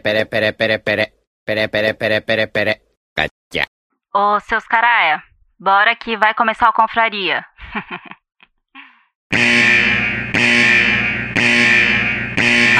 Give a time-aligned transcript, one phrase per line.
[0.00, 1.12] pere, pere, pere, pere.
[1.42, 2.80] Pere, pere, pere, pere, pere.
[3.14, 3.64] Catia.
[4.12, 5.22] Ô, seus caraia,
[5.58, 7.46] bora que vai começar a confraria.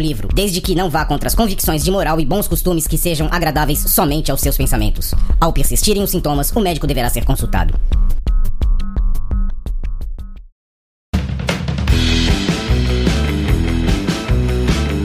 [0.00, 3.28] livro, desde que não vá contra as convicções de moral e bons costumes que sejam
[3.30, 5.14] agradáveis somente aos seus pensamentos.
[5.40, 7.74] Ao persistirem os sintomas, o médico deverá ser consultado.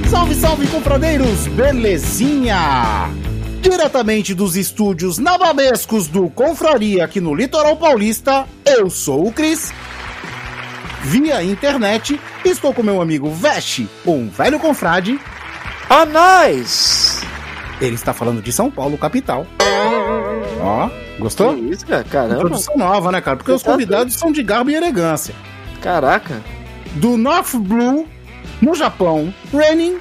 [0.10, 1.48] Salve, salve, confradeiros!
[1.48, 3.10] Belezinha!
[3.62, 9.74] Diretamente dos estúdios nababescos do Confraria aqui no Litoral Paulista, eu sou o Cris.
[11.08, 15.18] Via internet, estou com meu amigo Veste, um velho confrade.
[15.90, 17.26] Ah, nice!
[17.80, 19.48] Ele está falando de São Paulo, capital.
[20.60, 21.56] Ó, gostou?
[21.56, 22.04] Que isso, cara?
[22.04, 22.36] Caramba.
[22.36, 23.38] Introdução nova, né, cara?
[23.38, 25.34] Porque os convidados são de garbo e elegância.
[25.82, 26.42] Caraca.
[26.96, 28.06] Do North Blue,
[28.62, 30.00] no Japão, Raining.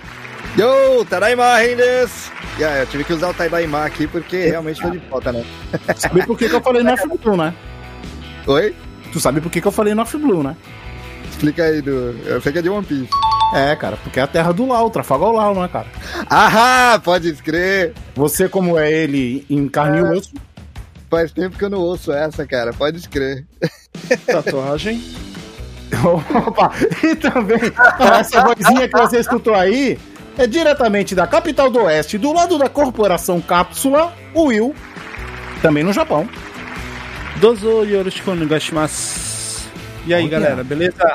[0.59, 2.33] Yo, Tadaima, Rendes!
[2.59, 5.45] Yeah, eu tive que usar o Tadaima aqui porque realmente foi de falta, né?
[5.95, 7.55] Sabe por que, que eu falei North Blue, né?
[8.49, 8.75] Oi?
[9.13, 10.57] Tu sabe por que, que eu falei North Blue, né?
[11.37, 12.17] Explica aí, do...
[12.25, 13.11] eu sei que é de One Piece.
[13.55, 15.87] É, cara, porque é a terra do Lau, Trafalgar Lau, né, cara?
[16.31, 17.93] Ahá, pode crer!
[18.15, 20.33] Você, como é ele em carne e osso,
[21.11, 23.45] Faz tempo que eu não ouço essa, cara, pode crer.
[24.27, 25.05] Tatuagem.
[26.47, 26.73] Opa!
[27.05, 27.61] E também,
[28.19, 29.99] essa vozinha que você escutou aí
[30.39, 34.75] é diretamente da capital do oeste, do lado da corporação Cápsula, o Will,
[35.61, 36.27] também no Japão.
[37.37, 39.26] Dozo Yoroshiku Onegashimasu.
[40.07, 40.31] E aí, Olha.
[40.31, 41.15] galera, beleza?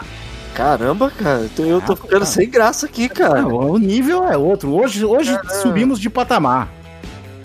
[0.54, 1.50] Caramba, cara.
[1.58, 3.42] Eu tô ficando sem graça aqui, cara.
[3.42, 4.74] Ah, o nível é outro.
[4.74, 6.68] Hoje, hoje subimos de patamar.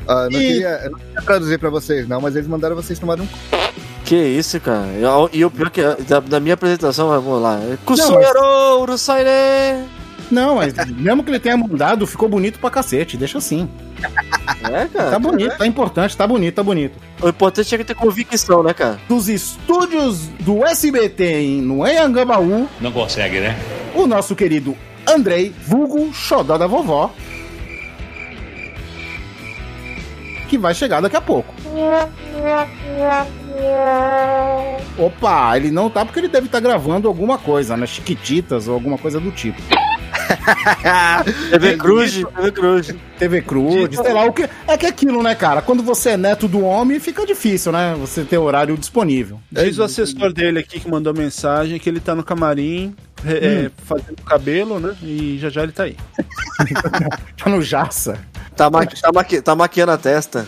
[0.08, 2.98] Ah, não E- queria, eu não queria traduzir pra vocês, não, mas eles mandaram vocês
[2.98, 3.28] tomarem um.
[4.04, 4.86] Que isso, cara.
[5.32, 7.56] E o pior que da, da minha apresentação, vamos lá.
[7.58, 9.84] Não, Kusuero Urusaire!
[10.30, 13.16] Não, mas mesmo que ele tenha mudado, ficou bonito pra cacete.
[13.16, 13.68] Deixa assim.
[14.64, 15.10] É, cara.
[15.10, 16.98] Tá bonito, tá importante, tá bonito, tá bonito.
[17.22, 18.98] O importante é que ter convicção, né, cara?
[19.08, 23.56] Dos estúdios do SBT em, no Anhangabaú, Não consegue, né?
[23.94, 24.76] o nosso querido
[25.08, 27.12] Andrei, vulgo Xodó da Vovó,
[30.48, 31.54] que vai chegar daqui a pouco.
[34.98, 37.86] Opa, ele não tá porque ele deve estar gravando alguma coisa, né?
[37.86, 39.60] Chiquititas ou alguma coisa do tipo.
[41.50, 42.94] TV Cruz, TV Cruz.
[43.18, 44.48] TV Cruz, sei lá o que.
[44.66, 45.62] É que é aquilo, né, cara?
[45.62, 47.96] Quando você é neto do homem, fica difícil, né?
[47.98, 49.40] Você ter horário disponível.
[49.50, 52.94] Diz o assessor dele aqui que mandou mensagem que ele tá no camarim
[53.24, 54.94] é, é, fazendo cabelo, né?
[55.02, 55.96] E já já ele tá aí.
[57.36, 58.18] Tá no jaça.
[58.56, 60.46] Tá, maqui, tá, maqui, tá maquiando a testa.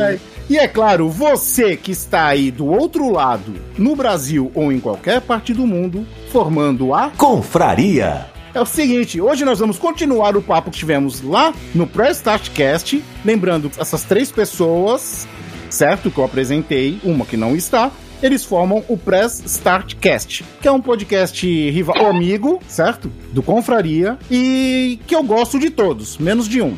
[0.00, 4.78] Ai, E é claro, você que está aí do outro lado, no Brasil ou em
[4.78, 7.10] qualquer parte do mundo, formando a.
[7.16, 8.31] Confraria.
[8.54, 12.50] É o seguinte, hoje nós vamos continuar o papo que tivemos lá no Press Start
[12.50, 13.02] Cast.
[13.24, 15.26] Lembrando, essas três pessoas,
[15.70, 16.10] certo?
[16.10, 17.90] Que eu apresentei, uma que não está,
[18.22, 23.10] eles formam o Press Start Cast, que é um podcast rival amigo, certo?
[23.32, 26.76] Do Confraria, e que eu gosto de todos, menos de um.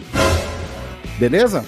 [1.18, 1.66] Beleza?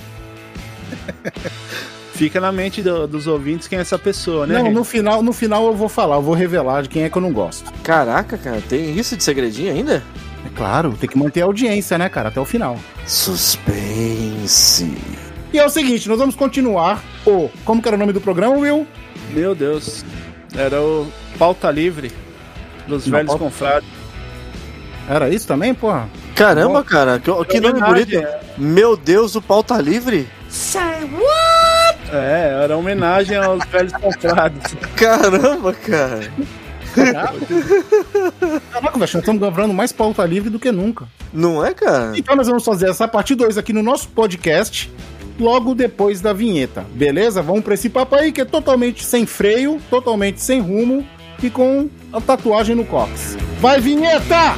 [2.16, 4.58] Fica na mente do- dos ouvintes quem é essa pessoa, né?
[4.62, 7.16] Não, no final, no final eu vou falar, eu vou revelar de quem é que
[7.16, 7.70] eu não gosto.
[7.82, 10.02] Caraca, cara, tem isso de segredinho ainda?
[10.44, 12.78] É claro, tem que manter a audiência, né, cara, até o final.
[13.06, 14.96] Suspense.
[15.52, 17.48] E é o seguinte, nós vamos continuar o.
[17.64, 18.86] Como que era o nome do programa, Will?
[19.32, 20.04] Meu Deus.
[20.54, 21.06] Era o
[21.38, 22.10] Pauta Livre
[22.86, 23.88] dos Não, velhos pauta- confrades.
[25.08, 26.08] Era isso também, porra?
[26.34, 28.16] Caramba, cara, que, que nome bonito.
[28.16, 30.28] Homenagem, Meu Deus, o pau tá livre?
[32.12, 34.74] É, era homenagem aos velhos confrades.
[34.96, 36.30] Caramba, cara.
[36.94, 41.06] Caraca, velho, nós estamos gravando mais pauta livre do que nunca.
[41.32, 42.12] Não é, cara?
[42.16, 44.90] Então nós vamos fazer essa parte 2 aqui no nosso podcast,
[45.38, 47.42] logo depois da vinheta, beleza?
[47.42, 51.06] Vamos pra esse papo aí que é totalmente sem freio, totalmente sem rumo
[51.42, 53.36] e com a tatuagem no cox.
[53.60, 54.54] Vai, vinheta!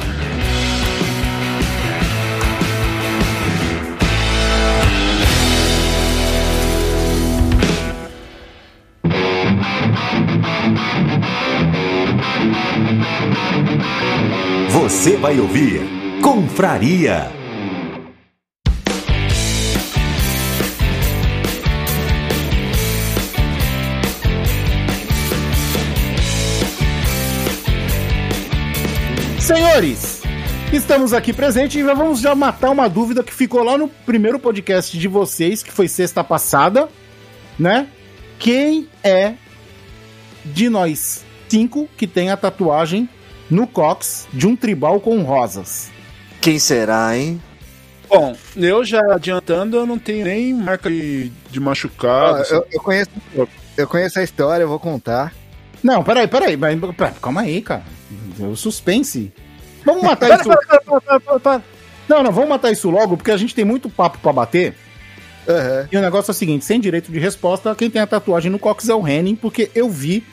[14.89, 15.81] Você vai ouvir
[16.19, 17.31] Confraria.
[29.39, 30.23] Senhores,
[30.73, 34.97] estamos aqui presentes e vamos já matar uma dúvida que ficou lá no primeiro podcast
[34.97, 36.89] de vocês, que foi sexta passada,
[37.59, 37.87] né?
[38.39, 39.35] Quem é
[40.43, 43.07] de nós cinco que tem a tatuagem
[43.49, 45.89] no cox de um tribal com rosas?
[46.41, 47.41] Quem será, hein?
[48.07, 52.41] Bom, eu já adiantando, eu não tenho nem marca de, de machucado.
[52.41, 53.11] Ó, eu, eu conheço,
[53.77, 55.33] eu conheço a história, eu vou contar.
[55.83, 57.83] Não, peraí, peraí, mas, pera, calma aí, cara.
[58.39, 59.31] O suspense.
[59.85, 60.49] Vamos matar isso.
[62.07, 64.75] Não, não, vamos matar isso logo, porque a gente tem muito papo pra bater.
[65.47, 65.87] Aham.
[65.91, 68.59] E o negócio é o seguinte: sem direito de resposta, quem tem a tatuagem no
[68.59, 70.23] cox é o Henning, porque eu vi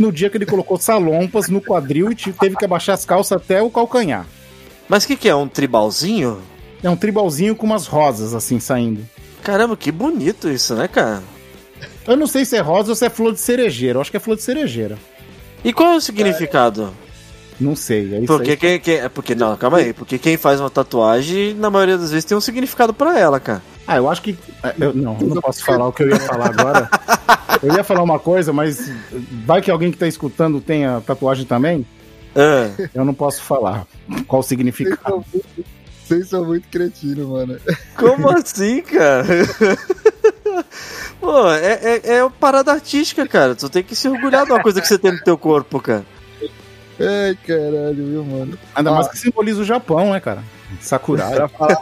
[0.00, 3.32] no dia que ele colocou salompas no quadril e te- teve que abaixar as calças
[3.40, 4.26] até o calcanhar.
[4.88, 5.34] Mas o que, que é?
[5.34, 6.40] Um tribalzinho?
[6.82, 9.06] É um tribalzinho com umas rosas assim saindo.
[9.42, 11.22] Caramba, que bonito isso, né, cara?
[12.06, 13.98] Eu não sei se é rosa ou se é flor de cerejeira.
[13.98, 14.98] Eu acho que é flor de cerejeira.
[15.62, 16.92] E qual é o significado?
[17.60, 18.14] Não sei.
[18.14, 18.56] É isso Porque aí.
[18.56, 22.10] quem, quem, é porque não, calma aí, porque quem faz uma tatuagem, na maioria das
[22.10, 23.62] vezes tem um significado pra ela, cara.
[23.92, 24.38] Ah, eu acho que.
[24.62, 26.88] é, Eu, não, eu não posso falar o que eu ia falar agora.
[27.62, 28.90] Eu ia falar uma coisa, mas
[29.44, 31.84] vai que alguém que tá escutando tenha tatuagem também?
[32.36, 33.86] Ah, Eu não posso falar
[34.28, 35.00] qual o Vocês significado.
[35.02, 35.64] são muito,
[36.06, 37.58] vocês são muito cretinos, mano.
[37.96, 39.24] como assim, cara?
[41.20, 43.54] Pô, é, é, é uma parada artística, cara.
[43.54, 46.04] Tu tem que se orgulhar de uma coisa que você tem no teu corpo, cara.
[46.98, 48.58] Ai, caralho, viu, mano?
[48.74, 48.94] Ainda Ah.
[48.94, 50.42] mais que simboliza o Japão, né, cara?
[50.80, 51.34] Sakurai.
[51.34, 51.80] Pra falar,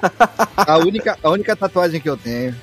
[0.57, 2.55] a única, a única tatuagem que eu tenho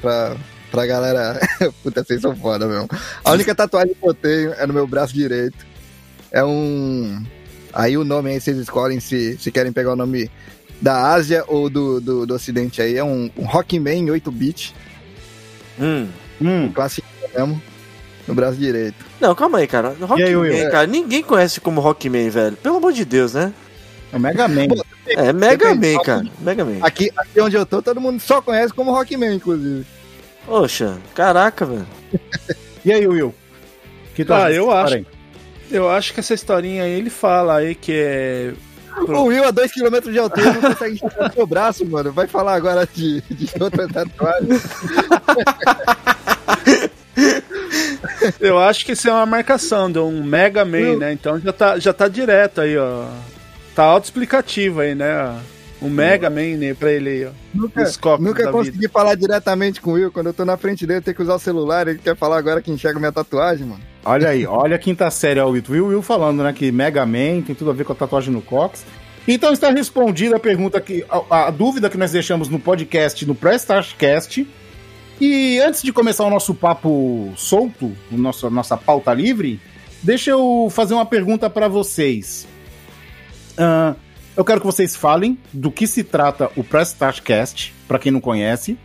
[0.00, 0.36] pra,
[0.70, 1.40] pra galera.
[1.82, 2.88] Puta, vocês são foda mesmo.
[3.24, 5.66] A única tatuagem que eu tenho é no meu braço direito.
[6.30, 7.22] É um.
[7.72, 10.30] Aí o nome aí vocês escolhem se, se querem pegar o nome
[10.80, 12.96] da Ásia ou do, do, do Ocidente aí.
[12.96, 14.74] É um, um Rockman 8-bit,
[15.80, 16.08] Hum.
[16.40, 17.60] Hum, clássico mesmo,
[18.28, 19.04] no braço direito.
[19.20, 19.90] Não, calma aí, cara.
[19.90, 22.56] Aí, Rockman, cara, ninguém conhece como Rockman, velho.
[22.56, 23.52] Pelo amor de Deus, né?
[24.12, 24.66] é o Mega Man.
[25.06, 25.94] É Mega Depende.
[25.96, 26.26] Man, cara.
[26.40, 26.78] Mega Man.
[26.80, 29.84] Aqui, aqui onde eu tô, todo mundo só conhece como Rockman, inclusive.
[30.46, 31.86] Poxa, caraca, velho.
[32.84, 33.34] E aí, Will?
[34.14, 35.06] Que tu Ah, acha eu acho.
[35.70, 38.52] Eu acho que essa historinha aí ele fala aí que é.
[39.08, 42.12] O Will a 2km de altura não consegue enxergar o seu braço, mano.
[42.12, 44.48] Vai falar agora de, de outra tatuagem.
[48.40, 51.12] Eu acho que isso é uma marcação de um Mega Man, né?
[51.12, 53.06] Então já tá, já tá direto aí, ó.
[53.74, 55.40] Tá autoexplicativo aí, né?
[55.82, 57.30] Um Mega Man né, pra ele aí, ó.
[57.52, 57.84] Nunca,
[58.18, 60.12] nunca consegui falar diretamente com o Will.
[60.12, 61.86] Quando eu tô na frente dele, tem que usar o celular.
[61.86, 63.82] Ele quer falar agora que enxerga minha tatuagem, mano.
[64.04, 65.64] Olha aí, olha a quinta série, ó, o Will.
[65.68, 68.40] Will, Will falando, né, que Mega Man tem tudo a ver com a tatuagem no
[68.40, 68.84] cox.
[69.26, 73.34] Então está respondida a pergunta que a, a dúvida que nós deixamos no podcast, no
[73.34, 74.46] Prestashcast.
[75.20, 79.60] E antes de começar o nosso papo solto, o nosso, a nossa pauta livre,
[80.02, 82.46] deixa eu fazer uma pergunta para vocês.
[83.56, 83.94] Ah,
[84.36, 88.76] eu quero que vocês falem do que se trata o Prestashcast, para quem não conhece.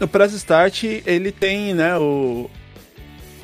[0.00, 2.48] O Press Start, ele tem, né, o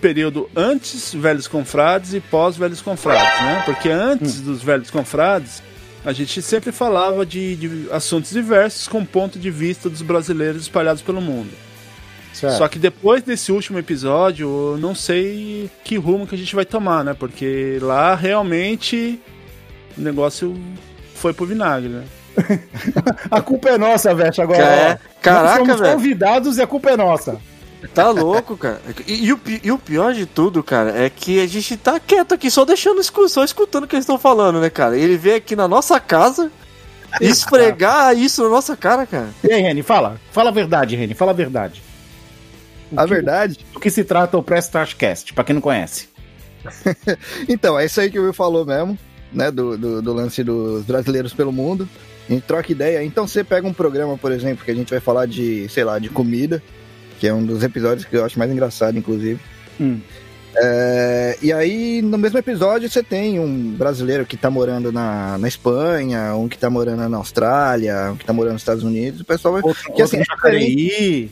[0.01, 3.63] período antes Velhos Confrades e pós Velhos Confrades, né?
[3.67, 5.63] Porque antes dos Velhos Confrades,
[6.03, 11.03] a gente sempre falava de, de assuntos diversos com ponto de vista dos brasileiros espalhados
[11.03, 11.51] pelo mundo.
[12.33, 12.57] Certo.
[12.57, 16.65] Só que depois desse último episódio, eu não sei que rumo que a gente vai
[16.65, 17.15] tomar, né?
[17.15, 19.21] Porque lá realmente
[19.97, 20.57] o negócio
[21.15, 22.05] foi pro vinagre, né?
[23.31, 24.63] A culpa é nossa, Veste, agora.
[24.63, 24.99] É, ó.
[25.23, 25.93] caraca, Nós somos velho.
[25.95, 27.37] convidados e a culpa é nossa.
[27.95, 28.81] Tá louco, cara.
[29.07, 32.33] E, e o, e o pior de tudo, cara, é que a gente tá quieto
[32.35, 34.97] aqui, só deixando só escutando o que eles estão falando, né, cara?
[34.99, 36.51] Ele veio aqui na nossa casa
[37.21, 39.29] esfregar isso na nossa cara, cara.
[39.43, 40.21] E aí, Reni, fala.
[40.33, 41.83] Fala a verdade, Reni, fala a verdade.
[42.93, 43.59] O A que- verdade.
[43.73, 46.09] Do que se trata o Prestashcast, pra quem não conhece.
[47.49, 48.99] Então, é isso aí que o Will falou mesmo,
[49.37, 49.51] né?
[49.51, 51.89] Do, do, do lance dos brasileiros pelo mundo.
[52.29, 53.05] A gente troca ideia.
[53.05, 55.99] Então você pega um programa, por exemplo, que a gente vai falar de, sei lá,
[55.99, 56.63] de comida,
[57.21, 59.39] que é um dos episódios que eu acho mais engraçado, inclusive.
[59.81, 60.01] Hum.
[60.59, 65.47] É, e aí, no mesmo episódio, você tem um brasileiro que tá morando na, na
[65.47, 69.21] Espanha, um que tá morando na Austrália, um que tá morando nos Estados Unidos.
[69.21, 69.63] O pessoal vai.
[69.63, 71.31] Outro, Que assim, outro Jacareí.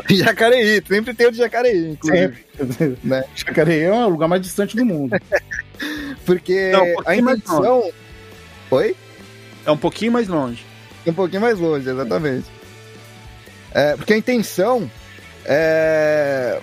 [0.10, 2.34] Jacareí, sempre tem o de Jacareí, inclusive.
[2.56, 2.98] Sempre.
[3.02, 3.24] Né?
[3.34, 5.16] Jacareí é o lugar mais distante do mundo.
[6.24, 7.90] Porque Não, um a intenção.
[8.70, 8.96] Oi?
[9.66, 10.64] É um pouquinho mais longe.
[11.06, 12.46] Um pouquinho mais longe, exatamente.
[13.72, 14.88] É, porque a intenção
[15.44, 16.60] é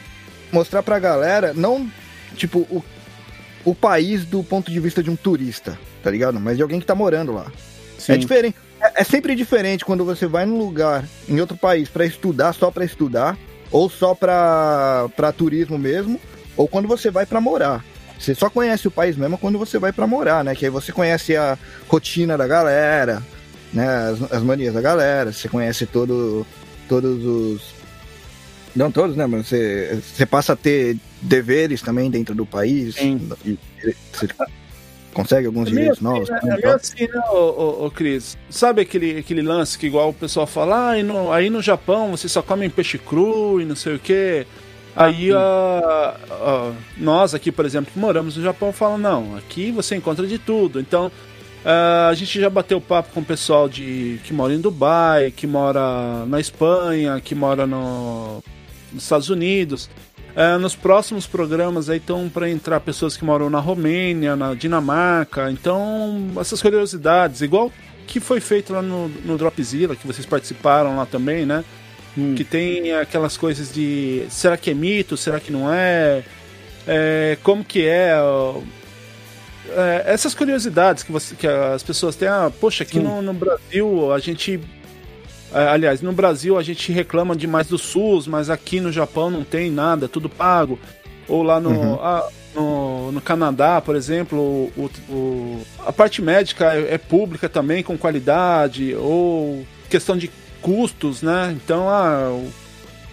[0.52, 1.90] mostrar pra galera, não,
[2.36, 2.84] tipo, o,
[3.64, 6.40] o país do ponto de vista de um turista, tá ligado?
[6.40, 7.52] Mas de alguém que tá morando lá.
[7.98, 8.14] Sim.
[8.14, 8.56] É diferente.
[8.82, 12.72] É, é sempre diferente quando você vai num lugar, em outro país, pra estudar, só
[12.72, 13.38] pra estudar,
[13.72, 16.20] ou só pra turismo mesmo,
[16.58, 17.86] ou quando você vai pra morar.
[18.20, 20.54] Você só conhece o país mesmo quando você vai pra morar, né?
[20.54, 21.58] Que aí você conhece a
[21.88, 23.24] rotina da galera,
[23.74, 24.12] né?
[24.12, 26.46] As, as manias da galera, você conhece todo,
[26.88, 27.74] todos os.
[28.76, 29.26] Não todos, né?
[29.26, 32.96] Mas você, você passa a ter deveres também dentro do país.
[32.96, 33.28] Sim.
[34.14, 34.28] Você
[35.14, 36.30] consegue alguns É direitos assim, novos.
[36.30, 36.40] né?
[36.44, 38.38] É meio assim, né, ô, ô, ô, Cris?
[38.50, 42.12] Sabe aquele, aquele lance que igual o pessoal fala, ah, aí no, aí no Japão
[42.12, 44.46] você só come peixe cru e não sei o quê.
[44.96, 49.96] Aí a, a- nós aqui, por exemplo, que moramos no Japão, falam, não, aqui você
[49.96, 50.80] encontra de tudo.
[50.80, 51.12] Então,
[51.66, 55.48] ah, a gente já bateu papo com o pessoal de, que mora em Dubai, que
[55.48, 58.44] mora na Espanha, que mora no,
[58.92, 59.90] nos Estados Unidos.
[60.36, 65.52] É, nos próximos programas aí estão para entrar pessoas que moram na Romênia, na Dinamarca.
[65.52, 67.72] Então, essas curiosidades, igual
[68.08, 71.64] que foi feito lá no, no Dropzilla, que vocês participaram lá também, né?
[72.18, 72.36] Hum.
[72.36, 76.24] Que tem aquelas coisas de será que é mito, será que não é?
[76.88, 78.14] É, como que é?
[79.70, 84.12] é, essas curiosidades que, você, que as pessoas têm, ah, poxa, aqui no, no Brasil
[84.12, 84.60] a gente
[85.54, 89.70] Aliás, no Brasil a gente reclama demais do SUS, mas aqui no Japão não tem
[89.72, 90.80] nada, tudo pago.
[91.28, 94.38] Ou lá no, ah, no, no Canadá, por exemplo,
[94.76, 98.94] o, o- a parte médica é, é pública também, com qualidade.
[98.96, 100.30] Ou questão de
[100.62, 101.56] custos, né?
[101.56, 102.52] Então, ah, o-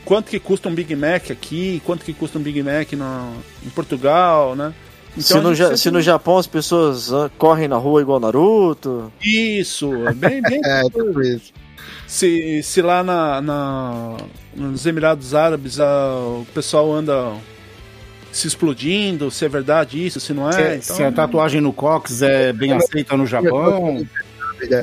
[0.05, 3.33] quanto que custa um Big Mac aqui, quanto que custa um Big Mac no,
[3.65, 4.73] em Portugal, né?
[5.19, 9.13] se, a no, sempre- se no Japão as pessoas ah, correm na rua igual Naruto.
[9.23, 11.53] Isso, é bem, bem É, tipo isso.
[12.07, 14.17] Se, se lá na, na-
[14.55, 17.33] nos Emirados Árabes ah, o pessoal anda
[18.33, 20.77] se explodindo, se é verdade isso, se não Se, é.
[20.77, 24.07] então- se a tatuagem no cox é bem aceita no Japão.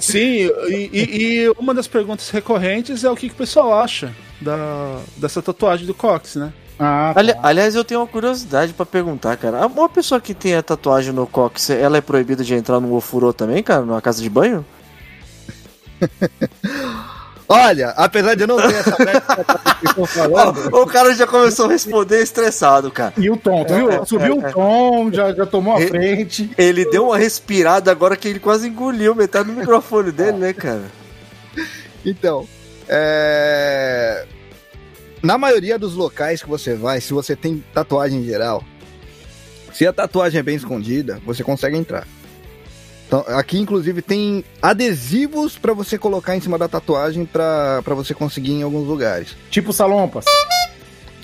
[0.01, 4.11] Sim, e, e- e uma das perguntas recorrentes é o que, que o pessoal acha
[4.39, 6.53] da, dessa tatuagem do Cox, né?
[6.79, 7.19] Ah, tá.
[7.19, 9.65] Ali- aliás, eu tenho uma curiosidade pra perguntar, cara.
[9.67, 13.31] Uma pessoa que tem a tatuagem no cox, ela é proibida de entrar no ofurô
[13.31, 13.81] também, cara?
[13.85, 14.65] Numa casa de banho?
[17.47, 18.95] Olha, apesar de eu não ter essa
[20.07, 23.13] falando, o cara já começou a responder estressado, cara.
[23.17, 24.05] E o tom, tu viu?
[24.05, 26.49] Subiu o tom, já, já tomou a frente.
[26.57, 30.85] Ele deu uma respirada agora que ele quase engoliu metade do microfone dele, né, cara?
[32.03, 32.47] Então,
[32.87, 34.25] é...
[35.21, 38.63] na maioria dos locais que você vai, se você tem tatuagem em geral,
[39.71, 42.07] se a tatuagem é bem escondida, você consegue entrar.
[43.07, 48.13] Então, aqui, inclusive, tem adesivos pra você colocar em cima da tatuagem pra pra você
[48.13, 49.35] conseguir em alguns lugares.
[49.51, 50.25] Tipo salompas.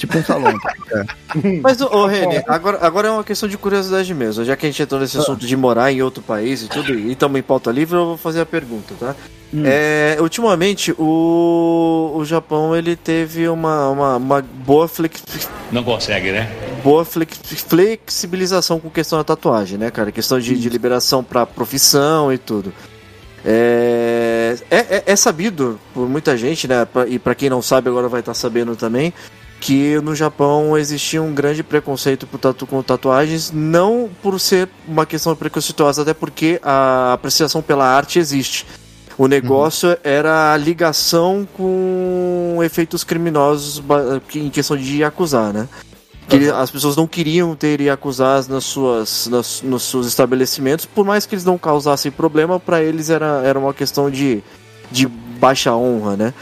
[0.02, 0.52] Tipo um salão.
[0.92, 1.60] é.
[1.62, 4.44] Mas, ô, ô Reni, agora, agora é uma questão de curiosidade mesmo.
[4.44, 7.12] Já que a gente entrou nesse assunto de morar em outro país e tudo, e
[7.12, 9.16] estamos em pauta livre, eu vou fazer a pergunta, tá?
[9.66, 15.22] É, ultimamente, o, o Japão ele teve uma, uma, uma boa, flex,
[15.72, 16.50] Não consegue, né?
[16.84, 20.12] boa flex, flexibilização com questão da tatuagem, né, cara?
[20.12, 22.74] Questão de, de liberação pra profissão e tudo.
[23.46, 26.88] É, é, é- é sabido por muita gente, né?
[27.08, 29.14] E pra quem não sabe, agora vai estar sabendo também.
[29.60, 35.36] Que no Japão existia um grande preconceito tatu, com tatuagens, não por ser uma questão
[35.36, 38.66] preconceituosa, até porque a apreciação pela arte existe.
[39.22, 43.80] O negócio era a ligação com efeitos criminosos
[44.34, 45.70] em questão de acusar, né?
[46.28, 51.28] Que as pessoas não queriam ter Yakuzas nas suas, nas, nos seus estabelecimentos, por mais
[51.28, 54.42] que eles não causassem problema, para eles era, era uma questão de,
[54.90, 56.34] de baixa honra, né?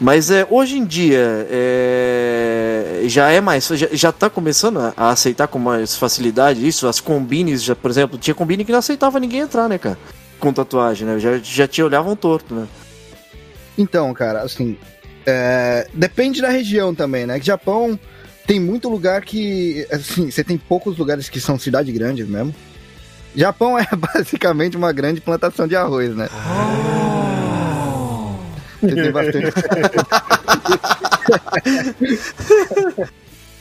[0.00, 3.66] Mas é, hoje em dia é, já é mais.
[3.66, 6.86] Já, já tá começando a, a aceitar com mais facilidade isso.
[6.86, 9.98] As combines, já, por exemplo, tinha combine que não aceitava ninguém entrar, né, cara?
[10.38, 11.18] Com tatuagem, né?
[11.18, 12.68] Já, já te olhavam torto, né?
[13.76, 14.78] Então, cara, assim,
[15.26, 17.38] é, depende da região também, né?
[17.38, 17.98] Que Japão
[18.46, 22.54] tem muito lugar que, assim, você tem poucos lugares que são cidade grandes mesmo.
[23.36, 26.28] Japão é basicamente uma grande plantação de arroz, né?
[28.80, 29.52] Você tem bastante.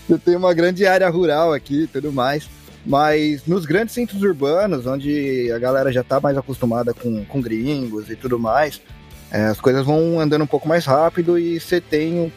[0.07, 2.48] Você tem uma grande área rural aqui e tudo mais.
[2.88, 8.10] Mas nos grandes centros urbanos, onde a galera já tá mais acostumada com, com gringos
[8.10, 8.82] e tudo mais,
[9.29, 12.32] é, as coisas vão andando um pouco mais rápido e você tem um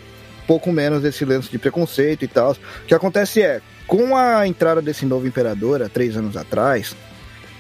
[0.49, 2.51] pouco menos desse lance de preconceito e tal.
[2.51, 6.97] O que acontece é, com a entrada desse novo imperador há três anos atrás,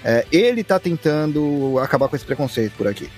[0.05, 3.09] é, ele tá tentando acabar com esse preconceito por aqui.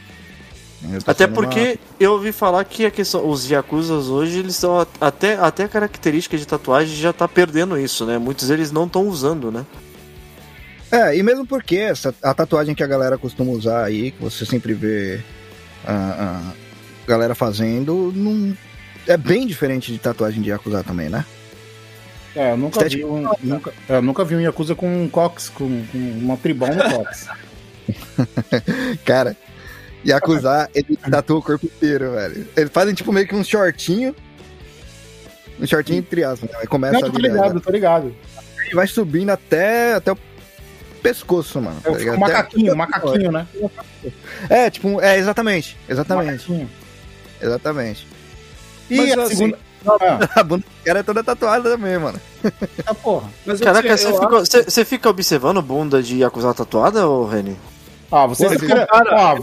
[1.06, 4.80] Até sendo uma- porque eu ouvi falar que a questão, os Yakuzas hoje, eles estão
[4.80, 8.18] a- até, até a característica de tatuagem já tá perdendo isso, né?
[8.18, 9.64] Muitos deles não estão usando, né?
[10.90, 14.44] É, e mesmo porque essa, a tatuagem que a galera costuma usar aí, que você
[14.44, 15.20] sempre vê
[15.86, 16.52] a, a
[17.06, 18.54] galera fazendo, não,
[19.06, 21.24] é bem diferente de tatuagem de Yakuza também, né?
[22.34, 25.48] É, eu nunca vi um, nunca, é, eu nunca vi um Yakuza com um cox,
[25.48, 27.26] com, com uma tribal no cox.
[29.04, 29.36] Cara,
[30.04, 32.46] e acusar, ele tatua o corpo inteiro, velho.
[32.56, 34.14] Eles fazem tipo meio que um shortinho.
[35.60, 36.56] Um shortinho entre aspas, né?
[36.60, 37.60] Aí Começa Não, tô ali, ligado, né?
[37.64, 38.14] tô ligado.
[38.70, 40.18] E vai subindo até, até o
[41.02, 41.80] pescoço, mano.
[41.82, 42.16] tá É ligado?
[42.16, 43.46] o macaquinho, Até- macaquinho, né?
[44.48, 45.76] É, tipo, um- é, exatamente.
[45.88, 46.30] Exatamente.
[46.50, 46.70] Macaquinho.
[47.40, 48.06] Exatamente.
[48.90, 49.58] E Mas, a assim, segunda.
[49.84, 52.16] Ah, A bunda do cara é toda tatuada também, mano.
[52.86, 53.28] ah, porra.
[53.44, 57.56] Mas Caraca, você fica, você- você fica observando bunda de acusar tatuada, ô Reni?
[58.14, 59.34] Ah, vocês Ó, ó, ele ó, compara- ó,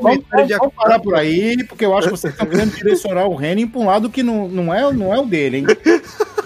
[0.00, 3.34] vamos, vamos- vamos parar por aí, porque eu acho que vocês estão querendo direcionar o
[3.36, 5.66] Reni pra um lado que não, não, é, não é o dele, hein?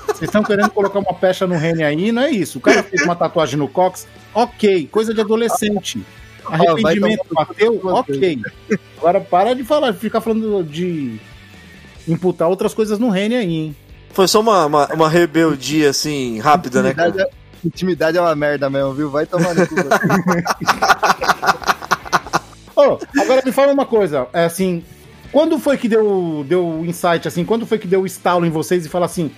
[0.09, 2.59] Vocês estão querendo colocar uma pecha no Reni aí, não é isso.
[2.59, 6.02] O cara fez uma tatuagem no Cox, ok, coisa de adolescente.
[6.45, 8.38] Arrependimento tomar bateu, ok.
[8.99, 11.21] Agora para de falar, de ficar falando de
[12.09, 13.76] imputar outras coisas no Reni aí, hein?
[14.11, 17.29] Foi só uma, uma, uma rebeldia, assim, rápida, né, cara?
[17.64, 19.11] Intimidade é, é uma merda mesmo, viu?
[19.11, 19.75] Vai tomar no cu.
[22.75, 24.83] Ô, agora me fala uma coisa, é assim,
[25.31, 28.85] quando foi que deu deu insight assim, quando foi que deu o estalo em vocês
[28.85, 29.31] e fala assim,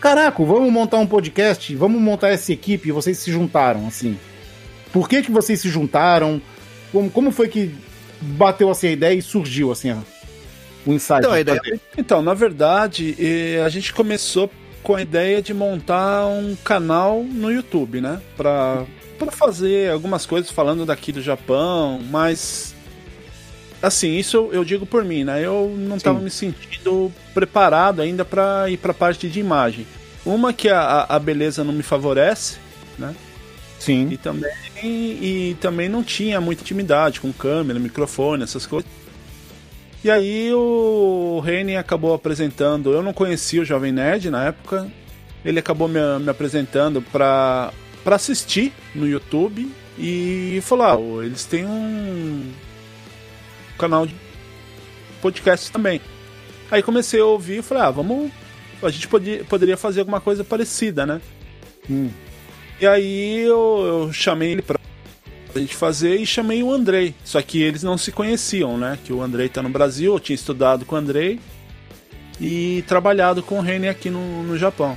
[0.00, 4.18] caraca, vamos montar um podcast, vamos montar essa equipe e vocês se juntaram assim?
[4.92, 6.42] Por que que vocês se juntaram?
[6.92, 7.74] Como, como foi que
[8.20, 9.98] bateu assim a ideia e surgiu assim ó,
[10.84, 11.20] o insight?
[11.20, 11.80] Então, a de ideia fazer?
[11.96, 14.50] Então, na verdade, eh, a gente começou
[14.82, 18.20] com a ideia de montar um canal no YouTube, né?
[18.36, 18.84] Pra,
[19.18, 22.74] pra fazer algumas coisas falando daqui do Japão, mas.
[23.82, 25.44] Assim, isso eu, eu digo por mim, né?
[25.44, 29.86] Eu não estava me sentindo preparado ainda para ir pra parte de imagem.
[30.24, 32.58] Uma que a, a- a beleza não me favorece,
[32.98, 33.14] né?
[33.78, 34.08] Sim.
[34.10, 38.90] E também, e também não tinha muita intimidade com câmera, microfone, essas coisas.
[40.02, 42.92] E aí o Reni acabou apresentando.
[42.92, 44.90] Eu não conhecia o Jovem Nerd na época.
[45.44, 49.70] Ele acabou me, me apresentando pra, pra assistir no YouTube.
[49.98, 52.50] E falou: ah, eles têm um
[53.78, 54.14] canal de
[55.20, 56.00] podcast também.
[56.70, 58.30] Aí comecei a ouvir e falei: ah, vamos.
[58.82, 61.20] A gente podia, poderia fazer alguma coisa parecida, né?
[61.90, 62.08] Hum.
[62.80, 64.62] E aí eu, eu chamei ele
[65.50, 67.14] pra gente fazer e chamei o Andrei.
[67.24, 68.98] Só que eles não se conheciam, né?
[69.04, 71.38] Que o Andrei tá no Brasil, eu tinha estudado com o Andrei
[72.40, 74.96] e trabalhado com o Reni aqui no, no Japão.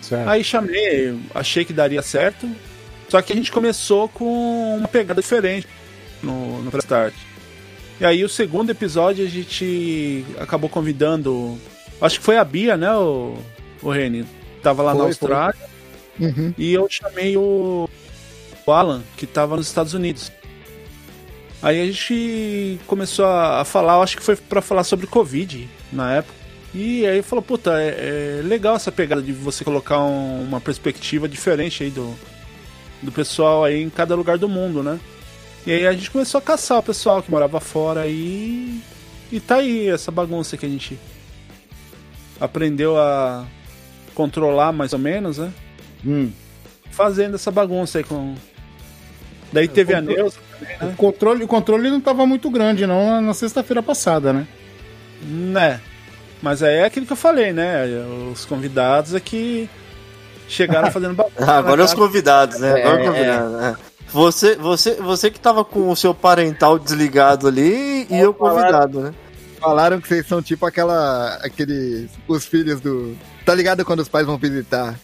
[0.00, 0.28] Certo.
[0.28, 2.48] Aí chamei, achei que daria certo.
[3.08, 5.66] Só que a gente começou com uma pegada diferente
[6.22, 7.14] no, no Start.
[8.00, 11.58] E aí o segundo episódio a gente acabou convidando.
[12.00, 13.36] Acho que foi a Bia, né, o,
[13.82, 14.24] o Reni?
[14.62, 15.70] Tava lá na Foi, Austrália.
[16.18, 16.54] Uhum.
[16.56, 17.88] E eu chamei o,
[18.70, 20.30] o Alan, que tava nos Estados Unidos.
[21.62, 26.34] Aí a gente começou a, falar, acho que foi pra falar sobre Covid na época.
[26.72, 31.28] E aí falou, puta, é, é legal essa pegada de você colocar um- uma perspectiva
[31.28, 32.14] diferente aí do,
[33.02, 34.98] do pessoal aí em cada lugar do mundo, né?
[35.66, 38.80] E aí a gente começou a caçar o pessoal que morava fora aí.
[39.30, 40.98] E tá aí essa bagunça que a gente
[42.40, 43.46] aprendeu a
[44.14, 45.52] controlar mais ou menos, né?
[46.06, 46.30] Hum.
[46.90, 48.34] fazendo essa bagunça aí com.
[49.52, 50.94] Daí teve a Neuza também, O né?
[50.96, 54.46] controle, o controle não tava muito grande não na sexta-feira passada, né?
[55.22, 55.80] Né.
[56.42, 57.84] Mas aí é aquilo que eu falei, né?
[58.32, 59.68] Os convidados aqui
[60.48, 61.36] chegaram fazendo bagunça.
[61.50, 62.70] Ah, agora na os convidados, né?
[62.70, 63.62] Agora É, os convidados.
[63.62, 63.76] é.
[64.12, 69.14] Você, você, você que tava com o seu parental desligado ali e eu convidado, né?
[69.60, 71.34] Falaram que vocês são tipo aquela.
[71.42, 72.08] aqueles.
[72.26, 73.14] os filhos do.
[73.44, 74.98] Tá ligado quando os pais vão visitar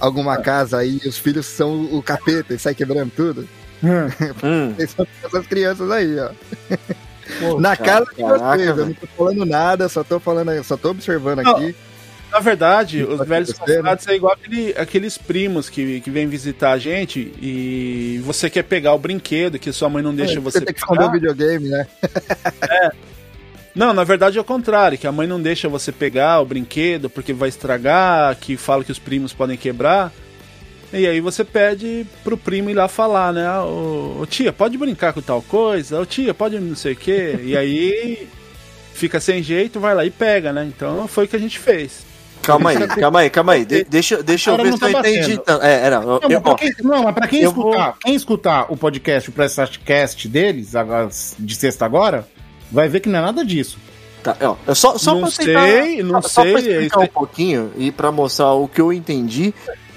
[0.00, 3.48] alguma casa aí e os filhos são o capeta e sai quebrando tudo?
[3.82, 4.74] Hum.
[4.96, 6.30] São essas crianças aí, ó.
[7.40, 10.76] Pô, Na cara de caraca, vocês, eu não tô falando nada, só tô falando, só
[10.76, 11.76] tô observando Não, aqui.
[12.32, 16.72] Na verdade, os Pode velhos confrades é igual aquele- aqueles primos que, que vêm visitar
[16.72, 20.60] a gente e você quer pegar o brinquedo que sua mãe não deixa você, É,
[20.62, 21.86] tem que esconder o videogame, né?
[23.76, 27.10] Não, na verdade é o contrário, que a mãe não deixa você pegar o brinquedo
[27.10, 30.10] porque vai estragar, que fala que os primos podem quebrar.
[30.92, 33.46] E aí você pede pro primo ir lá falar, né?
[33.46, 36.00] Ah, Ô, ô, tia, pode brincar com tal coisa?
[36.00, 37.38] Ô tia, pode não sei o quê?
[37.42, 38.26] E aí
[38.94, 40.64] fica sem jeito, vai lá e pega, né?
[40.64, 42.06] Então foi o que a gente fez.
[42.42, 43.64] Calma aí, calma aí, calma aí.
[43.66, 45.36] De- deixa, deixa eu ver não se eu tá entendi.
[45.38, 45.62] tanto.
[45.62, 46.00] É, era.
[46.00, 49.28] Não, eu- mas pra ó, quem, não, mas pra quem escutar, quem escutar o podcast,
[49.28, 51.08] o Presscast deles, agora,
[51.38, 52.26] de sexta agora,
[52.70, 53.78] vai ver que não é nada disso.
[54.22, 57.00] Tá, ó, eu só, só Não pra sei, tentar- não só, só pra sei, explicar
[57.00, 59.54] um pouquinho e pra mostrar o que eu entendi,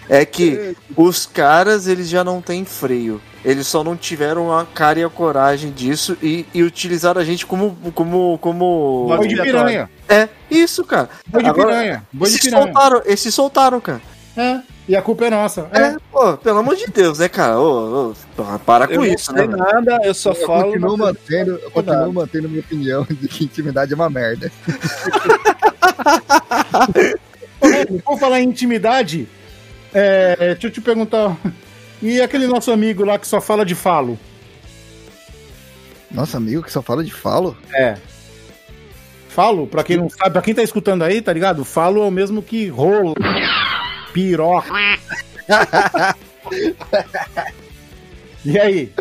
[0.08, 3.20] é que os caras, eles já não têm freio.
[3.44, 7.46] Eles só não tiveram a cara e a coragem disso e, e utilizaram a gente
[7.46, 7.76] como.
[7.96, 8.38] como.
[8.40, 9.06] como.
[9.08, 9.90] Boi de piranha.
[10.10, 11.10] É, isso, cara.
[11.26, 12.04] Boi de Agora, piranha.
[12.12, 12.64] Boi de Esses piranha.
[12.66, 14.02] soltaram, esses soltaram, cara.
[14.38, 14.60] É.
[14.88, 15.68] E a culpa é nossa.
[15.72, 15.98] É, É.
[16.12, 17.60] pô, pelo amor de Deus, né, cara?
[17.60, 19.48] Ô, ô, para Eu com não isso, sei né?
[19.48, 19.58] velho?
[19.58, 20.64] nada, eu só Eu falo.
[20.66, 24.52] continuo, mantendo, eu continuo mantendo minha opinião de que intimidade é uma merda.
[28.06, 29.28] Vamos falar em intimidade.
[29.94, 31.36] É, deixa eu te perguntar.
[32.02, 34.18] E aquele nosso amigo lá que só fala de falo?
[36.10, 37.56] Nossa, amigo que só fala de falo?
[37.74, 37.98] É.
[39.28, 41.64] Falo, pra quem não sabe, pra quem tá escutando aí, tá ligado?
[41.64, 43.14] Falo é o mesmo que rolo,
[44.14, 44.70] piroca.
[48.46, 48.92] e aí?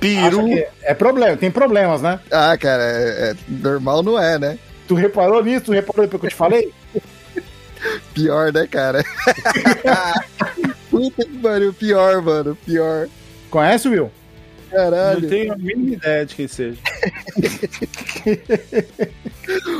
[0.00, 0.46] Peru.
[0.82, 2.20] É problema, tem problemas, né?
[2.30, 4.58] Ah, cara, é, é- normal não é, né?
[4.86, 5.66] Tu reparou nisso?
[5.66, 6.72] Tu reparou depois que eu te falei?
[8.12, 9.02] Pior, né, cara?
[10.90, 13.08] Puta que pariu, pior, mano, pior.
[13.50, 14.10] Conhece, Will?
[14.70, 15.28] Não Caralho.
[15.28, 16.78] tenho a mínima ideia de quem seja.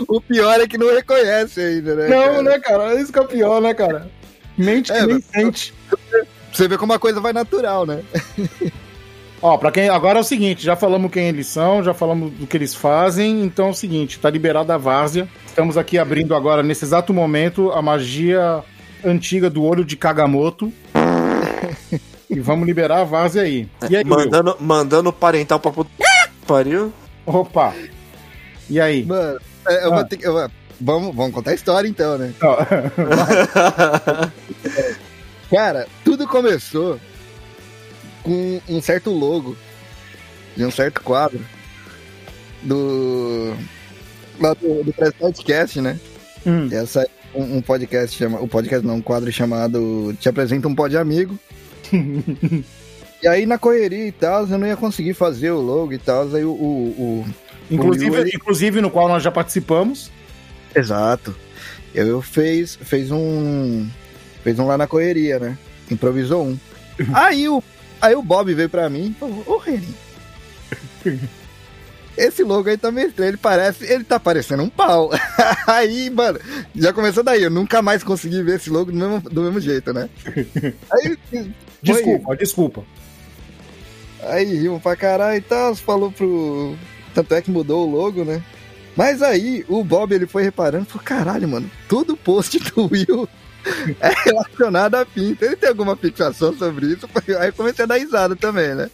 [0.06, 2.08] O pior é que não reconhece ainda, né?
[2.08, 2.42] Não, cara?
[2.42, 2.94] né, cara?
[3.00, 4.10] Isso que é o pior, né, cara?
[4.56, 5.74] Mente que É, nem sente.
[6.52, 8.02] Você vê como a coisa vai natural, né?
[9.42, 9.88] Ó, pra quem.
[9.88, 13.42] Agora é o seguinte, já falamos quem eles são, já falamos do que eles fazem,
[13.44, 15.28] então é o seguinte, tá liberado a várzea.
[15.46, 18.62] Estamos aqui abrindo agora, nesse exato momento, a magia
[19.04, 20.72] antiga do olho de Kagamoto.
[22.30, 23.68] e vamos liberar a várzea aí.
[23.90, 24.16] E aí, Will?
[24.16, 25.72] Mandando, mandando parental pra.
[26.46, 26.92] Pariu.
[27.26, 27.74] Opa!
[28.70, 29.04] E aí?
[29.04, 29.38] Mano,
[29.68, 29.96] é, eu Ah.
[29.96, 30.26] vou ter que.
[30.26, 32.32] eu- vamos, vamos contar a história então, né?
[35.50, 36.98] Cara, tudo começou
[38.22, 39.56] com um certo logo
[40.56, 41.40] de um certo quadro
[42.62, 43.54] do.
[44.40, 45.98] lá do, do Podcast, né?
[46.46, 50.68] hum, Essa é um, um podcast chama, um podcast não, um quadro chamado Te apresenta
[50.68, 51.38] um pod amigo.
[53.22, 56.22] e aí na correria e tal, eu não ia conseguir fazer o logo e tal,
[56.34, 57.24] aí o, o, o-
[57.70, 60.10] inclusive, Will, ele- inclusive, no qual nós já participamos.
[60.74, 61.34] Exato.
[61.94, 63.88] Eu, fez, fez um.
[64.42, 65.58] Fez um lá na correria, né?
[65.90, 66.58] Improvisou um.
[67.14, 67.62] aí, o,
[68.00, 69.94] aí o Bob veio pra mim e falou: Ô Reni,
[72.16, 73.30] esse logo aí tá meio estranho.
[73.30, 73.84] Ele parece.
[73.84, 75.10] Ele tá parecendo um pau.
[75.66, 76.40] aí, mano,
[76.74, 77.42] já começou daí.
[77.42, 80.08] Eu nunca mais consegui ver esse logo do mesmo, do mesmo jeito, né?
[80.92, 81.18] Aí,
[81.82, 82.84] Desculpa, desculpa.
[84.22, 86.74] Aí rimos pra caralho e tal, falou pro.
[87.14, 88.42] Tanto é que mudou o logo, né?
[88.96, 93.28] Mas aí o Bob ele foi reparando e falou: caralho, mano, todo post do Will
[94.00, 95.46] é relacionado a pinta.
[95.46, 97.08] Ele tem alguma fixação sobre isso?
[97.40, 98.90] Aí comecei a dar risada também, né?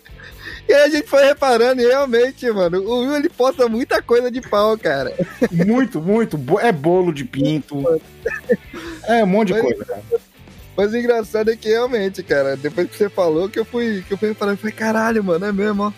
[0.68, 4.30] E aí a gente foi reparando e realmente, mano, o Will ele posta muita coisa
[4.30, 5.12] de pau, cara.
[5.50, 6.38] Muito, muito.
[6.60, 8.00] É bolo de pinto.
[9.04, 10.02] É um monte de Mas- coisa, cara.
[10.76, 14.14] Mas o engraçado é que realmente, cara, depois que você falou que eu fui, que
[14.14, 15.92] eu fui reparando, eu falei, caralho, mano, é mesmo, ó.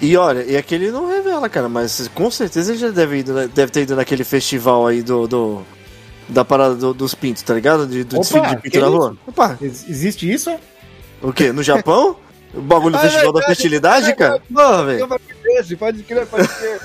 [0.00, 3.72] E olha, e aquele não revela, cara, mas com certeza ele já deve, ido, deve
[3.72, 5.26] ter ido naquele festival aí do.
[5.26, 5.62] do-
[6.28, 7.86] da parada do- dos pintos, tá ligado?
[7.86, 9.16] De, do Opa, desfile de pinto na rua.
[9.26, 10.54] Opa, Ex- Existe isso?
[11.22, 11.50] o quê?
[11.52, 12.16] No Japão?
[12.54, 14.42] O bagulho do Ah, festival da verdade, fertilidade, cara?
[14.50, 15.08] Não, velho.
[15.78, 16.80] Pode crer, pode crer.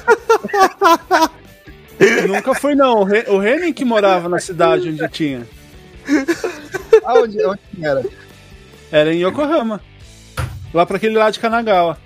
[2.28, 3.02] Nunca foi, não.
[3.02, 3.26] O, Re...
[3.28, 5.48] o Renin que morava na cidade onde tinha.
[7.06, 8.04] Aonde, onde era?
[8.92, 9.82] Era em Yokohama.
[10.74, 11.98] Lá pra aquele lado de Kanagawa.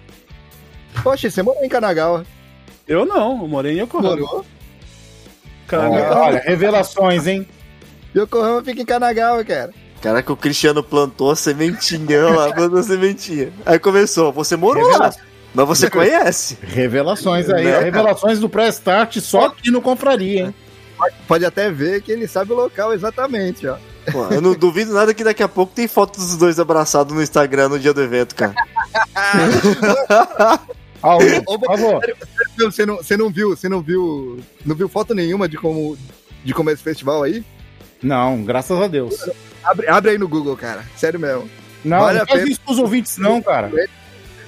[1.04, 2.26] Poxa, você morou em Kanagawa.
[2.88, 4.10] Eu não, eu morei em Yokohama.
[4.10, 4.46] Morou?
[5.68, 6.26] Kanagawa.
[6.26, 7.48] Olha, revelações, hein?
[8.16, 9.74] Yokohama fica em Kanagawa, cara.
[10.02, 13.52] Caraca, o Cristiano plantou a sementinha lá, plantou a sementinha.
[13.66, 15.12] Aí começou, você morou lá,
[15.54, 16.58] mas você conhece.
[16.62, 17.66] Revelações aí.
[17.66, 20.56] Né, Revelações do pré-start só aqui no Confraria, hein?
[21.28, 23.78] Pode até ver que ele sabe o local exatamente, ó.
[24.12, 27.22] Pô, eu não duvido nada que daqui a pouco tem foto dos dois abraçados no
[27.22, 28.56] Instagram no dia do evento, cara.
[31.04, 32.02] Ah, por favor.
[32.58, 35.98] Você não, você não viu, você não viu, não viu foto nenhuma de como,
[36.44, 37.44] de como é esse festival aí?
[38.02, 39.16] Não, graças a Deus.
[39.64, 40.84] Abre, abre aí no Google, cara.
[40.96, 41.50] Sério mesmo.
[41.86, 42.52] Não, Vale não faz pena.
[42.52, 43.72] isso pros ouvintes, não, cara.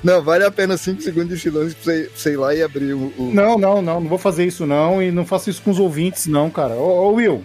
[0.03, 2.63] Não, vale a pena 5 segundos de silêncio pra você, pra você ir lá e
[2.63, 3.13] abrir o.
[3.17, 3.99] o- Não, não, não.
[3.99, 5.01] Não vou fazer isso, não.
[5.03, 6.73] E não faço isso com os ouvintes, não, cara.
[6.75, 7.43] Ô, ô Will.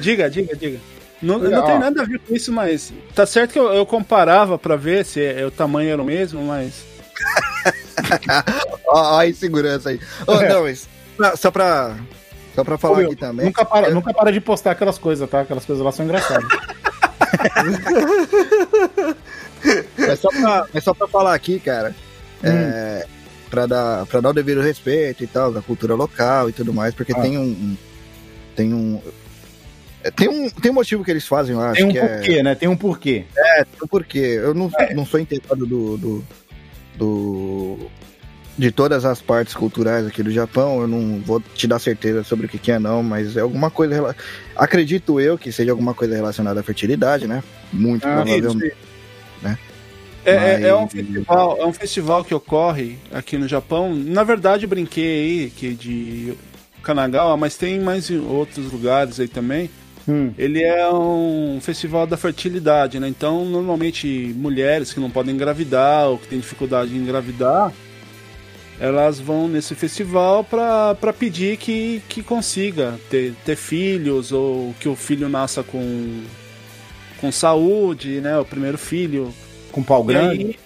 [0.00, 0.78] Diga, diga, diga.
[1.20, 2.92] Não, não tem nada a ver com isso, mas.
[3.14, 6.42] Tá certo que eu, eu comparava pra ver se é- o tamanho era o mesmo,
[6.44, 6.84] mas.
[8.88, 10.00] Ó, ó a insegurança aí.
[10.26, 10.48] Ô, É.
[10.48, 10.88] Não, mas.
[11.18, 11.96] não, Só pra.
[12.54, 13.46] Só pra falar Ô, Will, aqui também.
[13.46, 15.40] Nunca para, nunca para de postar aquelas coisas, tá?
[15.40, 16.46] Aquelas coisas lá são engraçadas.
[19.98, 21.94] Mas só pra, mas só pra falar aqui, cara.
[22.42, 22.48] Hum.
[22.48, 23.06] É,
[23.50, 26.94] pra, dar, pra dar o devido respeito e tal, da cultura local e tudo mais,
[26.94, 27.20] porque Ah.
[27.20, 27.76] tem um.
[28.54, 29.00] Tem um.
[30.02, 32.06] É, Tem um, tem um motivo que eles fazem lá, Tem acho um que é.
[32.06, 32.54] porquê, né?
[32.54, 33.24] Tem um porquê.
[33.36, 34.18] É, tem um porquê.
[34.40, 34.94] Eu não, É.
[34.94, 36.24] não sou inteirado do, do,
[36.96, 37.78] do-
[38.56, 40.80] de todas as partes culturais aqui do Japão.
[40.80, 43.70] Eu não vou te dar certeza sobre o que, que é, não, mas é alguma
[43.70, 44.14] coisa.
[44.56, 47.42] Acredito eu que seja alguma coisa relacionada à fertilidade, né?
[47.72, 48.72] Muito Ah, provavelmente.
[50.26, 53.94] É, é- é um Mas- festival, é um festival que ocorre aqui no Japão.
[53.94, 55.04] Na verdade, brinquei
[55.44, 56.32] aí que de
[56.82, 59.68] Kanagawa, mas tem mais em outros lugares aí também.
[60.08, 60.32] Hum.
[60.36, 63.08] Ele é um festival da fertilidade, né?
[63.08, 67.72] Então, normalmente, mulheres que não podem engravidar ou que têm dificuldade em engravidar,
[68.78, 74.96] elas vão nesse festival para pedir que, que consiga ter, ter filhos ou que o
[74.96, 76.22] filho nasça com,
[77.20, 78.38] com saúde, né?
[78.38, 79.32] O primeiro filho.
[79.72, 80.40] Com pau grande.
[80.44, 80.58] aí,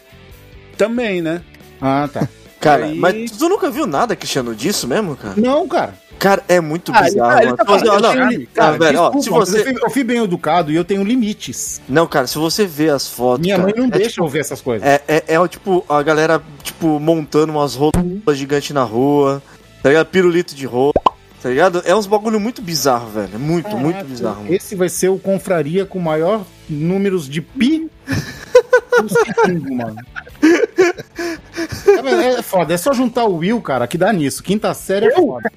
[0.76, 1.42] também, né?
[1.80, 2.28] Ah, tá.
[2.60, 5.34] Cara, Aí- mas tu nunca viu nada, Cristiano, disso mesmo, cara?
[5.36, 5.94] Não, cara.
[6.18, 9.30] Cara, é muito Ah, ele bizarro, tá- ele tá não, não, cara, velho, ó, se
[9.30, 9.60] você...
[9.60, 11.80] eu, fui, eu fui bem educado e eu tenho limites.
[11.88, 13.40] Não, cara, se você vê as fotos.
[13.46, 14.86] Minha cara, mãe não é deixa tipo- eu ver essas coisas.
[14.86, 19.40] É, é, é, o tipo, a galera, tipo, montando umas roupas gigantes na rua,
[19.82, 20.06] tá ligado?
[20.08, 21.00] Pirulito de roupa,
[21.40, 21.82] tá ligado?
[21.84, 23.30] É uns bagulho muito bizarro, velho.
[23.34, 24.42] É muito, muito bizarro.
[24.42, 24.52] mano.
[24.52, 27.88] Esse vai ser o confraria com maior números de pi
[29.00, 29.96] do segundo, mano.
[30.42, 34.42] É, é foda, é só juntar o Will, cara, que dá nisso.
[34.42, 35.50] Quinta série é foda.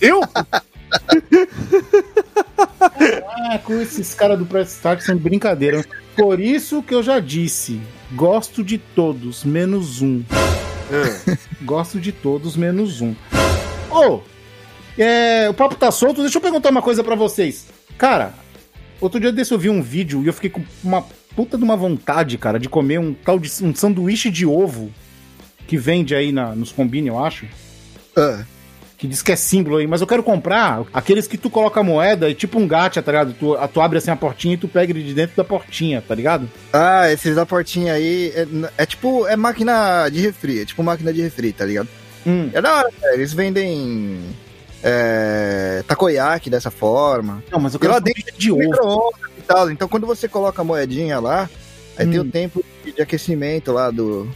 [0.00, 0.20] Eu?
[2.80, 5.84] Ah, com esses caras do Press Start são de brincadeira.
[6.16, 7.80] Por isso que eu já disse,
[8.12, 10.22] gosto de todos, menos um.
[10.90, 11.36] É.
[11.62, 13.14] Gosto de todos, menos um.
[13.90, 14.20] Ô,
[14.98, 17.66] é, o papo tá solto, deixa eu perguntar uma coisa pra vocês.
[17.96, 18.34] Cara,
[19.00, 21.02] outro dia desse eu vi um vídeo e eu fiquei com uma
[21.34, 24.92] puta de uma vontade, cara, de comer um tal de um sanduíche de ovo
[25.66, 27.46] que vende aí na, nos combine, eu acho.
[28.16, 28.44] Ah,
[29.00, 31.82] Que diz que é símbolo aí, mas eu quero comprar aqueles que tu coloca a
[31.82, 33.32] moeda e tipo um gacha, tá ligado?
[33.32, 36.14] Tu, tu abre assim a portinha e tu pega ele de dentro da portinha, tá
[36.14, 36.46] ligado?
[36.70, 41.14] Ah, esses da portinha aí é, é tipo, é máquina de refri, é tipo máquina
[41.14, 41.88] de refri, tá ligado?
[42.26, 42.50] Hum.
[42.52, 43.14] É da hora, cara.
[43.14, 44.20] Eles vendem
[44.82, 47.42] é, takoyaki dessa forma.
[47.50, 49.12] Não, mas eu E quero lá sanduíche dentro de ovo.
[49.38, 49.70] e tal.
[49.70, 51.48] Então quando você coloca a moedinha lá,
[51.96, 52.22] aí tem Hum.
[52.22, 54.28] o tempo de- aquecimento lá do,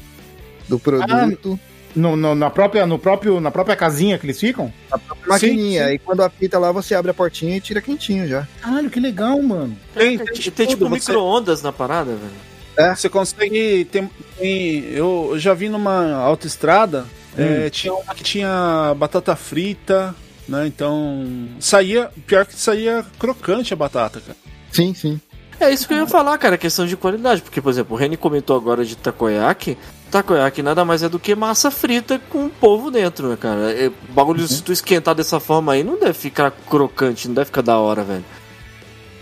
[0.68, 1.60] do produto,
[1.94, 4.72] No, no- na, própria, no próprio, na própria casinha que eles ficam?
[4.90, 5.84] a própria maquininha.
[5.84, 5.90] sim.
[5.90, 8.46] Aí quando apita lá, você abre a portinha e tira quentinho já.
[8.60, 9.76] Caralho, que legal, mano.
[9.94, 12.94] Tem, Tem, tem, tem, tipo você- micro-ondas na parada, velho.
[12.96, 13.84] Você consegue.
[13.84, 17.04] Tem, tem- eu já vi numa autoestrada,
[17.38, 20.12] é, tinha uma que tinha batata frita,
[20.48, 20.66] né?
[20.66, 21.24] Então.
[21.60, 22.10] Saía.
[22.26, 24.36] Pior que saía crocante a batata, cara.
[24.72, 25.20] Sim, sim.
[25.60, 27.40] É isso que eu ia falar, cara, questão de qualidade.
[27.42, 29.78] Porque, por exemplo, o Reni comentou agora de takoyaki.
[30.14, 33.72] Takoyaki nada mais é do que massa frita com polvo dentro, né, cara?
[33.72, 37.46] É, o bagulho, se tu esquentar dessa forma aí, não deve ficar crocante, não deve
[37.46, 38.24] ficar da hora, velho.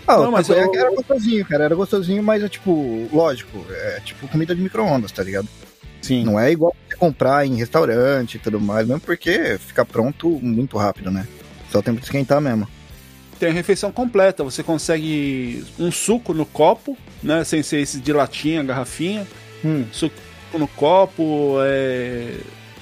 [0.05, 1.63] Ah, Não, o mas eu- era gostosinho, cara.
[1.63, 5.47] Era gostosinho, mas é tipo, lógico, é tipo comida de micro-ondas, tá ligado?
[5.99, 6.23] Sim.
[6.25, 10.77] Não é igual você comprar em restaurante e tudo mais, mesmo porque fica pronto muito
[10.77, 11.27] rápido, né?
[11.71, 12.67] Só o tempo de esquentar mesmo.
[13.39, 14.43] Tem a refeição completa.
[14.43, 17.43] Você consegue um suco no copo, né?
[17.43, 19.25] Sem ser esse de latinha, garrafinha.
[19.65, 19.85] Hum.
[19.91, 20.13] Suco
[20.59, 22.35] no copo, é,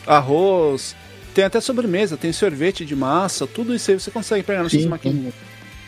[0.08, 0.96] arroz.
[1.34, 5.34] Tem até sobremesa, tem sorvete de massa, tudo isso aí você consegue pegar nessas maquininhas.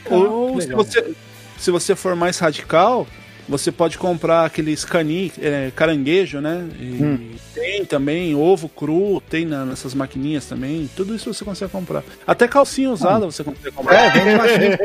[0.09, 1.13] Ou se você,
[1.57, 3.05] se você for mais radical,
[3.47, 6.65] você pode comprar aqueles cani, é, caranguejo, né?
[6.79, 7.29] E Hum.
[7.53, 10.89] Tem também ovo cru, tem na- nessas maquininhas também.
[10.95, 12.03] Tudo isso você consegue comprar.
[12.25, 13.95] Até calcinha usada você consegue comprar.
[13.95, 14.77] É, vende machine.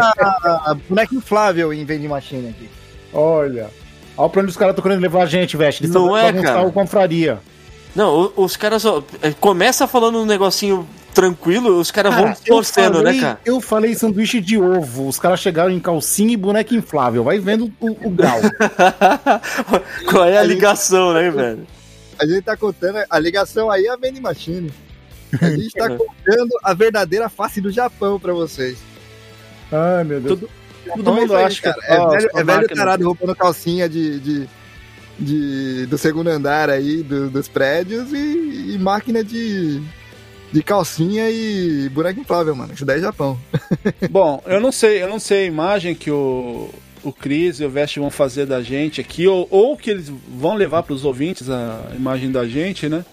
[0.00, 2.68] Ah, boneco inflável em vende machine aqui.
[3.12, 3.70] Olha.
[4.22, 5.74] Olha pra onde os caras estão querendo levar a gente, velho.
[5.80, 6.62] Eles Não é, cara.
[6.62, 7.38] o confraria.
[7.94, 9.02] Não, os caras só.
[9.20, 13.40] é, Começa falando um negocinho tranquilo, os caras vão Cara, eu torcendo, falei- né, cara?
[13.44, 15.08] Eu falei sanduíche de ovo.
[15.08, 17.22] Os caras chegaram em calcinha e boneco inflável.
[17.24, 18.38] Vai vendo o, o grau.
[20.08, 21.66] Qual é a ligação, né, velho?
[22.18, 24.72] A gente tá contando, a ligação aí é a vending machine.
[25.40, 28.78] A gente tá contando a verdadeira face do Japão pra vocês.
[29.70, 30.38] Ai, meu Deus.
[30.38, 30.50] Tudo-
[30.86, 31.86] Todo é mundo aí, acha que cara.
[31.86, 34.48] é, ó, velho, sua é velho tarado roubando calcinha de, de,
[35.18, 39.80] de- do segundo andar aí, do- dos prédios e, e máquina de,
[40.52, 42.72] de calcinha e boneco inflável, mano.
[42.74, 43.38] Isso daí é Japão.
[44.10, 46.68] Bom, eu não sei, eu não sei a imagem que o,
[47.02, 50.54] o Cris e o Vest vão fazer da gente aqui, ou, ou que eles vão
[50.54, 53.04] levar para os ouvintes a imagem da gente, né?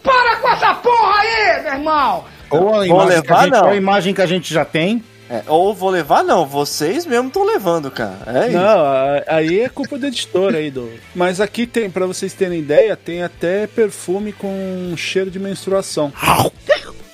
[2.52, 3.64] Ou a Vou imagem, que a levar, gente, não.
[3.66, 5.04] ou a imagem que a gente já tem.
[5.30, 8.18] É, ou vou levar, não, vocês mesmo estão levando, cara.
[8.26, 8.58] É isso.
[8.58, 8.84] Não,
[9.28, 10.90] aí é culpa do editor aí do.
[11.14, 16.12] Mas aqui tem, para vocês terem ideia, tem até perfume com cheiro de menstruação.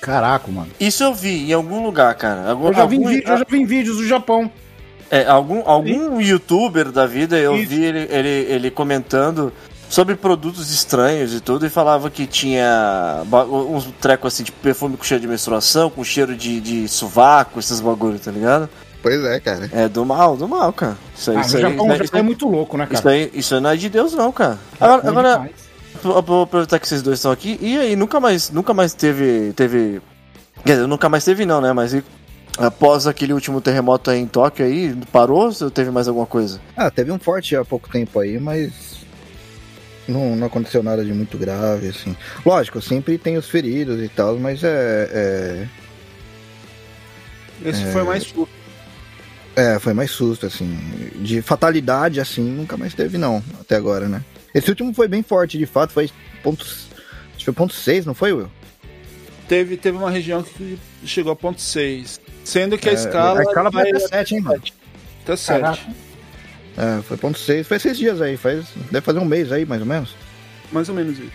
[0.00, 0.68] Caraca, mano.
[0.78, 2.50] Isso eu vi em algum lugar, cara.
[2.50, 4.50] Algum, Eu já vi, em algum- vídeo, eu já vi em vídeos do Japão.
[5.10, 7.68] É, algum, algum youtuber da vida, eu Isso.
[7.68, 9.52] vi ele, ele, ele comentando
[9.88, 13.22] sobre produtos estranhos e tudo, e falava que tinha
[13.70, 17.80] uns trecos assim, tipo perfume com cheiro de menstruação, com cheiro de, de sovaco, esses
[17.80, 18.68] bagulho, tá ligado?
[19.02, 19.70] Pois é, cara.
[19.72, 20.96] É do mal, do mal, cara.
[21.16, 23.14] Isso aí, Ah, isso aí, Japão, isso Japão é muito louco, né, isso cara?
[23.14, 24.58] aí, isso aí não é de Deus, não, cara.
[24.80, 25.50] Agora, é agora
[26.02, 29.52] vou vou aproveitar que vocês dois estão aqui, e aí, nunca mais, nunca mais teve,
[29.54, 30.00] teve...
[30.64, 32.02] Quer dizer, nunca mais teve não, né, mas e-
[32.58, 36.60] após aquele último terremoto aí em Tóquio aí, parou ou teve mais alguma coisa?
[36.76, 38.72] Ah, teve um forte há pouco tempo aí, mas
[40.08, 42.16] não, não aconteceu nada de muito grave, assim.
[42.44, 45.68] Lógico, sempre tem os feridos e tal, mas é.
[47.64, 48.48] Esse foi mais susto.
[49.56, 50.78] É, é, foi mais susto, assim.
[51.16, 54.22] De fatalidade, assim, nunca mais teve, não, até agora, né?
[54.54, 56.10] Esse último foi bem forte, de fato, foi
[56.42, 56.64] ponto.
[56.64, 58.50] Acho que foi ponto 6, não foi, Will?
[59.48, 62.20] Teve, teve uma região que chegou a ponto 6.
[62.44, 63.40] Sendo que a É, escala.
[63.40, 64.62] A escala vai vai até 7, hein, mano?
[65.22, 65.86] até 7.
[66.76, 67.66] É, foi ponto 6.
[67.66, 70.14] Foi esses dias aí, faz, deve fazer um mês aí, mais ou menos.
[70.70, 71.30] Mais ou menos isso.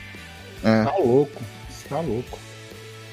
[0.63, 0.84] É.
[0.84, 1.41] Tá louco.
[1.89, 2.39] Tá louco.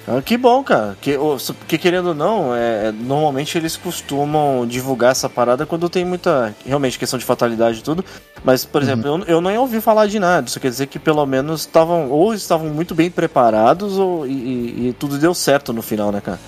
[0.06, 0.96] Ah, que bom, cara.
[1.02, 6.54] Que, querendo ou não, é, é, normalmente eles costumam divulgar essa parada quando tem muita.
[6.64, 8.02] Realmente, questão de fatalidade e tudo.
[8.42, 10.48] Mas, por exemplo, eu, eu nem ouvi falar de nada.
[10.48, 12.08] Isso quer dizer que pelo menos estavam.
[12.10, 16.22] Ou estavam muito bem preparados, ou, e, e- e tudo deu certo no final, né,
[16.22, 16.38] cara?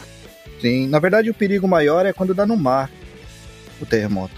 [0.61, 2.91] Sim, na verdade o perigo maior é quando dá no mar
[3.81, 4.35] o terremoto.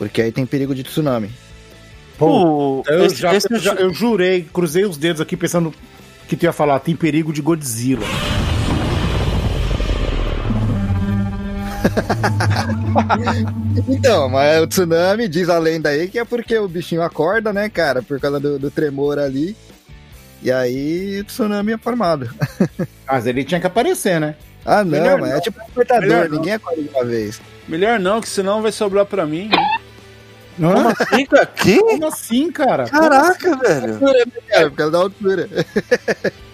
[0.00, 1.30] Porque aí tem perigo de tsunami.
[2.18, 5.74] Pô, eu, esse- já, esse- eu, já- eu jurei, cruzei os dedos aqui pensando
[6.26, 8.06] que tu ia falar, tem perigo de Godzilla.
[13.88, 17.68] Então, mas o tsunami diz a lenda aí que é porque o bichinho acorda, né,
[17.68, 19.56] cara, por causa do, do tremor ali.
[20.42, 22.30] E aí o tsunami é formado.
[23.06, 24.36] Mas ele tinha que aparecer, né?
[24.64, 25.36] Ah, não, Melhor mas não.
[25.36, 26.36] é tipo um despertador, Melhor não.
[26.36, 27.40] ninguém acorda de uma vez.
[27.66, 29.50] Melhor não, que senão vai sobrar pra mim.
[30.58, 31.18] Hã?
[31.18, 31.78] Ih, cara, que?
[31.78, 32.84] Como assim, cara?
[32.88, 33.98] Caraca, velho.
[34.50, 35.48] É, por causa da altura.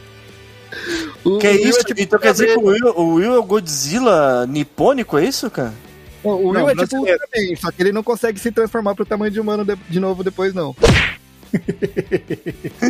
[1.25, 1.83] O- Que é isso?
[1.85, 2.67] tipo então quer dizer que o.
[2.67, 5.73] Will, o Will é o Godzilla nipônico, é isso, cara?
[6.23, 7.01] O Will Não, é tipo o.
[7.01, 10.23] Ultraman, só que ele não consegue se transformar pro tamanho de humano de, de novo
[10.23, 10.77] depois, não.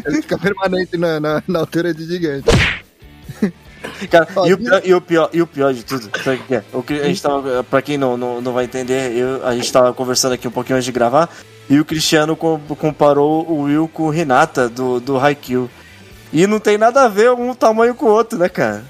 [0.06, 2.46] ele fica permanente na, na, na altura de gigante.
[4.10, 6.54] Cara, e, o pior, e, o pior, e o pior de tudo, sabe o que
[6.54, 6.64] é?
[6.72, 9.72] O que a gente tava, pra quem não, não, não vai entender, eu, a gente
[9.72, 11.28] tava conversando aqui um pouquinho antes de gravar,
[11.68, 15.68] e o Cristiano com- comparou o Will com o Renata do, do Haikyuu.
[16.32, 18.84] E não tem nada a ver um tamanho com o outro, né, cara?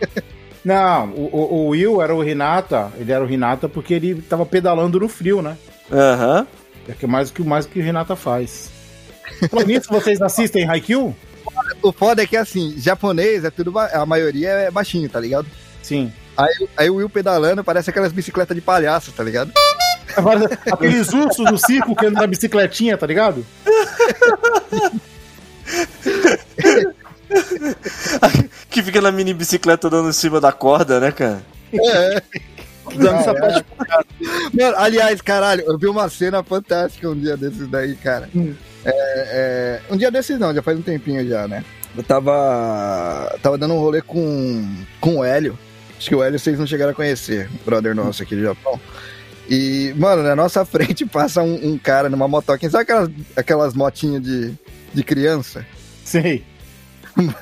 [0.64, 5.00] Não, o, o- Will era o Renata, ele era o Renata porque ele tava pedalando
[5.00, 5.56] no frio, né?
[5.90, 6.46] Aham.
[6.88, 8.70] É que mais que mais que o Renata faz.
[9.50, 11.14] Falando nisso, vocês assistem Haikyuu?
[11.80, 13.72] O foda é que, assim, japonês é tudo.
[13.78, 15.46] A maioria é baixinho, tá ligado?
[15.82, 16.12] Sim.
[16.36, 19.52] Aí, aí o Will pedalando parece aquelas bicicletas de palhaço, tá ligado?
[20.16, 23.44] Agora, aqueles ursos do circo que andam na bicicletinha, tá ligado?
[28.68, 31.42] Que fica na mini bicicleta dando em cima da corda, né, cara?
[31.72, 32.22] É.
[32.96, 33.64] Dando essa parte
[34.52, 38.28] Mano, aliás, caralho, eu vi uma cena fantástica um dia desses daí, cara.
[38.34, 38.54] Hum.
[38.84, 41.64] É, é, um dia desses não, já faz um tempinho já, né?
[41.96, 43.38] Eu tava.
[43.42, 44.66] Tava dando um rolê com,
[45.00, 45.58] com o Hélio.
[45.96, 48.80] Acho que o Hélio vocês não chegaram a conhecer, brother nosso aqui do Japão.
[49.48, 52.70] E, mano, na nossa frente passa um, um cara numa motoquinha.
[52.70, 54.54] Sabe aquelas, aquelas motinhas de,
[54.92, 55.66] de criança?
[56.04, 56.44] Sei.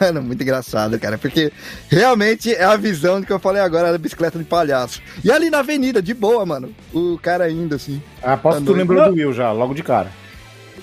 [0.01, 1.17] Mano, muito engraçado, cara.
[1.17, 1.53] Porque
[1.89, 5.01] realmente é a visão que eu falei agora da bicicleta de palhaço.
[5.25, 6.75] E ali na avenida, de boa, mano.
[6.93, 8.03] O cara indo assim.
[8.21, 8.77] Ah, posso que tu Andou.
[8.77, 10.11] lembrou do Will já, logo de cara.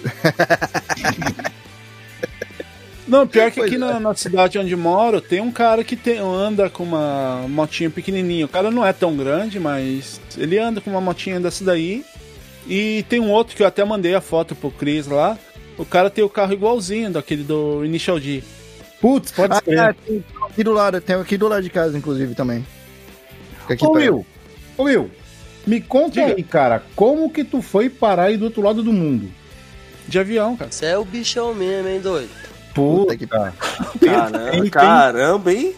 [3.07, 3.77] Não, pior que aqui é.
[3.77, 8.45] na, na cidade onde moro, tem um cara que tem, anda com uma motinha pequenininha.
[8.45, 12.03] O cara não é tão grande, mas ele anda com uma motinha dessa daí.
[12.67, 15.37] E tem um outro que eu até mandei a foto pro Chris lá.
[15.77, 18.43] O cara tem o carro igualzinho daquele do Initial D.
[18.99, 19.77] Putz, pode Ah, ser.
[19.77, 22.65] é, tem aqui do lado, tem aqui do lado de casa, inclusive, também.
[23.61, 24.03] Fica aqui Ô perto.
[24.15, 24.25] Will,
[24.77, 25.11] ô Will,
[25.65, 26.35] me conta Diga.
[26.35, 29.31] aí, cara, como que tu foi parar aí do outro lado do mundo?
[30.07, 30.71] De avião, cara.
[30.71, 32.29] Você é o bichão mesmo, hein, doido?
[32.73, 33.53] Puta que pariu.
[34.05, 35.73] Caramba, caramba, hein?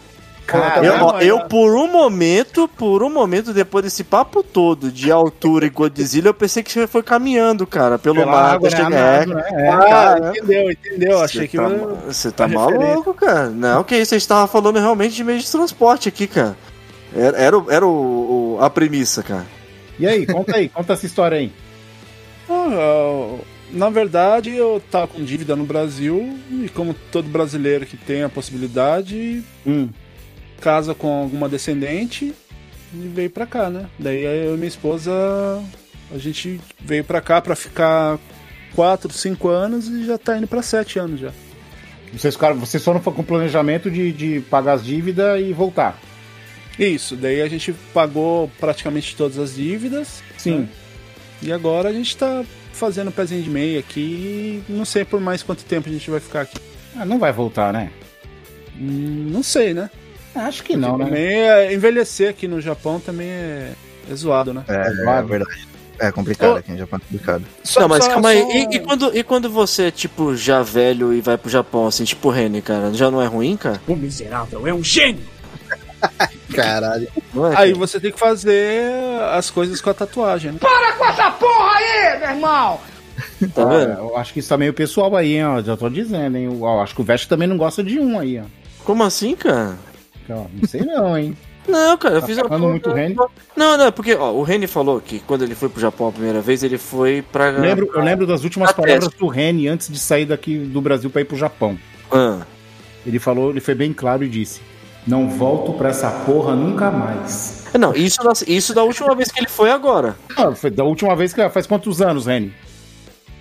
[0.46, 5.64] Cara, Eu, eu, por um momento, por um momento, depois desse papo todo de altura
[5.64, 8.54] e Godzilla, eu pensei que você foi caminhando, cara, pelo pela mar.
[8.56, 8.76] água, né?
[8.76, 9.44] Achei- Nado, é, né?
[9.52, 9.68] É.
[9.68, 11.22] Ah, cara, entendeu, entendeu.
[11.22, 13.48] Achei que tá, eu- ma- Você tá maluco, cara.
[13.48, 16.56] Não, que isso, a gente tava falando realmente de meio de transporte aqui, cara.
[17.14, 19.46] Era, era, o- era o, o- a premissa, cara.
[20.00, 21.52] E aí, conta aí, conta essa história aí.
[22.48, 23.36] Ah, ah,
[23.72, 28.28] na verdade, eu tava com dívida no Brasil e como todo brasileiro que tem a
[28.28, 29.88] possibilidade, Hum.
[30.60, 32.34] casa com alguma descendente
[32.92, 33.86] e veio pra cá, né?
[33.98, 35.12] Daí eu e minha esposa,
[36.12, 38.18] a gente veio pra cá pra ficar
[38.74, 41.32] 4, 5 anos e já tá indo pra 7 anos já.
[42.12, 45.96] Vocês, ficaram, vocês foram com planejamento de, de pagar as dívidas e voltar.
[46.78, 50.22] Isso, daí a gente pagou praticamente todas as dívidas.
[50.36, 50.60] Sim.
[50.60, 50.68] né?
[51.42, 52.44] E agora a gente tá
[52.80, 54.64] fazendo pezinho de meia aqui.
[54.68, 56.56] e Não sei por mais quanto tempo a gente vai ficar aqui.
[56.96, 57.90] Ah, não vai voltar, né?
[58.80, 59.90] Hum, Não sei, né?
[60.34, 61.66] Acho que não, Também né?
[61.66, 63.72] é- envelhecer aqui no Japão também é,
[64.10, 64.64] é zoado, né?
[64.68, 65.26] É, é, Claro.
[65.26, 65.68] verdade.
[65.98, 66.56] É complicado Ô.
[66.56, 67.44] aqui, no Japão é complicado.
[67.62, 68.40] Só- não, mas só- calma aí.
[68.40, 71.86] só- E, e quando, e quando você é, tipo, já velho e vai pro Japão,
[71.86, 72.94] assim, tipo o Rene, cara?
[72.94, 73.80] Já não é ruim, cara?
[73.86, 75.22] O miserável é um gênio!
[76.54, 77.08] Caralho.
[77.52, 78.82] É, Aí você tem que fazer
[79.32, 80.58] as coisas com a tatuagem, né?
[83.54, 83.92] Tá Ah, vendo?
[83.98, 85.62] eu acho que isso tá meio pessoal aí, hein, ó.
[85.62, 86.58] Já tô dizendo, hein.
[86.60, 88.44] Ó, acho que o Vest também não gosta de um aí, ó.
[88.84, 89.76] Como assim, cara?
[90.28, 91.36] Não sei não, hein.
[91.68, 93.14] Não, cara, eu Tá fiz falando muito Rene?
[93.54, 96.40] Não, não, porque, ó, o Rene falou que quando ele foi pro Japão a primeira
[96.40, 97.50] vez, ele foi pra.
[97.50, 99.18] Eu lembro, eu lembro das últimas palavras teste.
[99.20, 101.78] do Reni antes de sair daqui do Brasil pra ir pro Japão.
[102.10, 102.38] Ah,
[103.06, 104.60] Ele falou, ele foi bem claro e disse:
[105.06, 107.64] Não volto pra essa porra nunca mais.
[107.78, 110.16] Não, isso da, isso da última vez que ele foi agora.
[110.36, 112.52] Ah, foi da última vez que faz quantos anos, Reni?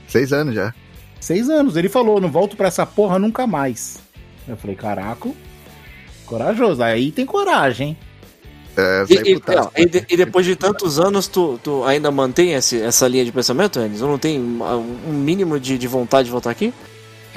[0.08, 0.74] Seis anos já.
[1.20, 1.76] Seis anos.
[1.76, 4.00] Ele falou: Não volto pra essa porra nunca mais.
[4.48, 5.30] Eu falei: Caraca,
[6.26, 6.82] corajoso.
[6.82, 7.98] Aí tem coragem, hein?
[8.78, 12.10] É, E, saí e- ó, e de- e depois de tantos anos, tu, tu ainda
[12.12, 13.98] mantém esse- essa linha de pensamento, Rene?
[13.98, 14.64] Tu não tem um
[15.10, 16.74] um mínimo de, de vontade de voltar aqui?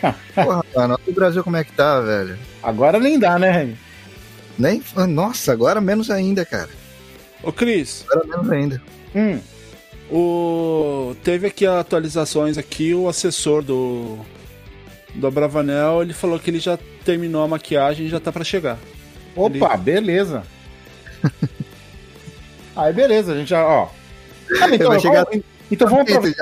[0.34, 2.38] Porra, mano, o Brasil como é que tá, velho?
[2.62, 3.76] Agora nem dá, né, Reni?
[4.58, 4.82] Nem.
[5.08, 6.68] Nossa, agora menos ainda, cara.
[7.42, 8.82] Ô Cris, Agora menos ainda.
[9.14, 9.38] Hum.
[10.10, 11.14] o...
[11.24, 14.18] teve aqui atualizações aqui, o assessor do
[15.14, 18.78] do Abravanel, ele falou que ele já terminou a maquiagem e já tá pra chegar.
[19.36, 20.42] Opa, beleza.
[22.74, 23.88] Aí beleza, a gente já, ó.
[24.60, 26.34] Ah, então, Vai chegar- vamos, então vamos, aprove-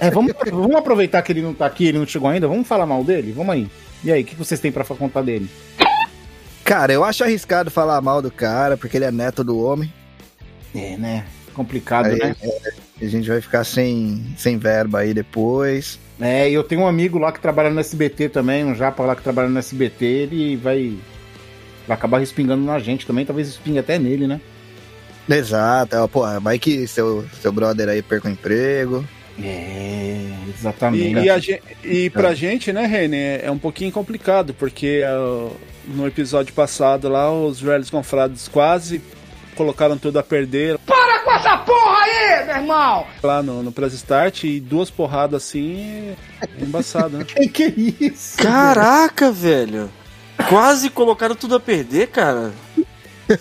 [0.00, 2.86] é, vamos, vamos aproveitar que ele não tá aqui, ele não chegou ainda, vamos falar
[2.86, 3.32] mal dele?
[3.32, 3.68] Vamos aí.
[4.04, 5.48] E aí, o que vocês têm pra fa- contar dele?
[6.66, 9.90] Cara, eu acho arriscado falar mal do cara, porque ele é neto do homem.
[10.74, 11.24] É, né?
[11.54, 12.34] Complicado, Aí, né?
[12.42, 15.98] é, a gente vai ficar sem, sem verba aí depois.
[16.20, 19.14] É, e eu tenho um amigo lá que trabalha no SBT também, um japa lá
[19.14, 20.98] que trabalha no SBT, ele vai,
[21.86, 24.40] vai acabar respingando na gente também, talvez espingue até nele, né?
[25.28, 29.04] Exato, ó, porra, vai que seu, seu brother aí perca o emprego.
[29.40, 31.18] É, E, exatamente.
[31.20, 35.50] e, a gen- e pra gente, né, Rene, é- é um pouquinho complicado, porque ó,
[35.86, 39.00] no episódio passado lá, os velhos confrades quase
[39.56, 40.78] colocaram tudo a perder.
[40.78, 43.06] Para com essa porra aí, meu irmão!
[43.22, 47.24] Lá no, no Press Start, e duas porradas assim é embaçado, né?
[47.28, 47.72] Que que é
[48.06, 48.36] isso?
[48.38, 49.90] Caraca, velho!
[50.48, 52.52] Quase colocaram tudo a perder, cara.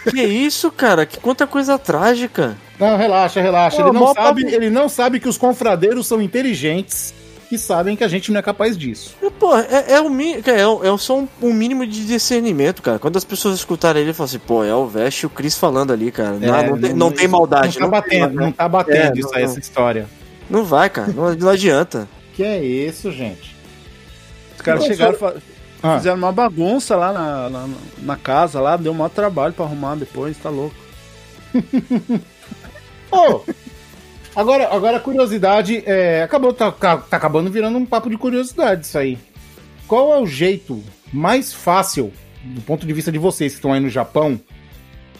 [0.10, 1.06] Que isso, cara?
[1.06, 2.58] Que quanta coisa trágica.
[2.80, 3.78] Não, relaxa, relaxa.
[3.84, 7.14] Pô, ele, não sabe, papo- ele não sabe que os confradeiros são inteligentes
[7.52, 9.16] e sabem que a gente não é capaz disso.
[9.22, 10.08] E, Pô, é, é, o,
[10.50, 12.98] é, o- é só um, um mínimo de discernimento, cara.
[13.00, 15.94] Quando as pessoas escutarem ele, falam assim, pô, é o Vest e o Chris falando
[15.94, 16.34] ali, cara.
[16.34, 17.80] Não, É, não, tem, não tem maldade.
[17.80, 20.08] Não tá batendo, não tá batendo É, isso não- aí, essa história.
[20.50, 21.12] Não vai, cara.
[21.14, 22.08] Não, não adianta.
[22.34, 23.56] Que é isso, gente?
[24.56, 25.34] Os caras Não, chegaram, só-
[25.84, 25.98] Ah.
[25.98, 27.70] fizeram uma bagunça lá na, na,
[28.00, 30.76] na casa, lá, deu um maior trabalho pra arrumar depois, tá louco.
[33.12, 33.42] Ô,
[34.36, 38.98] agora, agora a curiosidade é, acabou tá, tá acabando virando um papo de curiosidade isso
[38.98, 39.18] aí.
[39.88, 40.84] Qual é o jeito
[41.14, 42.12] mais fácil,
[42.44, 44.40] do ponto de vista de vocês que estão aí no Japão,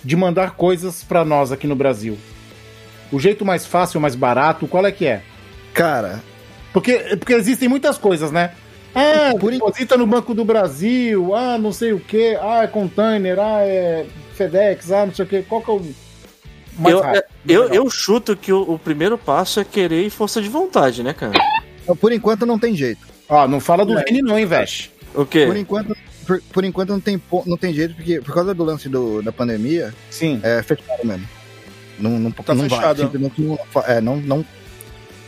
[0.04, 2.18] de mandar coisas pra nós aqui no Brasil?
[3.12, 5.22] O jeito mais fácil, mais barato, qual é que é?
[5.74, 6.22] Cara,
[6.76, 8.52] Porque, porque existem muitas coisas, né?
[8.94, 13.40] Ah, Por deposita no Banco do Brasil, ah, não sei o que, ah, é container,
[13.40, 15.42] ah, é FedEx, ah, não sei o que.
[15.44, 15.86] Qual que é o
[16.84, 17.24] Eu, rápido?
[17.48, 21.14] eu, eu chuto que o, o primeiro passo é querer e força de vontade, né,
[21.14, 21.34] cara?
[22.00, 23.06] por enquanto não tem jeito.
[23.30, 24.90] Ó, não fala do Reni não, hein, Vesh.
[25.14, 25.46] O quê?
[25.46, 25.96] Por enquanto,
[26.26, 29.32] por, por enquanto não tem, não tem jeito, porque por causa do lance do, da
[29.32, 30.40] pandemia, Sim.
[30.44, 31.28] é fechado mesmo.
[32.00, 33.10] Não, não, Tá não fechado.
[33.10, 33.22] vai.
[33.38, 34.46] Não, é, não, não,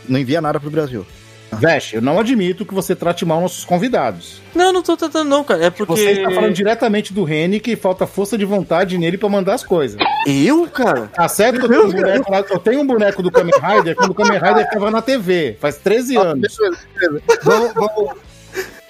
[0.08, 1.06] não envia nada pro Brasil.
[1.52, 4.40] Vesh, eu não admito que você trate mal nossos convidados.
[4.54, 5.64] Não, não tô tratando não, cara.
[5.64, 5.92] É porque...
[5.94, 9.64] Você está falando diretamente do Reni que falta força de vontade nele pra mandar as
[9.64, 9.98] coisas.
[10.26, 11.06] Eu, cara?
[11.14, 13.96] Tá certo que eu tenho um boneco, lá- eu tenho um boneco do Kamen Rider
[13.96, 16.56] quando o Kamen Rider tava na TV, faz 13 anos.
[16.58, 17.22] Beleza, beleza.
[17.42, 18.14] Vamos, vamos,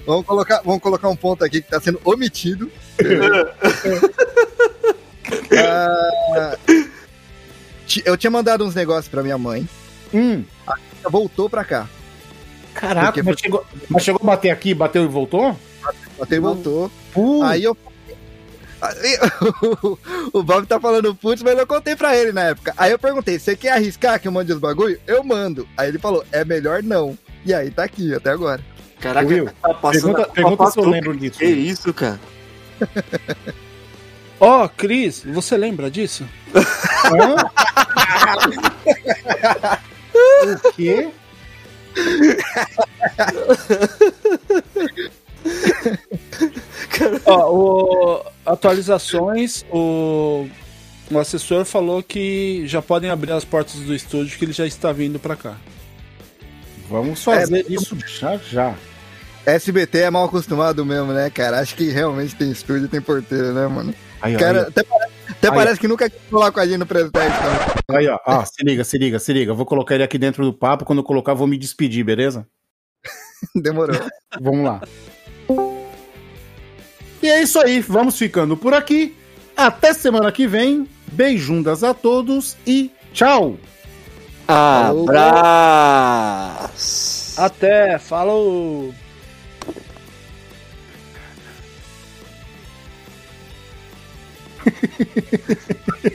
[0.06, 2.70] vamos colocar, vamos colocar um ponto aqui que tá sendo omitido.
[5.60, 6.56] Ah,
[8.04, 9.68] eu tinha mandado uns negócios pra minha mãe.
[10.12, 11.86] Hum, Ela voltou pra cá.
[12.80, 15.56] Caraca, Porque mas chegou, mas chegou a bater aqui, bateu e voltou?
[16.20, 16.90] Até voltou.
[17.12, 17.76] Pô, Aí eu.
[19.82, 19.98] O,
[20.38, 22.72] o Bob tá falando putz, mas eu contei pra ele na época.
[22.76, 25.00] Aí eu perguntei, você quer arriscar que eu mande os bagulho?
[25.06, 25.68] Eu mando.
[25.76, 27.18] Aí ele falou, é melhor não.
[27.44, 28.60] E aí tá aqui até agora.
[29.00, 31.38] Caraca, Will, tá passando pergunta- pergunta se eu lembro disso.
[31.38, 32.20] Que isso, cara?
[34.40, 36.24] Ó, Cris, você lembra disso?
[36.54, 37.36] Hã?
[40.64, 41.08] o quê?
[47.26, 50.48] Ó, o- atualizações, o,
[51.10, 54.92] o assessor falou que já podem abrir as portas do estúdio que ele já está
[54.92, 55.56] vindo pra cá.
[56.88, 58.74] Vamos fazer isso já já.
[59.46, 61.60] SBT é mal acostumado mesmo, né, cara?
[61.60, 63.94] Acho que realmente tem estúdio e tem porteiro, né, mano?
[64.20, 65.54] Aí, Cara, aí, até, parece, até Aí.
[65.54, 67.14] parece que nunca quis falar com a gente no presente,
[67.90, 68.18] aí, ó.
[68.26, 69.54] Ah, se liga, se liga, se liga.
[69.54, 70.84] Vou colocar ele aqui dentro do papo.
[70.84, 72.46] Quando eu colocar, vou me despedir, beleza?
[73.54, 73.96] Demorou.
[74.40, 74.80] Vamos lá.
[77.22, 77.80] E é isso aí.
[77.80, 79.16] Vamos ficando por aqui.
[79.56, 80.88] Até semana que vem.
[81.12, 83.56] Beijundas a todos e tchau!
[84.46, 85.08] Abraço.
[87.40, 88.92] Até, falou!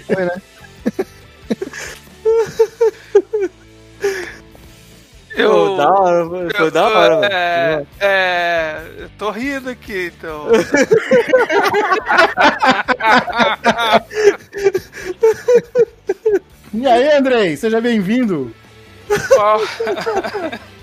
[0.08, 0.42] Foi, né?
[5.36, 10.46] Eu, da hora, foi, foi eu- da hora, é, é, eu tô rindo aqui, então.
[16.74, 17.56] E aí, Andrei?
[17.56, 18.52] Seja bem-vindo!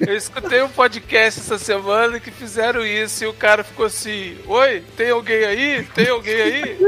[0.00, 4.82] Eu escutei um podcast essa semana que fizeram isso e o cara ficou assim: Oi,
[4.96, 5.86] tem alguém aí?
[5.94, 6.78] Tem alguém aí?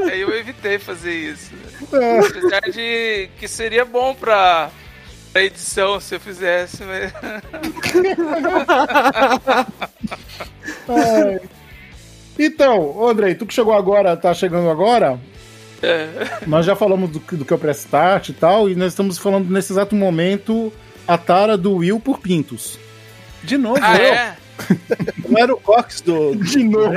[0.10, 1.50] aí eu evitei fazer isso.
[1.84, 4.70] Apesar de que seria bom pra,
[5.32, 7.12] pra edição se eu fizesse, mas.
[12.38, 15.20] Então, Andrei, tu que chegou agora, tá chegando agora,
[15.82, 16.38] É.
[16.46, 18.88] nós já falamos do, que- do que é o Press Start e tal, e nós
[18.92, 20.72] estamos falando nesse exato momento
[21.08, 22.78] a tara do Will por pintos.
[23.42, 24.04] De novo, Ah, eu?
[24.14, 24.36] é?
[25.28, 26.36] Não era o Cox do.
[26.36, 26.92] De novo.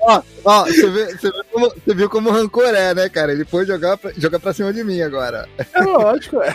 [0.00, 3.32] Ó, ó, você, vê, você, vê como, você viu como o rancor é, né, cara?
[3.32, 5.48] Ele foi jogar pra, jogar pra cima de mim agora.
[5.72, 6.52] É lógico, é.